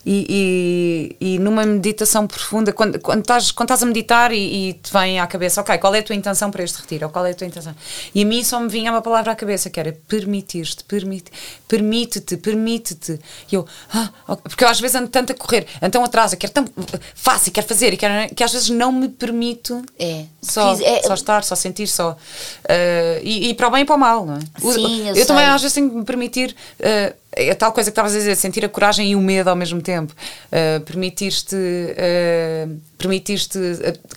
e, 0.06 1.16
e, 1.20 1.34
e, 1.34 1.38
numa 1.38 1.64
meditação 1.64 2.26
profunda, 2.26 2.72
quando, 2.72 2.98
quando, 3.00 3.20
estás, 3.20 3.50
quando 3.50 3.68
estás 3.68 3.82
a 3.82 3.86
meditar 3.86 4.32
e, 4.32 4.68
e, 4.68 4.72
te 4.74 4.92
vem 4.92 5.18
à 5.18 5.26
cabeça, 5.26 5.60
ok, 5.60 5.78
qual 5.78 5.94
é 5.94 6.00
a 6.00 6.02
tua 6.02 6.14
intenção 6.14 6.50
para 6.50 6.62
este 6.62 6.80
retiro? 6.80 7.06
Ou 7.06 7.12
qual 7.12 7.24
é 7.26 7.30
a 7.30 7.34
tua 7.34 7.46
intenção? 7.46 7.74
E 8.14 8.22
a 8.22 8.24
mim 8.26 8.44
só 8.44 8.60
me 8.60 8.68
vinha 8.68 8.90
uma 8.90 9.02
palavra 9.02 9.32
à 9.32 9.34
cabeça 9.34 9.70
que 9.70 9.80
era 9.80 9.92
permitir-te, 10.06 10.84
permite, 10.84 11.30
permite-te, 11.66 12.36
permite-te. 12.36 13.18
E 13.50 13.54
eu, 13.54 13.66
ah, 13.92 14.10
porque 14.36 14.64
eu 14.64 14.68
às 14.68 14.80
vezes 14.80 14.96
ando 14.96 15.08
tanto 15.08 15.32
a 15.32 15.34
correr, 15.34 15.66
então 15.80 16.04
atrasa, 16.04 16.36
quero 16.36 16.52
tão 16.52 16.66
fácil, 17.14 17.52
quero 17.52 17.66
fazer, 17.66 17.94
e 17.94 17.96
quero, 17.96 18.34
que 18.34 18.44
às 18.44 18.52
vezes 18.52 18.70
não 18.70 18.92
me 18.92 19.08
permito 19.08 19.82
é. 19.98 20.24
Só, 20.42 20.74
é, 20.80 21.02
só 21.02 21.14
estar, 21.14 21.44
só 21.44 21.54
sentir, 21.54 21.86
só. 21.86 22.12
Uh, 22.12 23.20
e, 23.22 23.48
e, 23.50 23.54
para 23.54 23.68
o 23.68 23.70
bem 23.70 23.82
e 23.82 23.84
para 23.84 23.94
o 23.94 23.98
mal, 23.98 24.26
não 24.26 24.36
é? 24.36 24.40
Sim, 24.72 25.08
eu, 25.08 25.14
eu 25.14 25.26
também 25.26 25.44
às 25.46 25.62
vezes 25.62 25.74
tenho 25.74 25.88
que 25.88 25.96
me 25.96 26.04
permitir. 26.04 26.54
Uh, 26.78 27.23
é 27.36 27.54
tal 27.54 27.72
coisa 27.72 27.90
que 27.90 27.92
estavas 27.92 28.14
a 28.14 28.18
dizer, 28.18 28.36
sentir 28.36 28.64
a 28.64 28.68
coragem 28.68 29.10
e 29.10 29.16
o 29.16 29.20
medo 29.20 29.48
ao 29.48 29.56
mesmo 29.56 29.80
tempo. 29.80 30.14
Uh, 30.46 30.80
permitir-te 30.80 31.54
uh, 31.56 32.80
permitir-te 32.96 33.58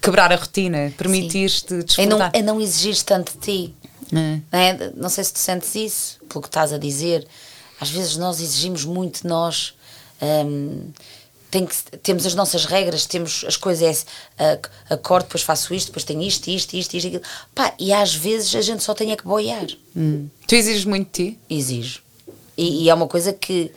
quebrar 0.01 0.32
a 0.32 0.36
rotina, 0.36 0.93
permitir-te 0.97 1.84
desfrutar. 1.84 2.30
É 2.34 2.39
não, 2.39 2.39
é 2.39 2.41
não 2.41 2.62
exigir 2.62 3.01
tanto 3.03 3.34
de 3.34 3.39
ti. 3.39 3.73
É. 4.12 4.39
Não, 4.51 4.60
é? 4.60 4.91
não 4.95 5.10
sei 5.10 5.23
se 5.23 5.34
tu 5.34 5.39
sentes 5.39 5.75
isso, 5.75 6.19
pelo 6.30 6.41
que 6.41 6.47
estás 6.47 6.71
a 6.71 6.77
dizer. 6.77 7.27
Às 7.80 7.89
vezes 7.89 8.17
nós 8.17 8.39
exigimos 8.39 8.86
muito 8.86 9.21
de 9.23 9.27
nós. 9.27 9.73
Um, 10.21 10.91
tem 11.49 11.65
que, 11.65 11.75
temos 11.99 12.25
as 12.25 12.36
nossas 12.36 12.65
regras, 12.65 13.06
temos 13.06 13.45
as 13.47 13.56
coisas, 13.56 14.06
é, 14.38 14.60
acordo, 14.89 15.25
depois 15.25 15.43
faço 15.43 15.73
isto, 15.73 15.88
depois 15.88 16.03
tenho 16.03 16.21
isto, 16.21 16.49
isto, 16.49 16.75
isto, 16.75 16.95
isto, 16.95 17.08
aquilo. 17.08 17.23
Pá, 17.56 17.73
e 17.80 17.93
às 17.93 18.13
vezes 18.13 18.53
a 18.53 18.62
gente 18.62 18.84
só 18.84 18.93
tem 18.93 19.12
é 19.12 19.15
que 19.15 19.23
boiar. 19.23 19.67
Hum. 19.95 20.27
Tu 20.45 20.56
exiges 20.56 20.84
muito 20.84 21.08
de 21.08 21.32
ti? 21.32 21.39
Exijo. 21.49 22.01
E, 22.58 22.84
e, 22.84 22.89
é 22.89 22.93
uma 22.93 23.08
coisa 23.08 23.32
que 23.32 23.72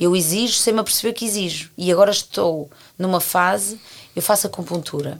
eu 0.00 0.16
exijo 0.16 0.54
sem 0.54 0.72
me 0.72 0.80
aperceber 0.80 1.14
que 1.14 1.24
exijo. 1.24 1.70
E 1.76 1.92
agora 1.92 2.10
estou 2.10 2.70
numa 2.98 3.20
fase, 3.20 3.80
eu 4.16 4.22
faço 4.22 4.46
acupuntura. 4.46 5.18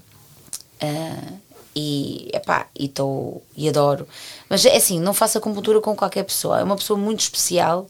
Uh, 0.82 1.38
e, 1.74 2.30
epá, 2.32 2.66
e, 2.78 2.88
tô, 2.88 3.40
e 3.56 3.68
adoro. 3.68 4.06
Mas 4.48 4.64
é 4.64 4.76
assim, 4.76 5.00
não 5.00 5.14
faço 5.14 5.38
acupuntura 5.38 5.80
com 5.80 5.94
qualquer 5.94 6.24
pessoa. 6.24 6.60
É 6.60 6.64
uma 6.64 6.76
pessoa 6.76 6.98
muito 6.98 7.20
especial 7.20 7.86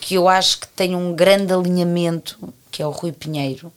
que 0.00 0.14
eu 0.14 0.28
acho 0.28 0.60
que 0.60 0.68
tem 0.68 0.96
um 0.96 1.14
grande 1.14 1.52
alinhamento, 1.52 2.38
que 2.70 2.82
é 2.82 2.86
o 2.86 2.90
Rui 2.90 3.12
Pinheiro. 3.12 3.72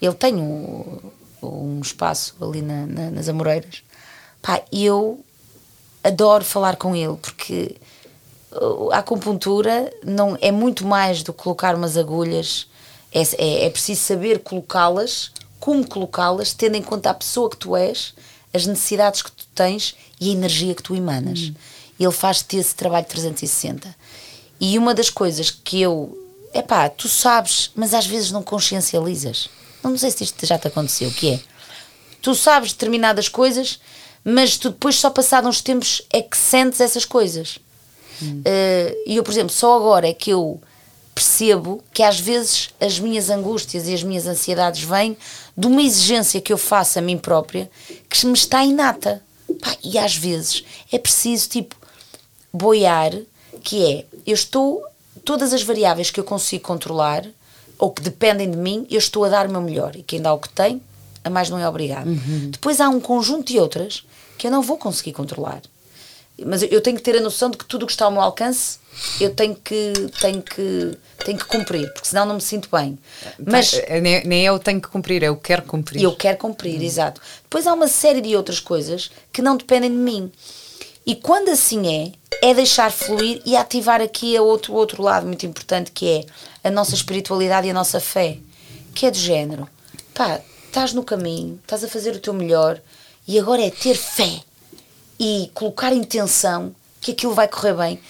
Ele 0.00 0.14
tem 0.14 0.36
um, 0.36 0.98
um 1.42 1.80
espaço 1.80 2.36
ali 2.40 2.62
na, 2.62 2.86
na, 2.86 3.10
nas 3.10 3.28
Amoreiras. 3.28 3.82
Pá, 4.40 4.62
eu 4.72 5.24
adoro 6.04 6.44
falar 6.44 6.76
com 6.76 6.94
ele 6.94 7.16
porque 7.20 7.76
a 8.92 8.98
acupuntura 8.98 9.92
não 10.04 10.36
é 10.40 10.50
muito 10.50 10.86
mais 10.86 11.22
do 11.22 11.32
que 11.32 11.42
colocar 11.42 11.74
umas 11.74 11.96
agulhas, 11.96 12.66
é, 13.12 13.22
é, 13.36 13.66
é 13.66 13.70
preciso 13.70 14.02
saber 14.02 14.40
colocá-las, 14.40 15.30
como 15.58 15.86
colocá-las, 15.86 16.52
tendo 16.52 16.76
em 16.76 16.82
conta 16.82 17.10
a 17.10 17.14
pessoa 17.14 17.50
que 17.50 17.56
tu 17.56 17.76
és, 17.76 18.14
as 18.52 18.66
necessidades 18.66 19.22
que 19.22 19.30
tu 19.30 19.46
tens 19.54 19.94
e 20.20 20.30
a 20.30 20.32
energia 20.32 20.74
que 20.74 20.82
tu 20.82 20.94
emanas. 20.94 21.40
Uhum. 21.40 21.54
Ele 22.00 22.12
faz-te 22.12 22.56
esse 22.56 22.74
trabalho 22.74 23.06
360. 23.06 23.94
E 24.60 24.78
uma 24.78 24.94
das 24.94 25.10
coisas 25.10 25.50
que 25.50 25.80
eu. 25.80 26.16
é 26.52 26.62
pá, 26.62 26.88
tu 26.88 27.08
sabes, 27.08 27.70
mas 27.74 27.92
às 27.92 28.06
vezes 28.06 28.30
não 28.30 28.42
consciencializas. 28.42 29.48
Não 29.82 29.96
sei 29.96 30.10
se 30.10 30.24
isto 30.24 30.46
já 30.46 30.58
te 30.58 30.68
aconteceu, 30.68 31.08
o 31.08 31.12
que 31.12 31.34
é? 31.34 31.40
Tu 32.20 32.34
sabes 32.34 32.72
determinadas 32.72 33.28
coisas, 33.28 33.80
mas 34.24 34.56
tu 34.56 34.70
depois, 34.70 34.96
só 34.96 35.10
passados 35.10 35.48
uns 35.48 35.60
tempos, 35.60 36.02
é 36.10 36.20
que 36.20 36.36
sentes 36.36 36.80
essas 36.80 37.04
coisas. 37.04 37.58
Uh, 38.24 38.96
e 39.06 39.16
eu, 39.16 39.22
por 39.22 39.30
exemplo, 39.30 39.52
só 39.52 39.76
agora 39.76 40.08
é 40.08 40.14
que 40.14 40.30
eu 40.30 40.60
percebo 41.14 41.82
que 41.92 42.02
às 42.02 42.20
vezes 42.20 42.70
as 42.80 43.00
minhas 43.00 43.28
angústias 43.28 43.88
e 43.88 43.94
as 43.94 44.04
minhas 44.04 44.26
ansiedades 44.26 44.82
vêm 44.82 45.16
de 45.56 45.66
uma 45.66 45.82
exigência 45.82 46.40
que 46.40 46.52
eu 46.52 46.58
faço 46.58 46.98
a 46.98 47.02
mim 47.02 47.18
própria 47.18 47.68
que 48.08 48.24
me 48.24 48.34
está 48.34 48.64
inata. 48.64 49.20
Pá, 49.60 49.76
e 49.82 49.98
às 49.98 50.14
vezes 50.14 50.62
é 50.92 50.98
preciso, 50.98 51.48
tipo, 51.48 51.74
boiar, 52.52 53.12
que 53.62 53.84
é, 53.84 54.04
eu 54.26 54.34
estou, 54.34 54.84
todas 55.24 55.52
as 55.52 55.62
variáveis 55.62 56.10
que 56.10 56.20
eu 56.20 56.24
consigo 56.24 56.62
controlar 56.62 57.24
ou 57.78 57.90
que 57.90 58.02
dependem 58.02 58.50
de 58.50 58.56
mim, 58.56 58.86
eu 58.90 58.98
estou 58.98 59.24
a 59.24 59.28
dar 59.28 59.46
o 59.46 59.50
meu 59.50 59.60
melhor. 59.60 59.96
E 59.96 60.02
quem 60.02 60.20
dá 60.20 60.32
o 60.32 60.38
que 60.38 60.48
tem, 60.48 60.80
a 61.24 61.30
mais 61.30 61.48
não 61.50 61.58
é 61.58 61.68
obrigado. 61.68 62.08
Uhum. 62.08 62.50
Depois 62.50 62.80
há 62.80 62.88
um 62.88 63.00
conjunto 63.00 63.52
de 63.52 63.58
outras 63.58 64.04
que 64.36 64.46
eu 64.46 64.50
não 64.50 64.62
vou 64.62 64.76
conseguir 64.76 65.12
controlar. 65.12 65.62
Mas 66.44 66.62
eu 66.62 66.80
tenho 66.80 66.96
que 66.96 67.02
ter 67.02 67.16
a 67.16 67.20
noção 67.20 67.50
de 67.50 67.56
que 67.56 67.64
tudo 67.64 67.82
o 67.82 67.86
que 67.86 67.92
está 67.92 68.04
ao 68.04 68.10
meu 68.10 68.20
alcance 68.20 68.78
eu 69.20 69.34
tenho 69.34 69.54
que, 69.54 69.92
tenho 70.20 70.42
que, 70.42 70.98
tenho 71.24 71.38
que 71.38 71.44
cumprir, 71.44 71.92
porque 71.92 72.08
senão 72.08 72.26
não 72.26 72.34
me 72.34 72.40
sinto 72.40 72.68
bem. 72.70 72.98
Mas, 73.38 73.74
é, 73.74 74.00
nem, 74.00 74.24
nem 74.24 74.44
eu 74.44 74.58
tenho 74.58 74.80
que 74.80 74.88
cumprir, 74.88 75.22
eu 75.22 75.36
quero 75.36 75.62
cumprir. 75.62 76.02
Eu 76.02 76.14
quero 76.16 76.38
cumprir, 76.38 76.80
hum. 76.80 76.84
exato. 76.84 77.20
Depois 77.42 77.66
há 77.66 77.72
uma 77.72 77.88
série 77.88 78.20
de 78.20 78.36
outras 78.36 78.60
coisas 78.60 79.10
que 79.32 79.42
não 79.42 79.56
dependem 79.56 79.90
de 79.90 79.96
mim. 79.96 80.32
E 81.06 81.14
quando 81.14 81.48
assim 81.48 82.12
é, 82.42 82.50
é 82.50 82.54
deixar 82.54 82.92
fluir 82.92 83.40
e 83.44 83.56
ativar 83.56 84.00
aqui 84.00 84.36
a 84.36 84.42
outro, 84.42 84.74
outro 84.74 85.02
lado 85.02 85.26
muito 85.26 85.46
importante 85.46 85.90
que 85.90 86.08
é 86.62 86.68
a 86.68 86.70
nossa 86.70 86.94
espiritualidade 86.94 87.66
e 87.66 87.70
a 87.70 87.74
nossa 87.74 87.98
fé, 87.98 88.38
que 88.94 89.06
é 89.06 89.10
de 89.10 89.18
género. 89.18 89.68
Pá, 90.12 90.40
estás 90.66 90.92
no 90.92 91.02
caminho, 91.02 91.58
estás 91.62 91.82
a 91.82 91.88
fazer 91.88 92.14
o 92.14 92.20
teu 92.20 92.34
melhor 92.34 92.80
e 93.26 93.38
agora 93.38 93.62
é 93.62 93.70
ter 93.70 93.94
fé 93.94 94.42
e 95.18 95.50
colocar 95.54 95.92
intenção 95.92 96.74
que 97.00 97.12
aquilo 97.12 97.34
vai 97.34 97.48
correr 97.48 97.74
bem, 97.74 98.00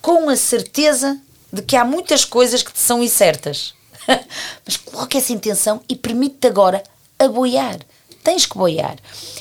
com 0.00 0.28
a 0.28 0.36
certeza 0.36 1.20
de 1.52 1.62
que 1.62 1.76
há 1.76 1.84
muitas 1.84 2.24
coisas 2.24 2.62
que 2.62 2.72
te 2.72 2.78
são 2.78 3.02
incertas. 3.02 3.74
Mas 4.64 4.76
coloca 4.76 5.18
essa 5.18 5.32
intenção 5.32 5.80
e 5.88 5.96
permite-te 5.96 6.46
agora 6.46 6.82
a 7.18 7.28
boiar. 7.28 7.78
Tens 8.22 8.46
que 8.46 8.56
boiar. 8.56 8.96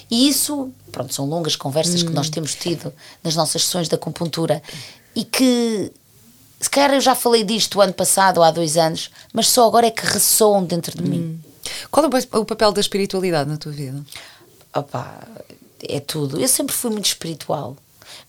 E 0.09 0.27
isso, 0.27 0.71
pronto, 0.91 1.13
são 1.13 1.25
longas 1.25 1.55
conversas 1.55 2.01
hum. 2.01 2.07
que 2.07 2.13
nós 2.13 2.27
hum. 2.27 2.31
temos 2.31 2.55
tido 2.55 2.93
nas 3.23 3.35
nossas 3.35 3.63
sessões 3.63 3.87
da 3.87 3.95
acupuntura 3.95 4.61
e 5.15 5.23
que 5.23 5.91
se 6.59 6.69
calhar 6.69 6.93
eu 6.93 7.01
já 7.01 7.15
falei 7.15 7.43
disto 7.43 7.77
o 7.77 7.81
ano 7.81 7.93
passado 7.93 8.37
ou 8.37 8.43
há 8.43 8.51
dois 8.51 8.75
anos, 8.75 9.09
mas 9.31 9.47
só 9.47 9.65
agora 9.65 9.87
é 9.87 9.91
que 9.91 10.05
ressoam 10.05 10.63
dentro 10.63 10.95
de 10.97 11.03
hum. 11.03 11.07
mim. 11.07 11.43
Qual 11.91 12.05
é 12.05 12.37
o 12.37 12.45
papel 12.45 12.71
da 12.71 12.81
espiritualidade 12.81 13.49
na 13.49 13.57
tua 13.57 13.71
vida? 13.71 14.03
Opa, 14.73 15.27
é 15.87 15.99
tudo. 15.99 16.39
Eu 16.39 16.47
sempre 16.47 16.75
fui 16.75 16.91
muito 16.91 17.05
espiritual, 17.05 17.77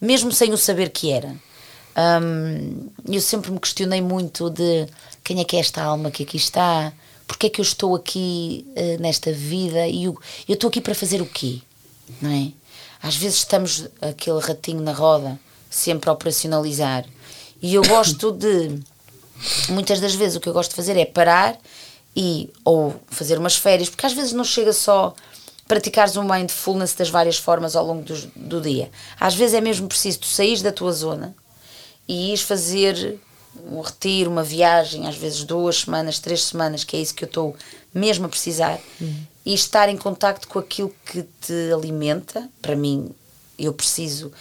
mesmo 0.00 0.32
sem 0.32 0.52
o 0.52 0.56
saber 0.56 0.90
que 0.90 1.10
era. 1.10 1.34
Um, 1.96 2.88
eu 3.08 3.20
sempre 3.20 3.50
me 3.50 3.58
questionei 3.58 4.00
muito 4.00 4.48
de 4.48 4.86
quem 5.24 5.40
é 5.40 5.44
que 5.44 5.56
é 5.56 5.60
esta 5.60 5.82
alma 5.82 6.10
que 6.10 6.22
aqui 6.22 6.36
está, 6.36 6.92
porque 7.26 7.46
é 7.46 7.50
que 7.50 7.60
eu 7.60 7.64
estou 7.64 7.94
aqui 7.94 8.66
uh, 8.68 9.00
nesta 9.00 9.32
vida 9.32 9.86
e 9.86 10.04
eu, 10.04 10.18
eu 10.48 10.54
estou 10.54 10.68
aqui 10.68 10.80
para 10.80 10.94
fazer 10.94 11.20
o 11.20 11.26
quê, 11.26 11.60
não 12.20 12.30
é? 12.30 12.52
Às 13.02 13.16
vezes 13.16 13.38
estamos 13.38 13.88
aquele 14.00 14.40
ratinho 14.40 14.82
na 14.82 14.92
roda, 14.92 15.38
sempre 15.68 16.10
a 16.10 16.12
operacionalizar. 16.12 17.04
E 17.62 17.74
eu 17.74 17.82
gosto 17.82 18.30
de, 18.32 18.80
muitas 19.68 20.00
das 20.00 20.14
vezes, 20.14 20.36
o 20.36 20.40
que 20.40 20.48
eu 20.48 20.52
gosto 20.52 20.70
de 20.70 20.76
fazer 20.76 20.96
é 20.96 21.04
parar 21.04 21.58
e 22.14 22.50
ou 22.64 23.00
fazer 23.08 23.38
umas 23.38 23.56
férias, 23.56 23.88
porque 23.88 24.06
às 24.06 24.12
vezes 24.12 24.32
não 24.32 24.44
chega 24.44 24.72
só 24.72 25.14
praticares 25.70 26.16
um 26.16 26.24
mindfulness 26.24 26.94
das 26.94 27.08
várias 27.08 27.38
formas 27.38 27.76
ao 27.76 27.86
longo 27.86 28.02
do, 28.02 28.16
do 28.34 28.60
dia. 28.60 28.90
Às 29.20 29.36
vezes 29.36 29.54
é 29.54 29.60
mesmo 29.60 29.86
preciso 29.86 30.18
tu 30.18 30.26
saís 30.26 30.62
da 30.62 30.72
tua 30.72 30.90
zona 30.90 31.32
e 32.08 32.30
ires 32.30 32.42
fazer 32.42 33.20
um 33.70 33.80
retiro, 33.80 34.32
uma 34.32 34.42
viagem, 34.42 35.06
às 35.06 35.14
vezes 35.14 35.44
duas 35.44 35.82
semanas, 35.82 36.18
três 36.18 36.42
semanas, 36.42 36.82
que 36.82 36.96
é 36.96 37.00
isso 37.00 37.14
que 37.14 37.22
eu 37.22 37.28
estou 37.28 37.54
mesmo 37.94 38.26
a 38.26 38.28
precisar, 38.28 38.80
uhum. 39.00 39.14
e 39.46 39.54
estar 39.54 39.88
em 39.88 39.96
contacto 39.96 40.48
com 40.48 40.58
aquilo 40.58 40.92
que 41.06 41.22
te 41.40 41.72
alimenta. 41.72 42.48
Para 42.60 42.74
mim, 42.74 43.08
eu 43.56 43.72
preciso, 43.72 44.32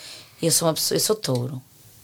eu 0.41 0.49
sou 0.49 0.67
uma 0.67 0.73
pessoa, 0.73 0.95
eu 0.95 0.99
sou 0.99 1.15
touro. 1.15 1.61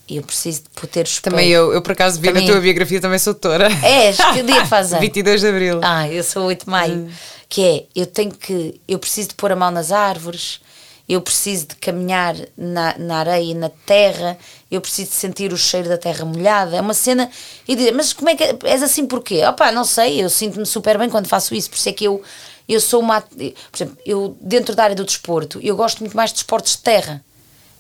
Eu 0.08 0.22
preciso 0.22 0.62
de 0.62 0.88
ter 0.88 1.08
espelho. 1.08 1.36
Também 1.36 1.50
eu, 1.50 1.74
eu 1.74 1.82
por 1.82 1.94
acaso 1.94 2.22
vi 2.22 2.28
também 2.28 2.46
na 2.46 2.52
tua 2.52 2.62
biografia, 2.62 3.02
também 3.02 3.18
sou 3.18 3.34
toura. 3.34 3.70
És, 3.84 4.18
que 4.18 4.44
dia 4.44 4.64
faz 4.68 4.94
anos? 4.94 5.02
22 5.02 5.42
de 5.42 5.48
Abril. 5.48 5.80
Ah, 5.82 6.08
eu 6.08 6.24
sou 6.24 6.44
8 6.44 6.66
de 6.66 6.70
Maio. 6.70 6.94
Uhum. 6.94 7.12
Que 7.56 7.64
é, 7.64 7.86
eu 7.96 8.06
tenho 8.06 8.32
que, 8.32 8.82
eu 8.86 9.00
preciso 9.00 9.30
de 9.30 9.36
pôr 9.36 9.50
a 9.50 9.56
mão 9.56 9.72
nas 9.72 9.90
árvores, 9.90 10.60
eu 11.08 11.22
preciso 11.22 11.68
de 11.68 11.76
caminhar 11.78 12.36
na, 12.58 12.98
na 12.98 13.20
areia 13.20 13.52
e 13.52 13.54
na 13.54 13.70
terra, 13.70 14.38
eu 14.70 14.82
preciso 14.82 15.12
de 15.12 15.16
sentir 15.16 15.54
o 15.54 15.58
cheiro 15.58 15.88
da 15.88 15.98
terra 15.98 16.26
molhada. 16.26 16.76
É 16.76 16.82
uma 16.82 16.94
cena. 16.94 17.32
E 17.66 17.74
dizer, 17.74 17.94
mas 17.94 18.12
como 18.12 18.28
é 18.30 18.36
que 18.36 18.44
és 18.66 18.84
assim 18.84 19.06
porquê? 19.06 19.42
Opá, 19.46 19.72
não 19.72 19.86
sei, 19.86 20.22
eu 20.22 20.30
sinto-me 20.30 20.66
super 20.66 20.98
bem 20.98 21.10
quando 21.10 21.30
faço 21.30 21.56
isso, 21.56 21.70
por 21.70 21.78
isso 21.78 21.88
é 21.88 21.94
que 21.94 22.04
eu, 22.04 22.22
eu 22.68 22.82
sou 22.82 23.00
uma. 23.00 23.22
Por 23.22 23.56
exemplo, 23.74 23.98
eu 24.06 24.36
dentro 24.42 24.76
da 24.76 24.84
área 24.84 24.96
do 24.98 25.06
desporto, 25.06 25.58
eu 25.64 25.78
gosto 25.78 26.02
muito 26.02 26.18
mais 26.18 26.34
de 26.34 26.40
esportes 26.40 26.74
de 26.74 26.80
terra. 26.80 27.24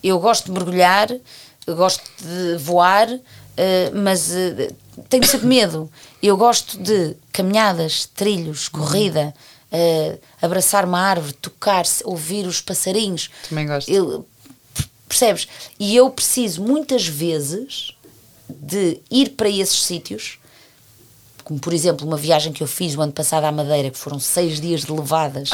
Eu 0.02 0.18
gosto 0.20 0.46
de 0.46 0.52
mergulhar, 0.52 1.10
gosto 1.68 2.02
de 2.22 2.56
voar, 2.60 3.10
uh, 3.12 3.22
mas 3.94 4.30
uh, 4.30 4.74
tenho 5.10 5.26
sempre 5.26 5.48
medo. 5.48 5.92
Eu 6.24 6.38
gosto 6.38 6.78
de 6.78 7.18
caminhadas, 7.34 8.06
trilhos, 8.06 8.70
corrida 8.70 9.34
uh, 9.76 10.20
abraçar 10.42 10.86
uma 10.86 11.00
árvore, 11.00 11.34
tocar, 11.34 11.86
ouvir 12.04 12.48
os 12.48 12.62
passarinhos. 12.62 13.30
Também 13.50 13.68
gosto. 13.68 13.90
Eu, 13.90 14.26
percebes? 15.08 15.48
E 15.80 15.96
eu 15.96 16.10
preciso 16.10 16.62
muitas 16.64 17.08
vezes 17.08 17.96
de 18.50 19.00
ir 19.10 19.32
para 19.32 19.50
esses 19.50 19.84
sítios, 19.84 20.40
como 21.44 21.60
por 21.60 21.74
exemplo 21.74 22.08
uma 22.08 22.18
viagem 22.18 22.54
que 22.54 22.64
eu 22.64 22.68
fiz 22.68 22.96
o 22.96 23.02
ano 23.02 23.12
passado 23.12 23.44
à 23.44 23.52
Madeira, 23.52 23.92
que 23.92 23.98
foram 23.98 24.20
seis 24.20 24.60
dias 24.60 24.82
de 24.82 24.92
levadas. 24.92 25.50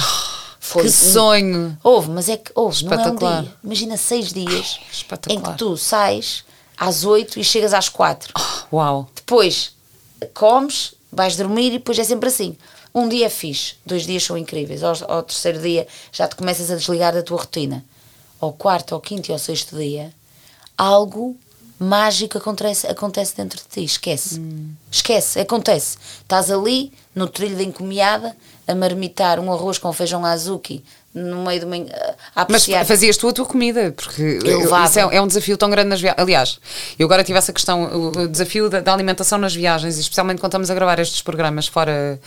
Foi 0.60 0.84
que 0.84 0.90
um... 0.90 0.92
sonho! 0.92 1.78
Houve, 1.84 2.12
mas 2.12 2.30
é 2.30 2.38
que 2.38 2.52
houve, 2.54 2.86
não 2.86 2.94
é 2.94 3.12
um 3.12 3.16
dia. 3.16 3.56
Imagina 3.64 3.98
seis 3.98 4.32
dias 4.32 4.80
em 5.28 5.42
que 5.42 5.58
tu 5.58 5.76
sais 5.76 6.44
às 6.78 7.04
oito 7.04 7.40
e 7.40 7.44
chegas 7.44 7.74
às 7.74 7.90
quatro. 7.90 8.32
Oh, 8.72 8.78
uau! 8.78 9.10
Depois 9.16 9.74
comes, 10.34 10.94
vais 11.12 11.36
dormir 11.36 11.68
e 11.68 11.78
depois 11.78 12.00
é 12.00 12.04
sempre 12.04 12.30
assim. 12.30 12.58
Um 12.94 13.08
dia 13.08 13.26
é 13.26 13.30
fixe, 13.30 13.76
dois 13.86 14.06
dias 14.06 14.24
são 14.24 14.38
incríveis, 14.38 14.84
ao, 14.84 14.96
ao 15.08 15.24
terceiro 15.24 15.60
dia 15.60 15.88
já 16.12 16.28
te 16.28 16.36
começas 16.36 16.70
a 16.70 16.76
desligar 16.76 17.14
da 17.14 17.24
tua 17.24 17.38
rotina. 17.38 17.84
Ao 18.40 18.52
quarto, 18.52 18.96
ao 18.96 19.02
quinto 19.02 19.30
e 19.30 19.34
ao 19.34 19.40
sexto 19.40 19.78
dia, 19.78 20.12
algo 20.78 21.38
mágico 21.80 22.38
acontece, 22.38 22.88
acontece 22.88 23.36
dentro 23.36 23.60
de 23.60 23.68
ti. 23.68 23.84
Esquece. 23.84 24.40
Hum. 24.40 24.74
Esquece, 24.92 25.40
acontece. 25.40 25.98
Estás 26.22 26.52
ali, 26.52 26.92
no 27.14 27.28
trilho 27.28 27.56
da 27.56 27.64
encomiada, 27.64 28.36
a 28.68 28.76
marmitar 28.76 29.40
um 29.40 29.52
arroz 29.52 29.78
com 29.78 29.92
feijão 29.92 30.26
azuki 30.26 30.84
no 31.14 31.44
meio 31.44 31.60
de 31.60 31.66
uma. 31.66 31.76
A 32.36 32.48
Mas 32.50 32.66
fazias 32.86 33.18
tu 33.18 33.28
a 33.28 33.34
tua 33.34 33.46
comida, 33.46 33.94
porque 33.96 34.40
eu 34.44 34.62
isso 34.62 35.00
é, 35.00 35.16
é, 35.16 35.22
um 35.22 35.28
desafio 35.28 35.58
tão 35.58 35.70
grande 35.70 35.90
nas 35.90 36.00
viagens. 36.00 36.22
Aliás, 36.22 36.60
eu 36.98 37.06
agora 37.06 37.24
tive 37.24 37.38
essa 37.38 37.52
questão, 37.52 38.12
o 38.14 38.28
desafio 38.28 38.70
da, 38.70 38.80
da, 38.80 38.94
alimentação 38.94 39.38
nas 39.38 39.54
viagens, 39.54 39.98
especialmente 39.98 40.40
quando 40.40 40.52
estamos 40.52 40.72
a 40.72 40.74
gravar 40.74 41.00
estes 41.00 41.22
programas 41.22 41.68
fora, 41.68 42.20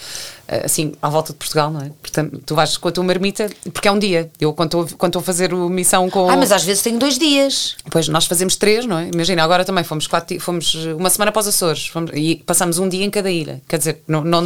eh, 0.46 0.62
assim, 0.64 0.92
à 1.00 1.08
volta 1.08 1.32
de 1.32 1.38
Portugal, 1.38 1.70
não 1.70 1.80
é? 1.80 1.90
Portanto, 2.00 2.42
tu 2.44 2.54
vais 2.54 2.76
com 2.76 2.88
a 2.88 2.92
tua 2.92 3.04
marmita, 3.04 3.48
porque 3.72 3.88
é 3.88 3.92
um 3.92 3.98
dia. 3.98 4.30
Eu, 4.38 4.52
quando 4.52 4.82
estou, 4.82 4.98
quando 4.98 5.10
estou 5.10 5.20
a 5.20 5.24
fazer 5.24 5.54
o 5.54 5.68
missão 5.68 6.10
com. 6.10 6.28
Ah, 6.28 6.36
mas 6.36 6.52
às 6.52 6.62
vezes 6.62 6.82
tenho 6.82 6.98
dois 6.98 7.18
dias. 7.18 7.76
Pois, 7.90 8.08
nós 8.08 8.26
fazemos 8.26 8.56
três, 8.56 8.84
não 8.84 8.98
é? 8.98 9.08
Imagina, 9.08 9.42
agora 9.42 9.64
também 9.64 9.82
fomos, 9.82 10.06
quatro, 10.06 10.38
fomos 10.40 10.74
uma 10.74 11.08
semana 11.08 11.30
após 11.30 11.46
Açores 11.46 11.86
fomos, 11.86 12.10
e 12.14 12.36
passamos 12.36 12.78
um 12.78 12.88
dia 12.88 13.04
em 13.04 13.10
cada 13.10 13.30
ilha. 13.30 13.62
Quer 13.66 13.78
dizer, 13.78 14.02
não. 14.06 14.22
não 14.22 14.42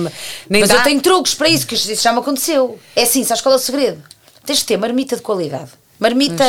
nem 0.49 0.61
mas 0.61 0.69
dá... 0.69 0.77
eu 0.77 0.83
tenho 0.83 1.01
truques 1.01 1.35
para 1.35 1.49
isso, 1.49 1.67
que 1.67 1.75
isso 1.75 2.03
já 2.03 2.13
me 2.13 2.21
aconteceu. 2.21 2.79
É 2.95 3.03
assim, 3.03 3.25
sabes 3.25 3.43
qual 3.43 3.53
é 3.53 3.57
o 3.57 3.59
segredo? 3.59 4.03
Tens 4.49 4.61
de 4.61 4.65
ter 4.65 4.79
marmita 4.79 5.15
de 5.15 5.21
qualidade. 5.21 5.73
Marmita, 5.99 6.45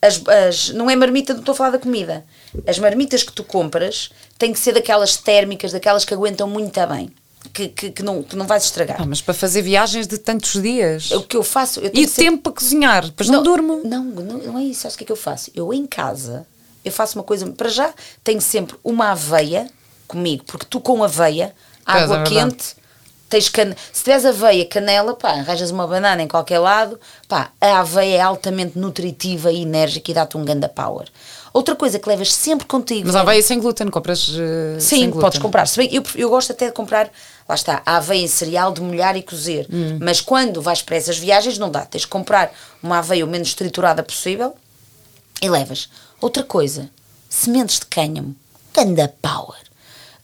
as, 0.00 0.22
as, 0.28 0.68
não 0.70 0.88
é 0.88 0.94
marmita, 0.94 1.32
não 1.32 1.40
estou 1.40 1.52
a 1.54 1.56
falar 1.56 1.70
da 1.70 1.78
comida. 1.78 2.24
As 2.66 2.78
marmitas 2.78 3.24
que 3.24 3.32
tu 3.32 3.42
compras 3.42 4.10
têm 4.38 4.52
que 4.52 4.60
ser 4.60 4.72
daquelas 4.72 5.16
térmicas, 5.16 5.72
daquelas 5.72 6.04
que 6.04 6.14
aguentam 6.14 6.48
muito 6.48 6.86
bem. 6.86 7.10
Que, 7.52 7.66
que, 7.68 7.90
que, 7.90 8.02
não, 8.04 8.22
que 8.22 8.36
não 8.36 8.46
vais 8.46 8.62
estragar. 8.62 9.02
Ah, 9.02 9.04
mas 9.04 9.20
para 9.20 9.34
fazer 9.34 9.62
viagens 9.62 10.06
de 10.06 10.16
tantos 10.16 10.62
dias. 10.62 11.10
O 11.10 11.22
que 11.22 11.36
eu 11.36 11.42
faço. 11.42 11.80
Eu 11.80 11.90
e 11.92 12.04
o 12.04 12.08
tempo 12.08 12.38
para 12.44 12.52
cozinhar, 12.52 13.04
depois 13.04 13.28
não, 13.28 13.38
não 13.38 13.42
durmo. 13.42 13.80
Não, 13.84 14.04
não, 14.04 14.38
não 14.38 14.58
é 14.58 14.62
isso. 14.62 14.82
Sabes 14.82 14.94
o 14.94 14.98
que 14.98 15.02
é 15.02 15.06
que 15.06 15.12
eu 15.12 15.16
faço? 15.16 15.50
Eu 15.52 15.74
em 15.74 15.84
casa, 15.84 16.46
eu 16.84 16.92
faço 16.92 17.18
uma 17.18 17.24
coisa. 17.24 17.44
Para 17.50 17.68
já, 17.68 17.92
tenho 18.22 18.40
sempre 18.40 18.76
uma 18.84 19.10
aveia 19.10 19.68
comigo, 20.06 20.44
porque 20.46 20.66
tu 20.70 20.80
com 20.80 21.02
aveia, 21.02 21.52
água 21.84 22.20
é 22.20 22.22
quente 22.22 22.76
tens 23.32 23.48
can... 23.48 23.74
se 23.92 24.04
tiveres 24.04 24.26
aveia, 24.26 24.66
canela, 24.66 25.14
pá, 25.14 25.30
arranjas 25.30 25.70
uma 25.70 25.86
banana 25.86 26.22
em 26.22 26.28
qualquer 26.28 26.58
lado, 26.58 27.00
pá, 27.26 27.50
a 27.58 27.80
aveia 27.80 28.16
é 28.18 28.20
altamente 28.20 28.78
nutritiva 28.78 29.50
e 29.50 29.62
enérgica 29.62 30.10
e 30.10 30.14
dá-te 30.14 30.36
um 30.36 30.44
ganda 30.44 30.68
power. 30.68 31.08
Outra 31.52 31.74
coisa 31.74 31.98
que 31.98 32.08
levas 32.08 32.32
sempre 32.32 32.66
contigo. 32.66 33.06
Mas 33.06 33.16
a 33.16 33.20
aveia 33.20 33.38
é 33.38 33.42
sem 33.42 33.58
glúten, 33.58 33.88
compras 33.88 34.28
uh, 34.28 34.78
Sim, 34.78 35.10
podes 35.10 35.38
comprar. 35.38 35.66
Se 35.66 35.78
bem, 35.78 35.88
eu, 35.94 36.02
eu 36.14 36.28
gosto 36.28 36.52
até 36.52 36.66
de 36.66 36.72
comprar, 36.72 37.10
lá 37.48 37.54
está, 37.54 37.82
a 37.84 37.96
aveia 37.96 38.22
em 38.22 38.28
cereal 38.28 38.72
de 38.72 38.80
molhar 38.80 39.16
e 39.16 39.22
cozer. 39.22 39.66
Hum. 39.72 39.98
Mas 40.00 40.20
quando 40.20 40.60
vais 40.60 40.82
para 40.82 40.96
essas 40.96 41.18
viagens, 41.18 41.58
não 41.58 41.70
dá. 41.70 41.84
Tens 41.84 42.02
de 42.02 42.08
comprar 42.08 42.52
uma 42.82 42.98
aveia 42.98 43.24
o 43.24 43.28
menos 43.28 43.54
triturada 43.54 44.02
possível 44.02 44.54
e 45.42 45.48
levas. 45.48 45.88
Outra 46.20 46.42
coisa, 46.42 46.88
sementes 47.28 47.80
de 47.80 47.86
cânhamo. 47.86 48.34
Ganda 48.74 49.12
power. 49.20 49.71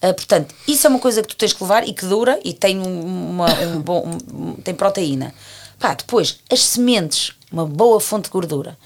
Uh, 0.03 0.15
portanto, 0.15 0.55
isso 0.67 0.87
é 0.87 0.91
uma 0.91 0.99
coisa 0.99 1.23
que 1.23 1.29
tu 1.29 1.37
tens 1.37 1.53
que 1.53 1.63
levar 1.63 1.87
e 1.87 1.93
que 1.93 2.07
dura 2.07 2.39
e 2.45 2.53
tem, 2.53 2.81
uma, 2.81 3.53
um 3.63 3.81
bom, 3.83 4.09
um, 4.33 4.55
tem 4.55 4.75
proteína. 4.75 5.35
Pá, 5.79 5.95
depois, 5.95 6.39
as 6.51 6.61
sementes, 6.61 7.33
uma 7.51 7.67
boa 7.67 8.01
fonte 8.01 8.25
de 8.25 8.31
gordura. 8.31 8.79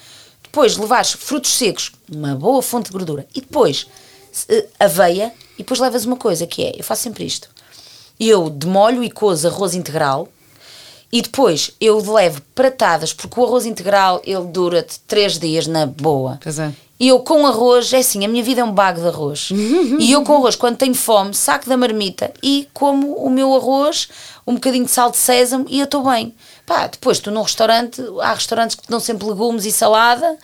Depois, 0.42 0.76
levares 0.76 1.12
frutos 1.12 1.52
secos, 1.52 1.92
uma 2.10 2.34
boa 2.34 2.62
fonte 2.62 2.86
de 2.86 2.92
gordura. 2.92 3.26
E 3.34 3.40
depois, 3.40 3.82
uh, 3.82 4.68
aveia. 4.78 5.32
E 5.54 5.58
depois 5.58 5.80
levas 5.80 6.04
uma 6.04 6.16
coisa 6.16 6.46
que 6.46 6.64
é, 6.64 6.72
eu 6.78 6.84
faço 6.84 7.02
sempre 7.02 7.24
isto. 7.24 7.48
Eu 8.18 8.48
demolho 8.48 9.04
e 9.04 9.10
cozo 9.10 9.48
arroz 9.48 9.74
integral 9.74 10.28
e 11.12 11.20
depois 11.20 11.72
eu 11.80 11.98
levo 12.12 12.40
pratadas, 12.54 13.12
porque 13.12 13.38
o 13.38 13.44
arroz 13.44 13.66
integral 13.66 14.22
ele 14.24 14.46
dura-te 14.46 14.98
3 15.00 15.38
dias 15.38 15.66
na 15.66 15.84
boa. 15.86 16.38
Pois 16.42 16.58
é. 16.58 16.72
E 16.98 17.08
eu 17.08 17.20
com 17.20 17.46
arroz, 17.46 17.92
é 17.92 17.98
assim, 17.98 18.24
a 18.24 18.28
minha 18.28 18.44
vida 18.44 18.60
é 18.60 18.64
um 18.64 18.72
bago 18.72 19.00
de 19.00 19.08
arroz. 19.08 19.50
e 19.98 20.12
eu 20.12 20.22
com 20.22 20.36
arroz, 20.36 20.56
quando 20.56 20.76
tenho 20.76 20.94
fome, 20.94 21.34
saco 21.34 21.68
da 21.68 21.76
marmita 21.76 22.32
e 22.42 22.68
como 22.72 23.14
o 23.16 23.28
meu 23.28 23.54
arroz, 23.54 24.08
um 24.46 24.54
bocadinho 24.54 24.84
de 24.84 24.90
sal 24.90 25.10
de 25.10 25.16
sésamo 25.16 25.66
e 25.68 25.80
eu 25.80 25.84
estou 25.84 26.02
bem. 26.08 26.34
Pá, 26.64 26.86
depois 26.86 27.18
tu 27.18 27.30
num 27.30 27.42
restaurante, 27.42 28.00
há 28.20 28.32
restaurantes 28.32 28.76
que 28.76 28.82
te 28.82 28.90
dão 28.90 29.00
sempre 29.00 29.26
legumes 29.26 29.66
e 29.66 29.72
salada 29.72 30.38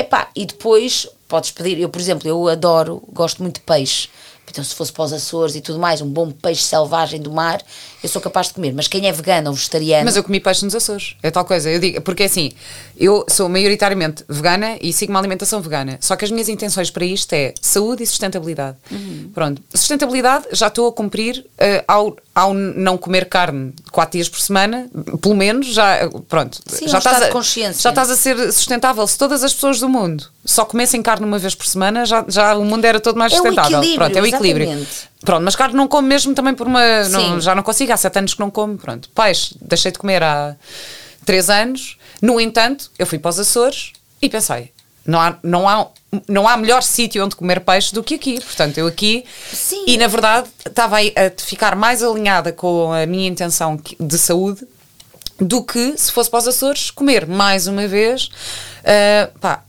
Epá, 0.00 0.28
e 0.34 0.46
depois 0.46 1.06
podes 1.28 1.50
pedir, 1.50 1.78
eu 1.78 1.88
por 1.88 2.00
exemplo, 2.00 2.26
eu 2.28 2.48
adoro, 2.48 3.02
gosto 3.12 3.42
muito 3.42 3.56
de 3.56 3.60
peixe. 3.62 4.08
Então, 4.50 4.64
se 4.64 4.74
fosse 4.74 4.92
para 4.92 5.04
os 5.04 5.12
Açores 5.12 5.54
e 5.54 5.60
tudo 5.60 5.78
mais, 5.78 6.00
um 6.00 6.08
bom 6.08 6.30
peixe 6.30 6.62
selvagem 6.62 7.20
do 7.20 7.30
mar, 7.30 7.62
eu 8.02 8.08
sou 8.08 8.20
capaz 8.20 8.48
de 8.48 8.54
comer. 8.54 8.72
Mas 8.74 8.88
quem 8.88 9.06
é 9.06 9.12
vegano 9.12 9.50
ou 9.50 9.54
vegetariano. 9.54 10.04
Mas 10.04 10.16
eu 10.16 10.24
comi 10.24 10.40
peixe 10.40 10.64
nos 10.64 10.74
Açores, 10.74 11.16
é 11.22 11.30
tal 11.30 11.44
coisa. 11.44 11.70
Eu 11.70 11.78
digo, 11.78 12.00
porque 12.00 12.24
assim, 12.24 12.52
eu 12.96 13.24
sou 13.28 13.48
maioritariamente 13.48 14.24
vegana 14.28 14.76
e 14.80 14.92
sigo 14.92 15.12
uma 15.12 15.18
alimentação 15.18 15.60
vegana. 15.60 15.98
Só 16.00 16.16
que 16.16 16.24
as 16.24 16.30
minhas 16.30 16.48
intenções 16.48 16.90
para 16.90 17.04
isto 17.04 17.32
é 17.32 17.54
saúde 17.60 18.02
e 18.02 18.06
sustentabilidade. 18.06 18.76
Uhum. 18.90 19.30
Pronto. 19.32 19.62
Sustentabilidade 19.74 20.46
já 20.52 20.66
estou 20.66 20.88
a 20.88 20.92
cumprir 20.92 21.38
uh, 21.38 21.84
ao, 21.86 22.16
ao 22.34 22.52
não 22.52 22.98
comer 22.98 23.26
carne 23.28 23.72
quatro 23.90 24.18
dias 24.18 24.28
por 24.28 24.40
semana, 24.40 24.88
pelo 25.20 25.34
menos, 25.34 25.68
já. 25.68 26.08
Pronto. 26.28 26.60
Sim, 26.66 26.88
já, 26.88 26.96
um 26.96 26.98
estás 26.98 27.22
a, 27.22 27.28
consciência. 27.28 27.82
já 27.82 27.90
estás 27.90 28.10
a 28.10 28.16
ser 28.16 28.52
sustentável. 28.52 29.06
Se 29.06 29.16
todas 29.16 29.42
as 29.42 29.54
pessoas 29.54 29.80
do 29.80 29.88
mundo 29.88 30.28
só 30.44 30.64
comessem 30.64 31.02
carne 31.02 31.24
uma 31.24 31.38
vez 31.38 31.54
por 31.54 31.66
semana, 31.66 32.04
já, 32.04 32.24
já 32.28 32.56
o 32.56 32.64
mundo 32.64 32.84
era 32.84 33.00
todo 33.00 33.18
mais 33.18 33.32
sustentável. 33.32 33.82
É 33.82 33.86
o 33.86 33.94
Pronto, 33.94 34.16
é 34.16 34.20
o 34.20 34.26
equilíbrio. 34.26 34.39
Exatamente. 34.48 35.10
Pronto, 35.24 35.44
mas 35.44 35.56
carne 35.56 35.76
não 35.76 35.86
como 35.86 36.08
mesmo 36.08 36.34
também 36.34 36.54
por 36.54 36.66
uma. 36.66 37.04
Não, 37.08 37.40
já 37.40 37.54
não 37.54 37.62
consigo, 37.62 37.92
há 37.92 37.96
sete 37.96 38.18
anos 38.18 38.34
que 38.34 38.40
não 38.40 38.50
como. 38.50 38.76
Pronto. 38.76 39.08
Peixe, 39.10 39.54
deixei 39.60 39.92
de 39.92 39.98
comer 39.98 40.22
há 40.22 40.56
três 41.24 41.50
anos. 41.50 41.98
No 42.20 42.40
entanto, 42.40 42.90
eu 42.98 43.06
fui 43.06 43.18
para 43.18 43.30
os 43.30 43.38
Açores 43.38 43.92
e 44.20 44.28
pensei. 44.28 44.72
Não 45.06 45.18
há, 45.18 45.38
não 45.42 45.68
há, 45.68 45.88
não 46.28 46.46
há 46.46 46.56
melhor 46.56 46.82
sítio 46.82 47.24
onde 47.24 47.34
comer 47.34 47.60
peixe 47.60 47.94
do 47.94 48.02
que 48.02 48.14
aqui. 48.14 48.40
Portanto, 48.40 48.78
eu 48.78 48.86
aqui. 48.86 49.24
Sim. 49.52 49.84
E 49.86 49.96
na 49.96 50.06
verdade 50.06 50.48
estava 50.66 50.96
a 50.98 51.42
ficar 51.42 51.74
mais 51.74 52.02
alinhada 52.02 52.52
com 52.52 52.92
a 52.92 53.06
minha 53.06 53.28
intenção 53.28 53.80
de 53.98 54.18
saúde 54.18 54.66
do 55.40 55.64
que 55.64 55.94
se 55.96 56.12
fosse 56.12 56.30
para 56.30 56.40
os 56.40 56.48
Açores 56.48 56.90
comer 56.90 57.26
mais 57.26 57.66
uma 57.66 57.86
vez. 57.88 58.24
Uh, 58.80 59.38
pá, 59.38 59.64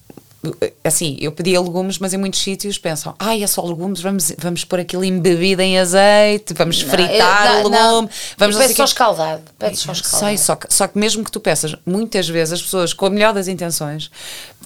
assim, 0.83 1.17
eu 1.21 1.31
pedia 1.31 1.61
legumes, 1.61 1.99
mas 1.99 2.13
em 2.13 2.17
muitos 2.17 2.41
sítios 2.41 2.77
pensam, 2.77 3.13
ai, 3.19 3.43
é 3.43 3.47
só 3.47 3.63
legumes, 3.63 4.01
vamos, 4.01 4.33
vamos 4.39 4.63
pôr 4.63 4.79
aquilo 4.79 5.03
embebido 5.03 5.61
em 5.61 5.77
azeite, 5.77 6.53
vamos 6.55 6.81
não, 6.81 6.89
fritar 6.89 7.45
eu, 7.45 7.51
não, 7.51 7.53
o 7.53 7.69
legume, 7.69 8.07
não. 8.07 8.09
vamos 8.37 8.55
Pede 8.57 8.73
só 8.73 8.85
escaldado, 8.85 9.43
pede 9.59 9.77
só 9.77 9.91
escaldado. 9.91 10.25
Sei, 10.25 10.37
só 10.37 10.55
que, 10.55 10.73
só 10.73 10.87
que 10.87 10.97
mesmo 10.97 11.23
que 11.23 11.31
tu 11.31 11.39
peças, 11.39 11.75
muitas 11.85 12.27
vezes 12.27 12.53
as 12.53 12.61
pessoas, 12.61 12.91
com 12.91 13.05
a 13.05 13.09
melhor 13.11 13.33
das 13.33 13.47
intenções, 13.47 14.09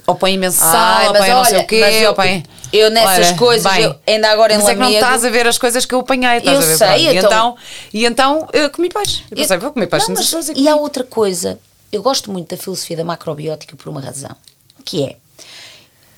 ou 0.07 0.15
põem 0.15 0.36
imenso 0.36 0.59
sal, 0.59 1.07
ou 1.07 1.13
põem 1.13 1.30
não 1.30 1.45
sei 1.45 1.59
o 1.59 1.67
quê, 1.67 1.76
eu, 1.76 2.09
ou 2.09 2.15
põem... 2.15 2.43
Eu 2.71 2.89
nessas 2.89 3.28
olha, 3.28 3.38
coisas, 3.38 3.73
bem, 3.73 3.84
eu, 3.84 3.95
ainda 4.07 4.30
agora 4.32 4.53
em 4.53 4.57
Mas 4.57 4.69
é 4.69 4.73
que 4.73 4.80
não 4.80 4.89
estás 4.89 5.26
a 5.26 5.30
ver 5.30 5.47
as 5.47 5.57
coisas 5.57 5.86
que 5.86 5.93
eu 5.93 5.99
apanhei, 5.99 6.38
estás 6.38 6.57
eu 6.57 6.63
a 6.63 6.67
ver? 6.67 6.78
Sei, 6.78 7.07
e 7.07 7.17
então, 7.17 7.57
e 7.93 8.05
então 8.05 8.47
eu 8.53 8.69
comi 8.69 8.89
peixe. 8.89 9.23
Eu 9.30 9.38
pensei, 9.38 9.57
vou 9.57 9.71
comer 9.71 9.88
peixe. 9.88 10.07
Não, 10.07 10.15
mas, 10.15 10.49
e 10.55 10.67
há 10.69 10.76
outra 10.76 11.03
coisa, 11.03 11.59
eu 11.91 12.01
gosto 12.01 12.32
muito 12.32 12.55
da 12.55 12.61
filosofia 12.61 12.95
da 12.95 13.03
macrobiótica 13.03 13.76
por 13.76 13.89
uma 13.89 13.99
razão, 13.99 14.36
que 14.84 15.03
é 15.03 15.15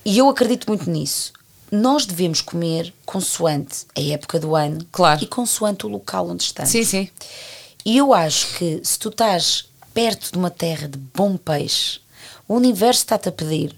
e 0.08 0.20
eu 0.20 0.30
acredito 0.30 0.68
muito 0.70 0.90
nisso. 0.90 1.34
Nós 1.70 2.06
devemos 2.06 2.40
comer 2.40 2.94
consoante 3.06 3.86
a 3.94 4.00
época 4.00 4.40
do 4.40 4.56
ano 4.56 4.88
claro. 4.90 5.22
e 5.22 5.28
consoante 5.28 5.86
o 5.86 5.90
local 5.90 6.30
onde 6.30 6.44
estamos. 6.44 6.72
Sim, 6.72 6.86
sim. 6.86 7.10
E 7.86 7.98
eu 7.98 8.14
acho 8.14 8.58
que 8.58 8.80
se 8.86 8.98
tu 8.98 9.10
estás 9.10 9.66
perto 9.94 10.32
de 10.32 10.38
uma 10.38 10.50
terra 10.50 10.88
de 10.88 10.98
bom 10.98 11.36
peixe, 11.36 12.00
o 12.48 12.56
universo 12.56 13.02
está-te 13.02 13.28
a 13.28 13.34
pedir 13.34 13.76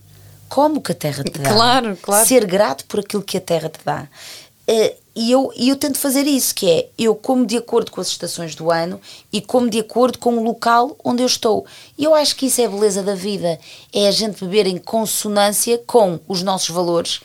como 0.47 0.81
que 0.81 0.91
a 0.91 0.95
terra 0.95 1.23
te 1.23 1.39
dá. 1.39 1.51
Claro, 1.51 1.97
claro. 1.99 2.27
Ser 2.27 2.45
grato 2.45 2.85
por 2.85 2.99
aquilo 2.99 3.23
que 3.23 3.37
a 3.37 3.41
terra 3.41 3.67
te 3.67 3.79
dá. 3.83 4.07
Uh, 4.69 4.95
e 5.15 5.31
eu, 5.31 5.51
e 5.55 5.69
eu 5.69 5.75
tento 5.75 5.97
fazer 5.97 6.25
isso, 6.27 6.53
que 6.53 6.69
é 6.69 6.89
eu 6.97 7.15
como 7.15 7.45
de 7.45 7.57
acordo 7.57 7.91
com 7.91 7.99
as 7.99 8.07
estações 8.07 8.55
do 8.55 8.71
ano 8.71 9.01
e 9.33 9.41
como 9.41 9.69
de 9.69 9.79
acordo 9.79 10.17
com 10.19 10.37
o 10.37 10.43
local 10.43 10.95
onde 11.03 11.23
eu 11.23 11.27
estou. 11.27 11.65
E 11.97 12.03
eu 12.03 12.13
acho 12.13 12.35
que 12.35 12.45
isso 12.45 12.61
é 12.61 12.65
a 12.65 12.69
beleza 12.69 13.01
da 13.03 13.15
vida, 13.15 13.59
é 13.91 14.07
a 14.07 14.11
gente 14.11 14.43
beber 14.43 14.67
em 14.67 14.77
consonância 14.77 15.81
com 15.85 16.19
os 16.27 16.43
nossos 16.43 16.69
valores 16.69 17.21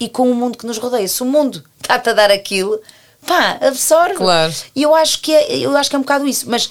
e 0.00 0.08
com 0.08 0.30
o 0.30 0.34
mundo 0.34 0.58
que 0.58 0.66
nos 0.66 0.78
rodeia. 0.78 1.08
Se 1.08 1.22
o 1.22 1.26
mundo 1.26 1.64
está-te 1.80 2.10
a 2.10 2.12
dar 2.12 2.30
aquilo, 2.30 2.80
pá, 3.26 3.58
absorve. 3.60 4.16
Claro. 4.16 4.54
E 4.74 4.82
eu 4.82 4.94
acho 4.94 5.20
que 5.20 5.32
é, 5.32 5.58
eu 5.58 5.76
acho 5.76 5.88
que 5.88 5.96
é 5.96 5.98
um 5.98 6.02
bocado 6.02 6.26
isso, 6.26 6.48
mas 6.50 6.70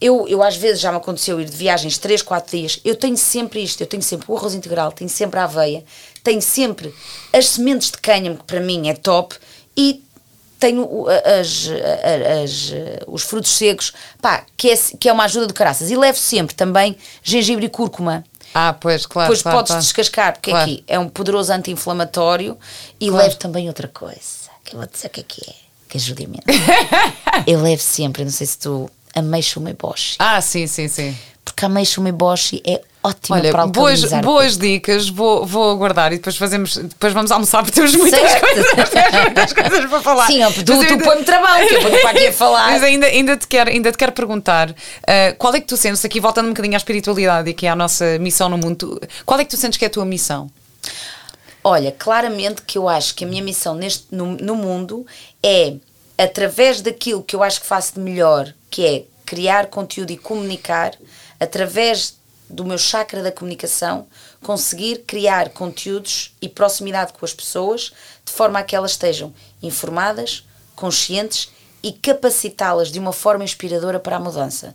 eu, 0.00 0.28
eu 0.28 0.42
às 0.42 0.56
vezes 0.56 0.80
já 0.80 0.90
me 0.90 0.98
aconteceu 0.98 1.40
ir 1.40 1.46
de 1.46 1.56
viagens 1.56 1.98
3, 1.98 2.22
4 2.22 2.58
dias, 2.58 2.80
eu 2.84 2.94
tenho 2.94 3.16
sempre 3.16 3.62
isto, 3.62 3.80
eu 3.80 3.86
tenho 3.86 4.02
sempre 4.02 4.30
o 4.30 4.36
arroz 4.36 4.54
integral, 4.54 4.92
tenho 4.92 5.08
sempre 5.08 5.40
a 5.40 5.44
aveia, 5.44 5.84
tenho 6.22 6.42
sempre 6.42 6.94
as 7.32 7.48
sementes 7.48 7.90
de 7.90 7.98
cânhamo, 7.98 8.36
que 8.36 8.44
para 8.44 8.60
mim 8.60 8.88
é 8.88 8.94
top, 8.94 9.34
e 9.76 10.02
tenho 10.58 11.06
as, 11.08 11.68
as, 12.42 12.72
os 13.06 13.22
frutos 13.22 13.50
secos, 13.50 13.92
pá, 14.20 14.44
que 14.56 14.70
é, 14.70 14.76
que 14.98 15.08
é 15.08 15.12
uma 15.12 15.24
ajuda 15.24 15.46
do 15.46 15.54
caraças. 15.54 15.90
E 15.90 15.96
levo 15.96 16.18
sempre 16.18 16.54
também 16.54 16.96
gengibre 17.22 17.66
e 17.66 17.68
cúrcuma. 17.68 18.24
Ah, 18.54 18.72
pois, 18.72 19.04
claro. 19.04 19.28
Depois 19.28 19.42
claro, 19.42 19.58
podes 19.58 19.70
claro. 19.70 19.82
descascar, 19.82 20.32
porque 20.32 20.50
claro. 20.50 20.64
aqui 20.64 20.84
é 20.86 20.98
um 20.98 21.08
poderoso 21.08 21.52
anti-inflamatório. 21.52 22.56
E 22.98 23.10
levo 23.10 23.36
também 23.36 23.68
outra 23.68 23.88
coisa, 23.88 24.50
que 24.64 24.74
eu 24.74 24.78
vou 24.78 24.88
dizer 24.88 25.08
o 25.08 25.10
que 25.10 25.20
é 25.20 25.24
que 25.24 25.50
é, 25.50 25.54
que 25.88 25.98
ajuda 25.98 26.22
imenso. 26.22 26.44
eu 27.46 27.60
levo 27.60 27.82
sempre, 27.82 28.24
não 28.24 28.30
sei 28.30 28.46
se 28.46 28.58
tu, 28.58 28.90
ameixa 29.14 29.60
umeboshi. 29.60 30.16
Ah, 30.18 30.40
sim, 30.40 30.66
sim, 30.66 30.88
sim. 30.88 31.16
Porque 31.44 31.64
a 31.64 31.68
ameixa 31.68 32.00
umeboshi 32.00 32.62
é 32.66 32.80
ótima 33.06 33.36
Olha, 33.36 33.50
para 33.50 33.66
boas, 33.66 34.02
boas 34.22 34.58
dicas, 34.58 35.08
vou, 35.08 35.46
vou 35.46 35.70
aguardar 35.70 36.12
e 36.12 36.16
depois 36.16 36.36
fazemos, 36.36 36.76
depois 36.76 37.12
vamos 37.12 37.30
almoçar 37.30 37.62
porque 37.62 37.74
temos 37.74 37.94
muitas 37.94 38.34
coisas, 38.34 38.66
temos 38.72 39.24
muitas 39.24 39.52
coisas 39.52 39.86
para 39.86 40.00
falar. 40.00 40.26
Sim, 40.26 40.40
tu, 40.52 40.64
tu 40.64 40.72
ainda... 40.72 41.04
põe-me 41.04 41.24
trabalho, 41.24 41.68
que 41.68 41.74
eu 41.74 41.82
vou 41.82 41.90
para 42.00 42.10
aqui 42.10 42.26
a 42.26 42.32
falar. 42.32 42.72
Mas 42.72 42.82
ainda, 42.82 43.06
ainda, 43.06 43.36
te 43.36 43.46
quero, 43.46 43.70
ainda 43.70 43.92
te 43.92 43.98
quero 43.98 44.12
perguntar, 44.12 44.70
uh, 44.70 44.74
qual 45.38 45.54
é 45.54 45.60
que 45.60 45.66
tu 45.66 45.76
sentes, 45.76 46.04
aqui 46.04 46.20
voltando 46.20 46.46
um 46.46 46.50
bocadinho 46.50 46.74
à 46.74 46.78
espiritualidade 46.78 47.48
e 47.48 47.52
aqui 47.52 47.66
à 47.66 47.76
nossa 47.76 48.18
missão 48.18 48.48
no 48.48 48.58
mundo, 48.58 49.00
qual 49.24 49.38
é 49.38 49.44
que 49.44 49.50
tu 49.50 49.56
sentes 49.56 49.78
que 49.78 49.84
é 49.84 49.88
a 49.88 49.90
tua 49.90 50.04
missão? 50.04 50.50
Olha, 51.62 51.92
claramente 51.92 52.62
que 52.62 52.78
eu 52.78 52.88
acho 52.88 53.14
que 53.14 53.24
a 53.24 53.26
minha 53.26 53.42
missão 53.42 53.74
neste, 53.74 54.06
no, 54.12 54.36
no 54.36 54.54
mundo 54.54 55.04
é, 55.42 55.74
através 56.16 56.80
daquilo 56.80 57.22
que 57.22 57.34
eu 57.34 57.42
acho 57.42 57.60
que 57.60 57.66
faço 57.66 57.94
de 57.94 58.00
melhor, 58.00 58.52
que 58.70 58.86
é 58.86 59.04
criar 59.24 59.66
conteúdo 59.66 60.12
e 60.12 60.16
comunicar, 60.16 60.94
através 61.40 62.15
do 62.48 62.64
meu 62.64 62.78
chakra 62.78 63.22
da 63.22 63.32
comunicação, 63.32 64.06
conseguir 64.42 64.98
criar 65.06 65.50
conteúdos 65.50 66.34
e 66.40 66.48
proximidade 66.48 67.12
com 67.12 67.24
as 67.24 67.34
pessoas 67.34 67.92
de 68.24 68.32
forma 68.32 68.58
a 68.58 68.62
que 68.62 68.76
elas 68.76 68.92
estejam 68.92 69.34
informadas, 69.62 70.46
conscientes 70.74 71.50
e 71.82 71.92
capacitá-las 71.92 72.90
de 72.90 72.98
uma 72.98 73.12
forma 73.12 73.44
inspiradora 73.44 73.98
para 73.98 74.16
a 74.16 74.20
mudança. 74.20 74.74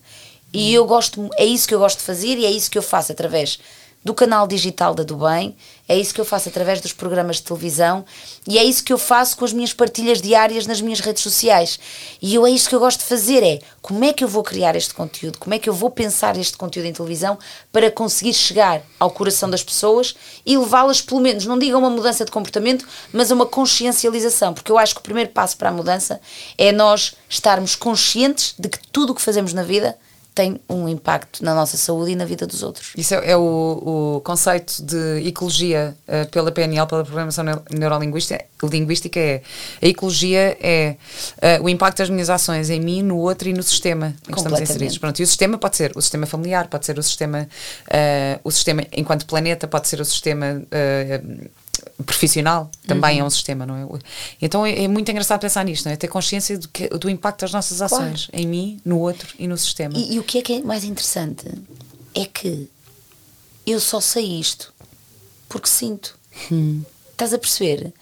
E 0.53 0.73
eu 0.73 0.85
gosto, 0.85 1.29
é 1.37 1.45
isso 1.45 1.67
que 1.67 1.73
eu 1.73 1.79
gosto 1.79 1.99
de 1.99 2.03
fazer 2.03 2.37
e 2.37 2.45
é 2.45 2.51
isso 2.51 2.69
que 2.69 2.77
eu 2.77 2.83
faço 2.83 3.11
através 3.11 3.59
do 4.03 4.13
canal 4.13 4.47
digital 4.47 4.95
da 4.95 5.03
Do 5.03 5.15
Bem, 5.15 5.55
é 5.87 5.97
isso 5.97 6.13
que 6.13 6.19
eu 6.19 6.25
faço 6.25 6.49
através 6.49 6.81
dos 6.81 6.91
programas 6.91 7.35
de 7.35 7.43
televisão 7.43 8.03
e 8.47 8.57
é 8.57 8.63
isso 8.63 8.83
que 8.83 8.91
eu 8.91 8.97
faço 8.97 9.37
com 9.37 9.45
as 9.45 9.53
minhas 9.53 9.73
partilhas 9.73 10.21
diárias 10.21 10.65
nas 10.65 10.81
minhas 10.81 10.99
redes 10.99 11.21
sociais. 11.21 11.79
E 12.21 12.33
eu 12.33 12.45
é 12.45 12.49
isso 12.49 12.67
que 12.67 12.73
eu 12.73 12.79
gosto 12.79 12.99
de 12.99 13.05
fazer, 13.05 13.43
é 13.43 13.59
como 13.81 14.03
é 14.03 14.11
que 14.11 14.23
eu 14.23 14.27
vou 14.27 14.41
criar 14.41 14.75
este 14.75 14.93
conteúdo, 14.93 15.37
como 15.37 15.53
é 15.53 15.59
que 15.59 15.69
eu 15.69 15.73
vou 15.73 15.89
pensar 15.89 16.35
este 16.37 16.57
conteúdo 16.57 16.87
em 16.87 16.93
televisão 16.93 17.37
para 17.71 17.91
conseguir 17.91 18.33
chegar 18.33 18.81
ao 18.99 19.11
coração 19.11 19.49
das 19.49 19.63
pessoas 19.63 20.15
e 20.45 20.57
levá-las, 20.57 21.01
pelo 21.01 21.21
menos, 21.21 21.45
não 21.45 21.59
diga 21.59 21.77
uma 21.77 21.89
mudança 21.89 22.25
de 22.25 22.31
comportamento, 22.31 22.87
mas 23.13 23.31
a 23.31 23.35
uma 23.35 23.45
consciencialização, 23.45 24.53
porque 24.53 24.71
eu 24.71 24.77
acho 24.77 24.95
que 24.95 25.01
o 25.01 25.03
primeiro 25.03 25.29
passo 25.29 25.57
para 25.57 25.69
a 25.69 25.73
mudança 25.73 26.19
é 26.57 26.71
nós 26.71 27.13
estarmos 27.29 27.75
conscientes 27.75 28.55
de 28.57 28.69
que 28.69 28.79
tudo 28.91 29.11
o 29.11 29.15
que 29.15 29.21
fazemos 29.21 29.53
na 29.53 29.63
vida 29.63 29.97
tem 30.33 30.61
um 30.69 30.87
impacto 30.87 31.43
na 31.43 31.53
nossa 31.53 31.75
saúde 31.75 32.11
e 32.11 32.15
na 32.15 32.23
vida 32.23 32.47
dos 32.47 32.63
outros. 32.63 32.93
Isso 32.95 33.13
é, 33.13 33.31
é 33.31 33.37
o, 33.37 34.15
o, 34.17 34.21
conceito 34.21 34.81
de 34.81 35.27
ecologia 35.27 35.95
uh, 36.07 36.29
pela 36.29 36.51
PNL, 36.51 36.87
pela 36.87 37.03
Programação 37.03 37.43
Neurolinguística, 37.69 38.45
linguística 38.63 39.19
é 39.19 39.41
a 39.81 39.85
ecologia 39.87 40.57
é 40.61 40.95
uh, 41.59 41.63
o 41.63 41.69
impacto 41.69 41.97
das 41.97 42.09
minhas 42.09 42.29
ações 42.29 42.69
em 42.69 42.79
mim, 42.79 43.01
no 43.01 43.17
outro 43.17 43.49
e 43.49 43.53
no 43.53 43.61
sistema 43.61 44.15
em 44.27 44.31
que 44.31 44.37
estamos 44.37 44.59
inseridos. 44.61 44.97
Pronto, 44.97 45.19
e 45.19 45.23
o 45.23 45.27
sistema 45.27 45.57
pode 45.57 45.75
ser 45.75 45.91
o 45.95 46.01
sistema 46.01 46.25
familiar, 46.25 46.67
pode 46.67 46.85
ser 46.85 46.97
o 46.97 47.03
sistema, 47.03 47.47
uh, 47.87 48.39
o 48.43 48.51
sistema 48.51 48.83
enquanto 48.93 49.25
planeta, 49.25 49.67
pode 49.67 49.87
ser 49.89 49.99
o 49.99 50.05
sistema 50.05 50.63
profissional 52.05 52.69
também 52.87 53.17
uhum. 53.17 53.25
é 53.25 53.27
um 53.27 53.29
sistema, 53.29 53.65
não 53.65 53.75
é? 53.75 53.99
Então 54.41 54.65
é, 54.65 54.83
é, 54.83 54.87
muito 54.87 55.09
engraçado 55.09 55.39
pensar 55.39 55.63
nisto, 55.63 55.85
não 55.85 55.91
é? 55.91 55.95
Ter 55.95 56.07
consciência 56.07 56.57
do, 56.57 56.67
que, 56.67 56.87
do 56.89 57.09
impacto 57.09 57.41
das 57.41 57.51
nossas 57.51 57.81
ações 57.81 58.27
claro. 58.27 58.43
em 58.43 58.47
mim, 58.47 58.81
no 58.83 58.99
outro 58.99 59.33
e 59.37 59.47
no 59.47 59.57
sistema. 59.57 59.97
E, 59.97 60.15
e, 60.15 60.19
o 60.19 60.23
que 60.23 60.39
é 60.39 60.41
que 60.41 60.53
é 60.53 60.61
mais 60.61 60.83
interessante 60.83 61.45
é 62.15 62.25
que 62.25 62.69
eu 63.65 63.79
só 63.79 63.99
sei 63.99 64.39
isto 64.39 64.73
porque 65.47 65.67
sinto. 65.67 66.17
Hum. 66.51 66.81
Estás 67.11 67.33
a 67.33 67.37
perceber? 67.37 67.93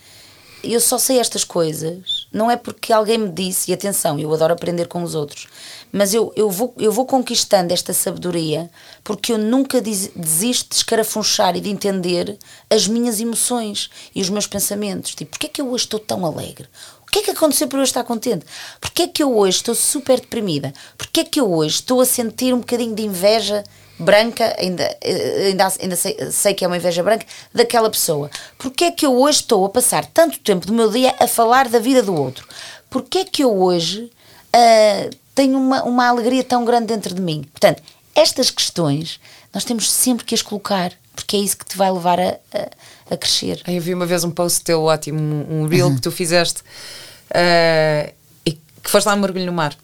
Eu 0.63 0.79
só 0.79 0.97
sei 0.97 1.19
estas 1.19 1.43
coisas, 1.43 2.27
não 2.31 2.51
é 2.51 2.55
porque 2.55 2.93
alguém 2.93 3.17
me 3.17 3.29
disse, 3.29 3.71
e 3.71 3.73
atenção, 3.73 4.19
eu 4.19 4.33
adoro 4.33 4.53
aprender 4.53 4.87
com 4.87 5.01
os 5.03 5.15
outros, 5.15 5.47
mas 5.91 6.13
eu, 6.13 6.31
eu, 6.35 6.49
vou, 6.49 6.73
eu 6.77 6.91
vou 6.91 7.05
conquistando 7.05 7.73
esta 7.73 7.93
sabedoria 7.93 8.69
porque 9.03 9.33
eu 9.33 9.37
nunca 9.37 9.81
desisto 9.81 10.69
de 10.69 10.75
escarafunchar 10.75 11.55
e 11.55 11.61
de 11.61 11.69
entender 11.69 12.37
as 12.69 12.87
minhas 12.87 13.19
emoções 13.19 13.89
e 14.13 14.21
os 14.21 14.29
meus 14.29 14.47
pensamentos. 14.47 15.15
Tipo, 15.15 15.31
porquê 15.31 15.47
é 15.47 15.49
que 15.49 15.61
eu 15.61 15.69
hoje 15.69 15.85
estou 15.85 15.99
tão 15.99 16.25
alegre? 16.25 16.67
O 17.07 17.11
que 17.11 17.19
é 17.19 17.23
que 17.23 17.31
aconteceu 17.31 17.67
para 17.67 17.79
eu 17.79 17.83
estar 17.83 18.03
contente? 18.03 18.45
Porquê 18.79 19.03
é 19.03 19.07
que 19.07 19.23
eu 19.23 19.35
hoje 19.35 19.57
estou 19.57 19.73
super 19.73 20.19
deprimida? 20.19 20.71
Porquê 20.95 21.21
é 21.21 21.23
que 21.23 21.39
eu 21.39 21.51
hoje 21.51 21.75
estou 21.75 22.01
a 22.01 22.05
sentir 22.05 22.53
um 22.53 22.59
bocadinho 22.59 22.93
de 22.93 23.03
inveja 23.03 23.63
branca, 23.99 24.55
ainda, 24.57 24.83
eh, 25.01 25.47
ainda, 25.47 25.73
ainda 25.81 25.95
sei, 25.95 26.31
sei 26.31 26.53
que 26.53 26.63
é 26.63 26.67
uma 26.67 26.77
inveja 26.77 27.03
branca, 27.03 27.25
daquela 27.53 27.89
pessoa. 27.89 28.29
Porquê 28.57 28.85
é 28.85 28.91
que 28.91 29.05
eu 29.05 29.13
hoje 29.13 29.41
estou 29.41 29.65
a 29.65 29.69
passar 29.69 30.05
tanto 30.05 30.39
tempo 30.39 30.65
do 30.65 30.73
meu 30.73 30.89
dia 30.89 31.13
a 31.19 31.27
falar 31.27 31.67
da 31.67 31.79
vida 31.79 32.01
do 32.01 32.15
outro? 32.15 32.47
Porquê 32.89 33.19
é 33.19 33.25
que 33.25 33.43
eu 33.43 33.61
hoje 33.61 34.11
uh, 34.55 35.09
tenho 35.39 35.57
uma, 35.57 35.83
uma 35.83 36.05
alegria 36.05 36.43
tão 36.43 36.65
grande 36.65 36.87
dentro 36.87 37.15
de 37.15 37.21
mim? 37.21 37.45
Portanto, 37.53 37.81
estas 38.13 38.51
questões 38.51 39.21
nós 39.53 39.63
temos 39.63 39.89
sempre 39.89 40.25
que 40.25 40.35
as 40.35 40.41
colocar, 40.41 40.91
porque 41.15 41.37
é 41.37 41.39
isso 41.39 41.57
que 41.57 41.65
te 41.65 41.77
vai 41.77 41.89
levar 41.89 42.19
a, 42.19 42.37
a, 42.53 43.13
a 43.13 43.17
crescer. 43.17 43.61
Eu 43.65 43.81
vi 43.81 43.93
uma 43.93 44.05
vez 44.05 44.25
um 44.25 44.31
post 44.31 44.61
teu 44.65 44.83
ótimo, 44.83 45.45
um 45.49 45.65
reel 45.65 45.87
uhum. 45.87 45.95
que 45.95 46.01
tu 46.01 46.11
fizeste 46.11 46.61
uh, 46.61 48.13
e 48.45 48.51
que 48.51 48.89
foste 48.89 49.05
lá 49.05 49.15
um 49.15 49.19
mergulho 49.19 49.45
no 49.45 49.53
mar. 49.53 49.77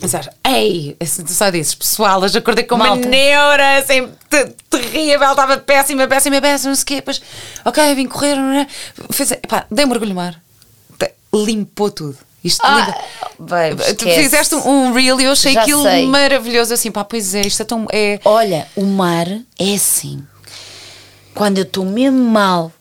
Pensaste, 0.00 0.32
ei, 0.44 0.96
tu 0.98 1.32
só 1.32 1.50
dizes, 1.50 1.74
pessoal, 1.76 2.20
hoje 2.20 2.38
acordei 2.38 2.64
com 2.64 2.76
Malta. 2.76 2.94
uma 2.94 3.06
neura, 3.06 3.78
assim, 3.78 4.08
terrível, 4.68 5.30
estava 5.30 5.56
péssima, 5.58 6.08
péssima, 6.08 6.40
péssima, 6.40 6.70
não 6.70 6.76
sei 6.76 6.82
o 6.82 6.86
quê. 6.86 6.94
Depois, 6.96 7.22
ok, 7.64 7.94
vim 7.94 8.08
correr, 8.08 8.34
não 8.34 8.52
é? 8.52 8.66
Fiz, 9.12 9.32
pá, 9.46 9.66
dei 9.70 9.84
um 9.84 9.88
mergulho 9.88 10.08
no 10.08 10.16
mar. 10.16 10.42
Limpou 11.32 11.92
tudo. 11.92 12.18
Isto 12.42 12.62
ah, 12.64 12.98
babe, 13.38 13.94
tu 13.94 14.06
fizeste 14.06 14.54
um 14.54 14.92
reel 14.92 15.20
e 15.20 15.24
eu 15.24 15.32
achei 15.32 15.52
Já 15.52 15.62
aquilo 15.62 15.82
sei. 15.82 16.06
maravilhoso. 16.06 16.72
Assim, 16.72 16.90
pá, 16.90 17.04
pois 17.04 17.34
é, 17.34 17.42
isto 17.42 17.60
é 17.60 17.64
tão. 17.64 17.86
É... 17.92 18.18
Olha, 18.24 18.66
o 18.74 18.84
mar 18.84 19.26
é 19.58 19.74
assim. 19.74 20.24
Quando 21.34 21.58
eu 21.58 21.64
estou 21.64 21.84
mesmo 21.84 22.24
mal, 22.24 22.72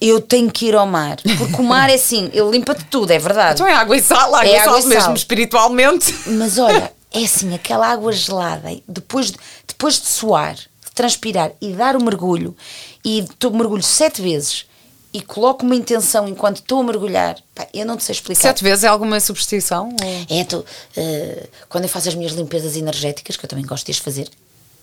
eu 0.00 0.20
tenho 0.20 0.50
que 0.50 0.66
ir 0.66 0.74
ao 0.74 0.86
mar. 0.86 1.18
Porque 1.38 1.60
o 1.60 1.62
mar 1.62 1.90
é 1.90 1.94
assim, 1.94 2.30
ele 2.32 2.50
limpa-te 2.50 2.84
tudo, 2.86 3.10
é 3.10 3.18
verdade. 3.18 3.54
Então 3.54 3.66
é 3.66 3.74
água 3.74 3.96
e 3.96 4.02
sal, 4.02 4.34
água, 4.34 4.46
é 4.46 4.54
e 4.54 4.58
água 4.58 4.80
sal, 4.80 4.88
mesmo 4.88 5.14
espiritualmente. 5.14 6.14
Mas 6.26 6.58
olha, 6.58 6.90
é 7.12 7.24
assim, 7.24 7.54
aquela 7.54 7.88
água 7.88 8.12
gelada, 8.12 8.68
depois 8.88 9.30
de, 9.30 9.38
depois 9.66 10.00
de 10.00 10.06
suar, 10.06 10.54
de 10.54 10.92
transpirar 10.94 11.52
e 11.60 11.72
dar 11.72 11.94
o 11.94 12.02
mergulho, 12.02 12.56
e 13.04 13.24
mergulho 13.52 13.82
sete 13.82 14.22
vezes 14.22 14.66
e 15.14 15.22
coloco 15.22 15.64
uma 15.64 15.76
intenção 15.76 16.26
enquanto 16.26 16.56
estou 16.56 16.80
a 16.80 16.82
mergulhar, 16.82 17.38
pá, 17.54 17.68
eu 17.72 17.86
não 17.86 17.96
te 17.96 18.02
sei 18.02 18.14
explicar. 18.14 18.42
Sete 18.42 18.64
vezes 18.64 18.82
é 18.82 18.88
alguma 18.88 19.20
superstição? 19.20 19.94
É, 20.28 20.42
tu, 20.42 20.58
uh, 20.58 21.48
quando 21.68 21.84
eu 21.84 21.88
faço 21.88 22.08
as 22.08 22.16
minhas 22.16 22.32
limpezas 22.32 22.76
energéticas, 22.76 23.36
que 23.36 23.44
eu 23.44 23.48
também 23.48 23.64
gosto 23.64 23.86
de 23.86 23.92
as 23.92 23.98
fazer, 23.98 24.28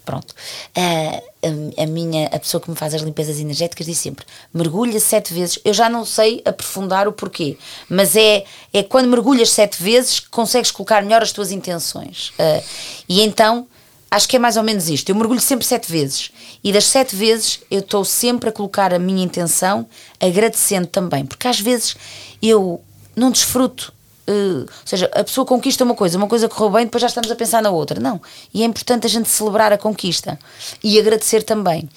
pronto, 0.05 0.31
uh, 0.31 1.77
a, 1.77 1.83
a, 1.83 1.85
minha, 1.85 2.27
a 2.27 2.39
pessoa 2.39 2.61
que 2.61 2.69
me 2.69 2.77
faz 2.77 2.93
as 2.93 3.01
limpezas 3.01 3.41
energéticas 3.41 3.85
diz 3.85 3.97
sempre, 3.97 4.25
mergulha 4.53 5.01
sete 5.01 5.33
vezes, 5.33 5.59
eu 5.65 5.73
já 5.73 5.89
não 5.89 6.05
sei 6.05 6.41
aprofundar 6.45 7.09
o 7.09 7.11
porquê, 7.11 7.57
mas 7.89 8.15
é, 8.15 8.45
é 8.71 8.83
quando 8.83 9.09
mergulhas 9.09 9.49
sete 9.49 9.83
vezes 9.83 10.21
que 10.21 10.29
consegues 10.29 10.71
colocar 10.71 11.03
melhor 11.03 11.21
as 11.21 11.33
tuas 11.33 11.51
intenções. 11.51 12.29
Uh, 12.39 12.63
e 13.09 13.21
então 13.21 13.67
acho 14.11 14.27
que 14.27 14.35
é 14.35 14.39
mais 14.39 14.57
ou 14.57 14.63
menos 14.63 14.89
isto. 14.89 15.09
Eu 15.09 15.15
mergulho 15.15 15.39
sempre 15.39 15.65
sete 15.65 15.89
vezes 15.89 16.31
e 16.61 16.73
das 16.73 16.85
sete 16.85 17.15
vezes 17.15 17.61
eu 17.71 17.79
estou 17.79 18.03
sempre 18.03 18.49
a 18.49 18.51
colocar 18.51 18.93
a 18.93 18.99
minha 18.99 19.23
intenção, 19.23 19.87
agradecendo 20.19 20.85
também, 20.85 21.25
porque 21.25 21.47
às 21.47 21.59
vezes 21.59 21.95
eu 22.41 22.81
não 23.15 23.31
desfruto. 23.31 23.93
Uh, 24.27 24.61
ou 24.61 24.67
seja, 24.85 25.09
a 25.13 25.23
pessoa 25.23 25.45
conquista 25.45 25.83
uma 25.83 25.95
coisa, 25.95 26.17
uma 26.17 26.27
coisa 26.27 26.47
correu 26.47 26.69
bem, 26.69 26.85
depois 26.85 27.01
já 27.01 27.07
estamos 27.07 27.31
a 27.31 27.35
pensar 27.35 27.61
na 27.61 27.71
outra. 27.71 27.99
Não. 27.99 28.21
E 28.53 28.61
é 28.61 28.65
importante 28.65 29.07
a 29.07 29.09
gente 29.09 29.29
celebrar 29.29 29.73
a 29.73 29.77
conquista 29.77 30.37
e 30.83 30.99
agradecer 30.99 31.43
também. 31.43 31.89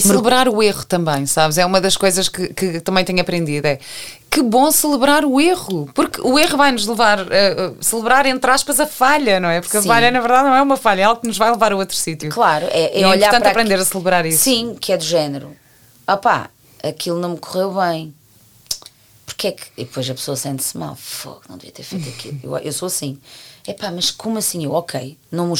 E 0.00 0.08
celebrar 0.08 0.48
o 0.48 0.62
erro 0.62 0.84
também, 0.84 1.26
sabes? 1.26 1.58
É 1.58 1.64
uma 1.64 1.80
das 1.80 1.96
coisas 1.96 2.28
que, 2.28 2.52
que 2.52 2.80
também 2.80 3.04
tenho 3.04 3.20
aprendido. 3.20 3.66
É 3.66 3.78
que 4.30 4.42
bom 4.42 4.70
celebrar 4.70 5.24
o 5.24 5.40
erro, 5.40 5.90
porque 5.92 6.20
o 6.20 6.38
erro 6.38 6.56
vai 6.56 6.70
nos 6.70 6.86
levar 6.86 7.18
a 7.20 7.24
uh, 7.24 7.76
celebrar, 7.80 8.26
entre 8.26 8.48
aspas, 8.48 8.78
a 8.78 8.86
falha, 8.86 9.40
não 9.40 9.48
é? 9.48 9.60
Porque 9.60 9.80
Sim. 9.80 9.88
a 9.88 9.92
falha, 9.92 10.10
na 10.10 10.20
verdade, 10.20 10.48
não 10.48 10.54
é 10.54 10.62
uma 10.62 10.76
falha, 10.76 11.00
é 11.02 11.04
algo 11.04 11.20
que 11.20 11.26
nos 11.26 11.36
vai 11.36 11.50
levar 11.50 11.72
a 11.72 11.76
outro 11.76 11.96
sítio. 11.96 12.30
Claro, 12.30 12.66
é, 12.70 12.98
é, 12.98 13.02
é 13.02 13.06
olhar 13.08 13.26
importante 13.26 13.48
aprender 13.48 13.74
que... 13.74 13.82
a 13.82 13.84
celebrar 13.84 14.24
isso. 14.24 14.44
Sim, 14.44 14.76
que 14.80 14.92
é 14.92 14.96
do 14.96 15.02
género. 15.02 15.56
Opá, 16.06 16.48
aquilo 16.82 17.18
não 17.18 17.30
me 17.30 17.38
correu 17.38 17.74
bem. 17.74 18.14
Porque 19.26 19.48
é 19.48 19.52
que. 19.52 19.64
E 19.76 19.84
depois 19.84 20.08
a 20.08 20.14
pessoa 20.14 20.36
sente-se 20.36 20.78
mal. 20.78 20.94
Fogo, 20.94 21.42
não 21.48 21.56
devia 21.56 21.72
ter 21.72 21.82
feito 21.82 22.08
aquilo. 22.08 22.38
Eu, 22.42 22.56
eu 22.58 22.72
sou 22.72 22.86
assim. 22.86 23.18
Epá, 23.66 23.90
mas 23.90 24.10
como 24.10 24.38
assim? 24.38 24.64
Eu, 24.64 24.72
ok, 24.72 25.16
não, 25.30 25.52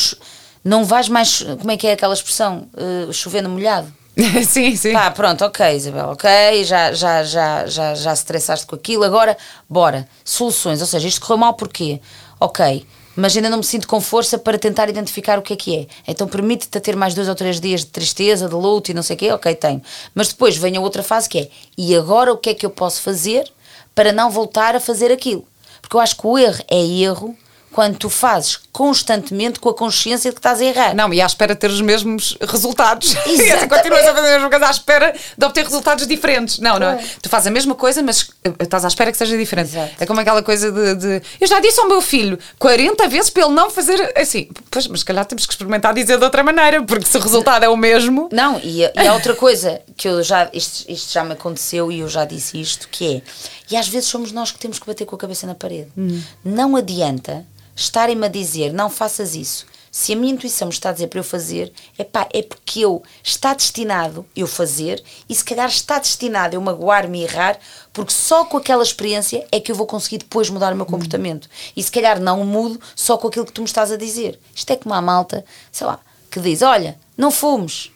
não 0.64 0.84
vais 0.84 1.08
mais. 1.08 1.42
Como 1.42 1.70
é 1.70 1.76
que 1.76 1.86
é 1.86 1.92
aquela 1.92 2.14
expressão? 2.14 2.68
Uh, 2.74 3.12
chovendo 3.12 3.48
molhado. 3.48 3.92
sim, 4.46 4.76
sim. 4.76 4.92
Pá, 4.92 5.10
pronto, 5.10 5.44
ok, 5.44 5.74
Isabel, 5.74 6.10
ok, 6.10 6.64
já, 6.64 6.92
já, 6.92 7.22
já, 7.24 7.66
já, 7.66 7.94
já 7.94 8.14
se 8.14 8.22
estressaste 8.22 8.66
com 8.66 8.76
aquilo, 8.76 9.04
agora, 9.04 9.36
bora. 9.68 10.08
Soluções, 10.24 10.80
ou 10.80 10.86
seja, 10.86 11.08
isto 11.08 11.20
correu 11.20 11.38
mal 11.38 11.54
porquê? 11.54 12.00
Ok, 12.38 12.86
mas 13.16 13.36
ainda 13.36 13.50
não 13.50 13.58
me 13.58 13.64
sinto 13.64 13.86
com 13.86 14.00
força 14.00 14.38
para 14.38 14.58
tentar 14.58 14.88
identificar 14.88 15.38
o 15.38 15.42
que 15.42 15.52
é 15.52 15.56
que 15.56 15.76
é. 15.76 15.86
Então 16.06 16.26
permite-te 16.26 16.76
a 16.78 16.80
ter 16.80 16.96
mais 16.96 17.14
dois 17.14 17.28
ou 17.28 17.34
três 17.34 17.60
dias 17.60 17.80
de 17.80 17.88
tristeza, 17.88 18.48
de 18.48 18.54
luto 18.54 18.90
e 18.90 18.94
não 18.94 19.02
sei 19.02 19.16
o 19.16 19.18
quê, 19.18 19.32
ok, 19.32 19.54
tenho. 19.54 19.82
Mas 20.14 20.28
depois 20.28 20.56
vem 20.56 20.76
a 20.76 20.80
outra 20.80 21.02
fase 21.02 21.28
que 21.28 21.38
é, 21.38 21.48
e 21.76 21.94
agora 21.96 22.32
o 22.32 22.38
que 22.38 22.50
é 22.50 22.54
que 22.54 22.64
eu 22.64 22.70
posso 22.70 23.02
fazer 23.02 23.50
para 23.94 24.12
não 24.12 24.30
voltar 24.30 24.74
a 24.76 24.80
fazer 24.80 25.10
aquilo? 25.10 25.44
Porque 25.80 25.96
eu 25.96 26.00
acho 26.00 26.16
que 26.16 26.26
o 26.26 26.38
erro 26.38 26.62
é 26.70 26.80
erro 26.80 27.36
quando 27.72 27.96
tu 27.96 28.10
fazes 28.10 28.58
constantemente 28.72 29.60
com 29.60 29.68
a 29.68 29.74
consciência 29.74 30.30
de 30.30 30.34
que 30.34 30.38
estás 30.38 30.60
a 30.60 30.64
errar. 30.64 30.94
Não, 30.94 31.12
e 31.12 31.20
à 31.20 31.26
espera 31.26 31.54
de 31.54 31.60
ter 31.60 31.70
os 31.70 31.80
mesmos 31.80 32.36
resultados. 32.40 33.14
Exato. 33.26 33.64
e 33.64 33.68
continuas 33.68 34.06
a 34.06 34.14
fazer 34.14 34.28
a 34.28 34.32
mesma 34.32 34.50
coisa 34.50 34.66
à 34.66 34.70
espera 34.70 35.14
de 35.36 35.46
obter 35.46 35.64
resultados 35.64 36.06
diferentes. 36.06 36.58
Não, 36.58 36.78
não. 36.78 36.90
É. 36.90 37.04
Tu 37.22 37.28
fazes 37.28 37.46
a 37.48 37.50
mesma 37.50 37.74
coisa, 37.74 38.02
mas 38.02 38.30
eh, 38.44 38.52
estás 38.60 38.84
à 38.84 38.88
espera 38.88 39.12
que 39.12 39.18
seja 39.18 39.36
diferente. 39.36 39.70
Exato. 39.70 39.92
É 40.00 40.06
como 40.06 40.20
aquela 40.20 40.42
coisa 40.42 40.70
de, 40.70 40.94
de, 40.94 41.22
Eu 41.40 41.46
já 41.46 41.60
disse 41.60 41.80
ao 41.80 41.88
meu 41.88 42.00
filho 42.00 42.38
40 42.58 43.08
vezes 43.08 43.30
para 43.30 43.44
ele 43.44 43.52
não 43.52 43.70
fazer 43.70 44.12
assim. 44.16 44.48
Pois, 44.70 44.86
mas 44.86 45.00
se 45.00 45.06
calhar 45.06 45.24
temos 45.24 45.46
que 45.46 45.52
experimentar 45.52 45.94
dizer 45.94 46.18
de 46.18 46.24
outra 46.24 46.42
maneira, 46.42 46.82
porque 46.82 47.06
se 47.06 47.16
o 47.16 47.20
resultado 47.20 47.64
é 47.64 47.68
o 47.68 47.76
mesmo. 47.76 48.28
Não, 48.32 48.58
e, 48.62 48.82
e 48.82 49.08
há 49.08 49.14
outra 49.14 49.34
coisa 49.34 49.80
que 49.96 50.08
eu 50.08 50.22
já. 50.22 50.48
Isto, 50.52 50.90
isto 50.90 51.12
já 51.12 51.24
me 51.24 51.32
aconteceu 51.32 51.90
e 51.90 52.00
eu 52.00 52.08
já 52.08 52.24
disse 52.24 52.60
isto, 52.60 52.88
que 52.88 53.16
é. 53.16 53.22
E 53.70 53.76
às 53.76 53.88
vezes 53.88 54.08
somos 54.08 54.32
nós 54.32 54.50
que 54.50 54.58
temos 54.58 54.78
que 54.78 54.86
bater 54.86 55.04
com 55.04 55.14
a 55.14 55.18
cabeça 55.18 55.46
na 55.46 55.54
parede. 55.54 55.90
Hum. 55.96 56.22
Não 56.44 56.76
adianta 56.76 57.46
estarem-me 57.74 58.26
a 58.26 58.28
dizer 58.28 58.72
não 58.72 58.90
faças 58.90 59.34
isso, 59.34 59.66
se 59.90 60.12
a 60.12 60.16
minha 60.16 60.32
intuição 60.32 60.68
me 60.68 60.74
está 60.74 60.90
a 60.90 60.92
dizer 60.92 61.08
para 61.08 61.18
eu 61.18 61.24
fazer, 61.24 61.72
epá, 61.98 62.28
é 62.32 62.42
porque 62.42 62.80
eu 62.80 63.02
está 63.24 63.52
destinado 63.54 64.24
eu 64.36 64.46
fazer 64.46 65.02
e 65.28 65.34
se 65.34 65.44
calhar 65.44 65.68
está 65.68 65.98
destinado 65.98 66.54
eu 66.54 66.60
magoar-me 66.60 67.20
e 67.20 67.24
errar, 67.24 67.58
porque 67.92 68.12
só 68.12 68.44
com 68.44 68.56
aquela 68.56 68.84
experiência 68.84 69.44
é 69.50 69.58
que 69.58 69.72
eu 69.72 69.76
vou 69.76 69.86
conseguir 69.86 70.18
depois 70.18 70.48
mudar 70.48 70.72
o 70.72 70.76
meu 70.76 70.86
comportamento. 70.86 71.46
Hum. 71.46 71.72
E 71.76 71.82
se 71.82 71.90
calhar 71.90 72.20
não 72.20 72.44
mudo 72.44 72.80
só 72.94 73.18
com 73.18 73.26
aquilo 73.26 73.46
que 73.46 73.52
tu 73.52 73.62
me 73.62 73.66
estás 73.66 73.90
a 73.90 73.96
dizer. 73.96 74.38
Isto 74.54 74.70
é 74.72 74.76
como 74.76 74.94
a 74.94 75.02
malta, 75.02 75.44
sei 75.72 75.86
lá, 75.86 75.98
que 76.30 76.38
diz: 76.38 76.62
Olha, 76.62 76.96
não 77.16 77.32
fomos. 77.32 77.92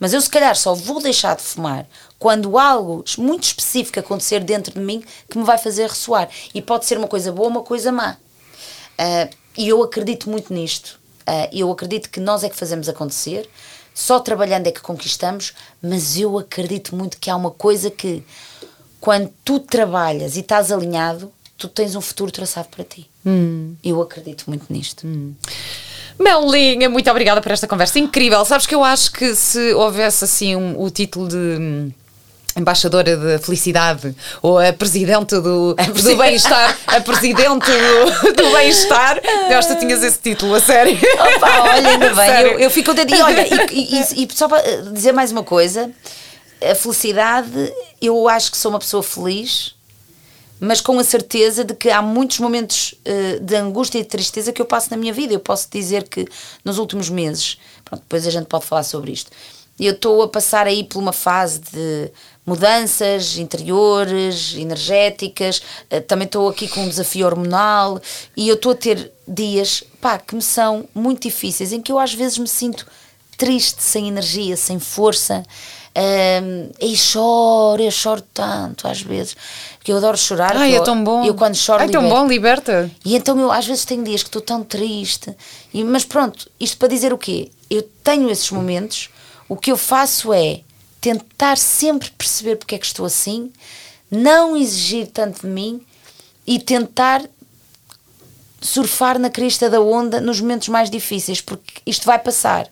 Mas 0.00 0.12
eu 0.12 0.20
se 0.20 0.30
calhar 0.30 0.56
só 0.56 0.74
vou 0.74 1.00
deixar 1.00 1.36
de 1.36 1.42
fumar 1.42 1.86
quando 2.24 2.58
algo 2.58 3.04
muito 3.18 3.42
específico 3.42 4.00
acontecer 4.00 4.40
dentro 4.40 4.72
de 4.72 4.80
mim 4.80 5.04
que 5.28 5.36
me 5.36 5.44
vai 5.44 5.58
fazer 5.58 5.90
ressoar. 5.90 6.26
E 6.54 6.62
pode 6.62 6.86
ser 6.86 6.96
uma 6.96 7.06
coisa 7.06 7.30
boa 7.30 7.48
ou 7.48 7.50
uma 7.50 7.62
coisa 7.62 7.92
má. 7.92 8.16
Uh, 8.98 9.36
e 9.58 9.68
eu 9.68 9.82
acredito 9.82 10.30
muito 10.30 10.50
nisto. 10.50 10.98
Uh, 11.28 11.52
eu 11.52 11.70
acredito 11.70 12.08
que 12.08 12.20
nós 12.20 12.42
é 12.42 12.48
que 12.48 12.56
fazemos 12.56 12.88
acontecer, 12.88 13.46
só 13.92 14.18
trabalhando 14.18 14.66
é 14.66 14.72
que 14.72 14.80
conquistamos, 14.80 15.52
mas 15.82 16.16
eu 16.18 16.38
acredito 16.38 16.96
muito 16.96 17.18
que 17.18 17.28
há 17.28 17.36
uma 17.36 17.50
coisa 17.50 17.90
que, 17.90 18.24
quando 19.02 19.30
tu 19.44 19.60
trabalhas 19.60 20.38
e 20.38 20.40
estás 20.40 20.72
alinhado, 20.72 21.30
tu 21.58 21.68
tens 21.68 21.94
um 21.94 22.00
futuro 22.00 22.32
traçado 22.32 22.68
para 22.68 22.84
ti. 22.84 23.06
Hum. 23.26 23.74
Eu 23.84 24.00
acredito 24.00 24.44
muito 24.46 24.72
nisto. 24.72 25.06
Hum. 25.06 25.34
Melinha, 26.18 26.88
muito 26.88 27.10
obrigada 27.10 27.42
por 27.42 27.52
esta 27.52 27.66
conversa 27.66 27.98
incrível. 27.98 28.42
Sabes 28.46 28.66
que 28.66 28.74
eu 28.74 28.82
acho 28.82 29.12
que 29.12 29.34
se 29.34 29.74
houvesse 29.74 30.24
assim 30.24 30.56
um, 30.56 30.80
o 30.80 30.88
título 30.88 31.28
de 31.28 31.36
hum, 31.36 31.92
embaixadora 32.56 33.16
da 33.16 33.38
felicidade 33.38 34.14
ou 34.40 34.58
a 34.58 34.72
presidente 34.72 35.34
do, 35.40 35.74
do 35.74 36.16
bem-estar, 36.16 36.78
a 36.86 37.00
presidente 37.00 37.70
do, 37.70 38.32
do 38.32 38.52
bem-estar. 38.52 39.20
Eu 39.50 39.58
acho 39.58 39.68
que 39.68 39.76
tinhas 39.76 40.02
esse 40.02 40.18
título, 40.18 40.54
a 40.54 40.60
sério. 40.60 40.96
Opa, 41.36 41.60
olha, 41.62 41.88
ainda 41.88 42.14
bem, 42.14 42.40
eu, 42.42 42.58
eu, 42.60 42.70
fico 42.70 42.90
contente. 42.90 43.14
E 43.14 43.22
olha, 43.22 43.46
e, 43.72 43.96
e, 43.96 44.24
e, 44.24 44.28
só 44.32 44.48
para 44.48 44.62
dizer 44.92 45.12
mais 45.12 45.32
uma 45.32 45.42
coisa: 45.42 45.90
a 46.62 46.74
felicidade, 46.74 47.72
eu 48.00 48.28
acho 48.28 48.50
que 48.50 48.56
sou 48.56 48.70
uma 48.70 48.78
pessoa 48.78 49.02
feliz. 49.02 49.74
Mas 50.60 50.80
com 50.80 50.98
a 50.98 51.04
certeza 51.04 51.64
de 51.64 51.74
que 51.74 51.90
há 51.90 52.00
muitos 52.00 52.38
momentos 52.38 52.94
uh, 53.06 53.40
de 53.40 53.56
angústia 53.56 53.98
e 53.98 54.02
de 54.02 54.08
tristeza 54.08 54.52
que 54.52 54.62
eu 54.62 54.64
passo 54.64 54.88
na 54.90 54.96
minha 54.96 55.12
vida. 55.12 55.34
Eu 55.34 55.40
posso 55.40 55.68
dizer 55.70 56.08
que 56.08 56.26
nos 56.64 56.78
últimos 56.78 57.10
meses, 57.10 57.58
pronto, 57.84 58.00
depois 58.00 58.26
a 58.26 58.30
gente 58.30 58.46
pode 58.46 58.64
falar 58.64 58.84
sobre 58.84 59.12
isto, 59.12 59.30
eu 59.78 59.92
estou 59.92 60.22
a 60.22 60.28
passar 60.28 60.66
aí 60.66 60.84
por 60.84 61.00
uma 61.00 61.12
fase 61.12 61.58
de 61.58 62.10
mudanças 62.46 63.38
interiores, 63.38 64.54
energéticas, 64.54 65.62
eh, 65.88 66.00
também 66.00 66.26
estou 66.26 66.48
aqui 66.48 66.68
com 66.68 66.82
um 66.82 66.88
desafio 66.88 67.26
hormonal 67.26 68.00
e 68.36 68.48
eu 68.48 68.54
estou 68.54 68.72
a 68.72 68.74
ter 68.74 69.12
dias 69.26 69.82
pá, 70.00 70.18
que 70.18 70.34
me 70.34 70.42
são 70.42 70.86
muito 70.94 71.22
difíceis, 71.22 71.72
em 71.72 71.80
que 71.80 71.90
eu 71.90 71.98
às 71.98 72.12
vezes 72.12 72.36
me 72.38 72.48
sinto 72.48 72.86
triste, 73.36 73.82
sem 73.82 74.08
energia, 74.08 74.56
sem 74.56 74.78
força. 74.78 75.42
Um, 75.96 76.70
e 76.80 76.96
choro, 76.96 77.80
eu 77.80 77.90
choro 77.90 78.20
tanto 78.34 78.88
às 78.88 79.00
vezes, 79.00 79.36
que 79.82 79.92
eu 79.92 79.96
adoro 79.96 80.18
chorar. 80.18 80.56
Ai, 80.56 80.74
é 80.74 80.80
tão 80.82 81.02
bom. 81.04 81.24
Eu 81.24 81.34
quando 81.34 81.54
choro 81.54 81.84
É 81.84 81.88
tão 81.88 82.08
bom, 82.08 82.26
liberta. 82.26 82.90
E 83.04 83.14
então 83.14 83.38
eu 83.38 83.50
às 83.52 83.64
vezes 83.64 83.84
tenho 83.84 84.02
dias 84.02 84.22
que 84.22 84.28
estou 84.28 84.42
tão 84.42 84.64
triste. 84.64 85.34
E, 85.72 85.84
mas 85.84 86.04
pronto, 86.04 86.50
isto 86.58 86.76
para 86.78 86.88
dizer 86.88 87.12
o 87.12 87.18
quê? 87.18 87.50
Eu 87.70 87.82
tenho 88.02 88.28
esses 88.28 88.50
momentos, 88.50 89.08
o 89.48 89.56
que 89.56 89.70
eu 89.70 89.76
faço 89.76 90.32
é 90.32 90.62
tentar 91.04 91.58
sempre 91.58 92.10
perceber 92.12 92.56
porque 92.56 92.76
é 92.76 92.78
que 92.78 92.86
estou 92.86 93.04
assim, 93.04 93.52
não 94.10 94.56
exigir 94.56 95.08
tanto 95.08 95.42
de 95.42 95.46
mim 95.46 95.84
e 96.46 96.58
tentar 96.58 97.22
surfar 98.58 99.18
na 99.18 99.28
crista 99.28 99.68
da 99.68 99.82
onda 99.82 100.18
nos 100.18 100.40
momentos 100.40 100.68
mais 100.68 100.88
difíceis, 100.88 101.42
porque 101.42 101.82
isto 101.84 102.06
vai 102.06 102.18
passar. 102.18 102.66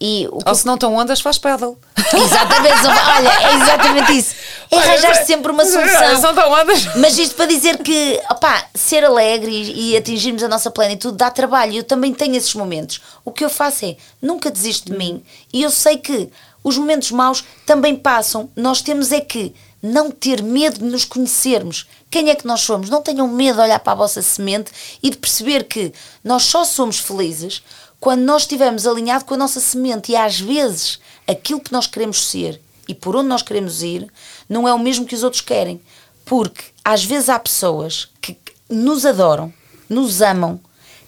E 0.00 0.28
o 0.30 0.38
Ou 0.46 0.54
se 0.54 0.64
não 0.64 0.74
estão 0.74 0.94
ondas, 0.94 1.20
faz 1.20 1.36
pedal. 1.36 1.76
Exatamente, 1.96 2.86
olha, 2.86 3.28
é 3.28 3.54
exatamente 3.56 4.18
isso. 4.18 4.34
É 4.70 4.76
arranjar 4.76 5.24
sempre 5.24 5.50
uma 5.50 5.64
não 5.64 5.72
solução. 5.72 6.30
estão 6.30 6.52
ondas. 6.52 6.94
Mas 6.96 7.18
isto 7.18 7.34
para 7.34 7.46
dizer 7.46 7.78
que, 7.78 8.20
opá, 8.30 8.66
ser 8.72 9.02
alegre 9.02 9.50
e, 9.50 9.90
e 9.90 9.96
atingirmos 9.96 10.44
a 10.44 10.48
nossa 10.48 10.70
plenitude 10.70 11.16
dá 11.16 11.28
trabalho. 11.28 11.74
Eu 11.74 11.84
também 11.84 12.14
tenho 12.14 12.36
esses 12.36 12.54
momentos. 12.54 13.00
O 13.24 13.32
que 13.32 13.44
eu 13.44 13.50
faço 13.50 13.84
é 13.84 13.96
nunca 14.22 14.48
desisto 14.48 14.92
de 14.92 14.96
mim 14.96 15.24
e 15.52 15.62
eu 15.62 15.70
sei 15.70 15.96
que 15.98 16.30
os 16.64 16.78
momentos 16.78 17.10
maus 17.10 17.44
também 17.66 17.94
passam. 17.94 18.50
Nós 18.56 18.80
temos 18.80 19.12
é 19.12 19.20
que 19.20 19.54
não 19.82 20.10
ter 20.10 20.42
medo 20.42 20.78
de 20.78 20.84
nos 20.86 21.04
conhecermos. 21.04 21.86
Quem 22.10 22.30
é 22.30 22.34
que 22.34 22.46
nós 22.46 22.62
somos? 22.62 22.88
Não 22.88 23.02
tenham 23.02 23.28
medo 23.28 23.56
de 23.56 23.62
olhar 23.62 23.78
para 23.78 23.92
a 23.92 23.96
vossa 23.96 24.22
semente 24.22 24.72
e 25.02 25.10
de 25.10 25.18
perceber 25.18 25.64
que 25.64 25.92
nós 26.24 26.44
só 26.44 26.64
somos 26.64 26.98
felizes 26.98 27.62
quando 28.00 28.22
nós 28.22 28.42
estivermos 28.42 28.86
alinhados 28.86 29.26
com 29.26 29.34
a 29.34 29.36
nossa 29.36 29.60
semente. 29.60 30.12
E 30.12 30.16
às 30.16 30.40
vezes 30.40 30.98
aquilo 31.28 31.60
que 31.60 31.72
nós 31.72 31.86
queremos 31.86 32.26
ser 32.26 32.58
e 32.88 32.94
por 32.94 33.14
onde 33.14 33.28
nós 33.28 33.42
queremos 33.42 33.82
ir 33.82 34.10
não 34.48 34.66
é 34.66 34.72
o 34.72 34.78
mesmo 34.78 35.04
que 35.04 35.14
os 35.14 35.22
outros 35.22 35.42
querem. 35.42 35.78
Porque 36.24 36.64
às 36.82 37.04
vezes 37.04 37.28
há 37.28 37.38
pessoas 37.38 38.08
que 38.22 38.38
nos 38.70 39.04
adoram, 39.04 39.52
nos 39.86 40.22
amam, 40.22 40.58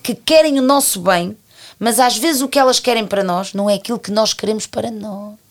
que 0.02 0.14
querem 0.14 0.58
o 0.58 0.62
nosso 0.62 1.00
bem, 1.00 1.34
mas 1.78 1.98
às 1.98 2.18
vezes 2.18 2.42
o 2.42 2.48
que 2.48 2.58
elas 2.58 2.78
querem 2.78 3.06
para 3.06 3.24
nós 3.24 3.54
não 3.54 3.70
é 3.70 3.74
aquilo 3.74 3.98
que 3.98 4.10
nós 4.10 4.34
queremos 4.34 4.66
para 4.66 4.90
nós. 4.90 5.45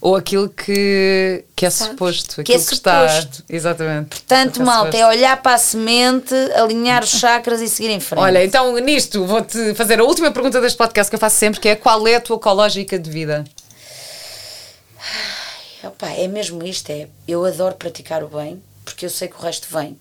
Ou 0.00 0.14
aquilo 0.14 0.48
que, 0.48 1.44
que 1.54 1.66
é 1.66 1.70
Sabes? 1.70 1.92
suposto. 1.92 2.42
Que 2.42 2.52
é 2.52 2.56
Aquilo 2.56 2.68
que, 2.68 2.74
está. 2.74 3.08
suposto. 3.08 3.44
Exatamente. 3.48 4.08
Portanto, 4.08 4.52
que 4.54 4.62
malta, 4.62 4.96
é 4.96 5.06
olhar 5.06 5.40
para 5.42 5.54
a 5.54 5.58
semente, 5.58 6.34
alinhar 6.54 7.02
os 7.02 7.10
chakras 7.10 7.60
e 7.60 7.68
seguir 7.68 7.90
em 7.90 8.00
frente. 8.00 8.20
Olha, 8.20 8.44
então 8.44 8.76
nisto 8.78 9.24
vou-te 9.24 9.74
fazer 9.74 9.98
a 10.00 10.04
última 10.04 10.30
pergunta 10.30 10.60
deste 10.60 10.76
podcast 10.76 11.10
que 11.10 11.14
eu 11.16 11.20
faço 11.20 11.36
sempre, 11.36 11.60
que 11.60 11.68
é 11.68 11.76
qual 11.76 12.06
é 12.06 12.16
a 12.16 12.20
tua 12.20 12.36
ecológica 12.36 12.98
de 12.98 13.10
vida? 13.10 13.44
Opa, 15.82 16.08
é 16.08 16.26
mesmo 16.26 16.64
isto, 16.64 16.90
é, 16.90 17.08
eu 17.28 17.44
adoro 17.44 17.74
praticar 17.76 18.22
o 18.22 18.28
bem, 18.28 18.60
porque 18.84 19.06
eu 19.06 19.10
sei 19.10 19.28
que 19.28 19.36
o 19.36 19.40
resto 19.40 19.68
vem. 19.70 19.96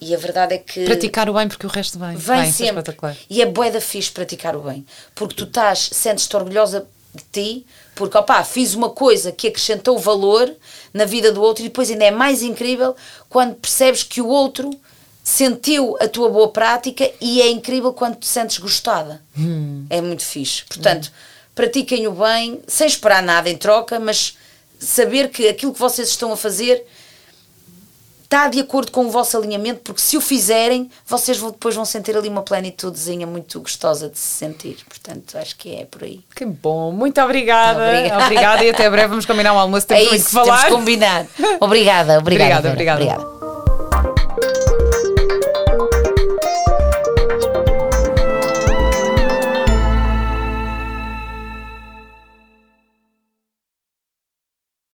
E 0.00 0.14
a 0.14 0.18
verdade 0.18 0.54
é 0.54 0.58
que... 0.58 0.84
Praticar 0.84 1.28
o 1.28 1.34
bem 1.34 1.48
porque 1.48 1.66
o 1.66 1.68
resto 1.68 1.98
vem. 1.98 2.16
Vem 2.16 2.42
isso 2.42 2.62
é 2.62 2.66
sempre. 2.66 2.66
espetacular. 2.66 3.16
E 3.28 3.42
é 3.42 3.46
bué 3.46 3.70
da 3.70 3.80
fixe 3.80 4.10
praticar 4.10 4.54
o 4.54 4.60
bem. 4.60 4.86
Porque 5.14 5.34
tu 5.34 5.44
estás, 5.44 5.90
sentes-te 5.92 6.36
orgulhosa 6.36 6.86
de 7.18 7.24
ti, 7.30 7.66
porque 7.94 8.16
opá, 8.16 8.42
fiz 8.44 8.74
uma 8.74 8.90
coisa 8.90 9.32
que 9.32 9.48
acrescentou 9.48 9.98
valor 9.98 10.54
na 10.92 11.04
vida 11.04 11.30
do 11.32 11.42
outro 11.42 11.64
e 11.64 11.68
depois 11.68 11.90
ainda 11.90 12.04
é 12.04 12.10
mais 12.10 12.42
incrível 12.42 12.94
quando 13.28 13.54
percebes 13.56 14.02
que 14.02 14.20
o 14.20 14.28
outro 14.28 14.70
sentiu 15.22 15.96
a 16.00 16.08
tua 16.08 16.30
boa 16.30 16.48
prática 16.48 17.10
e 17.20 17.42
é 17.42 17.50
incrível 17.50 17.92
quando 17.92 18.16
te 18.16 18.26
sentes 18.26 18.58
gostada. 18.58 19.22
É 19.90 20.00
muito 20.00 20.22
fixe. 20.24 20.64
Portanto, 20.64 21.12
pratiquem 21.54 22.06
o 22.06 22.12
bem 22.12 22.60
sem 22.66 22.86
esperar 22.86 23.22
nada 23.22 23.50
em 23.50 23.56
troca, 23.56 24.00
mas 24.00 24.36
saber 24.78 25.28
que 25.28 25.48
aquilo 25.48 25.72
que 25.72 25.78
vocês 25.78 26.08
estão 26.08 26.32
a 26.32 26.36
fazer 26.36 26.82
está 28.30 28.46
de 28.46 28.60
acordo 28.60 28.92
com 28.92 29.06
o 29.06 29.10
vosso 29.10 29.38
alinhamento, 29.38 29.80
porque 29.82 30.02
se 30.02 30.14
o 30.14 30.20
fizerem, 30.20 30.90
vocês 31.06 31.38
vão- 31.38 31.50
depois 31.50 31.74
vão 31.74 31.86
sentir 31.86 32.14
ali 32.14 32.28
uma 32.28 32.42
plenitudezinha 32.42 33.26
muito 33.26 33.58
gostosa 33.58 34.10
de 34.10 34.18
se 34.18 34.26
sentir. 34.36 34.76
Portanto, 34.86 35.38
acho 35.38 35.56
que 35.56 35.74
é 35.74 35.86
por 35.86 36.04
aí. 36.04 36.20
Que 36.36 36.44
bom, 36.44 36.92
muito 36.92 37.18
obrigada. 37.22 37.82
Obrigada. 37.82 38.24
Obrigada 38.26 38.64
e 38.64 38.70
até 38.70 38.90
breve 38.90 39.08
vamos 39.08 39.24
combinar 39.24 39.54
um 39.54 39.58
almoço. 39.58 39.86
É 39.88 39.96
Temos 39.96 40.08
muito 40.10 40.20
isso, 40.20 40.28
que 40.28 40.34
falar. 40.34 40.46
temos 40.46 40.64
que 40.66 40.72
combinar. 40.76 41.26
Obrigada, 41.58 42.18
obrigada. 42.18 42.18
Obrigada, 42.18 42.68
obrigada. 42.70 43.02
obrigada. 43.02 43.37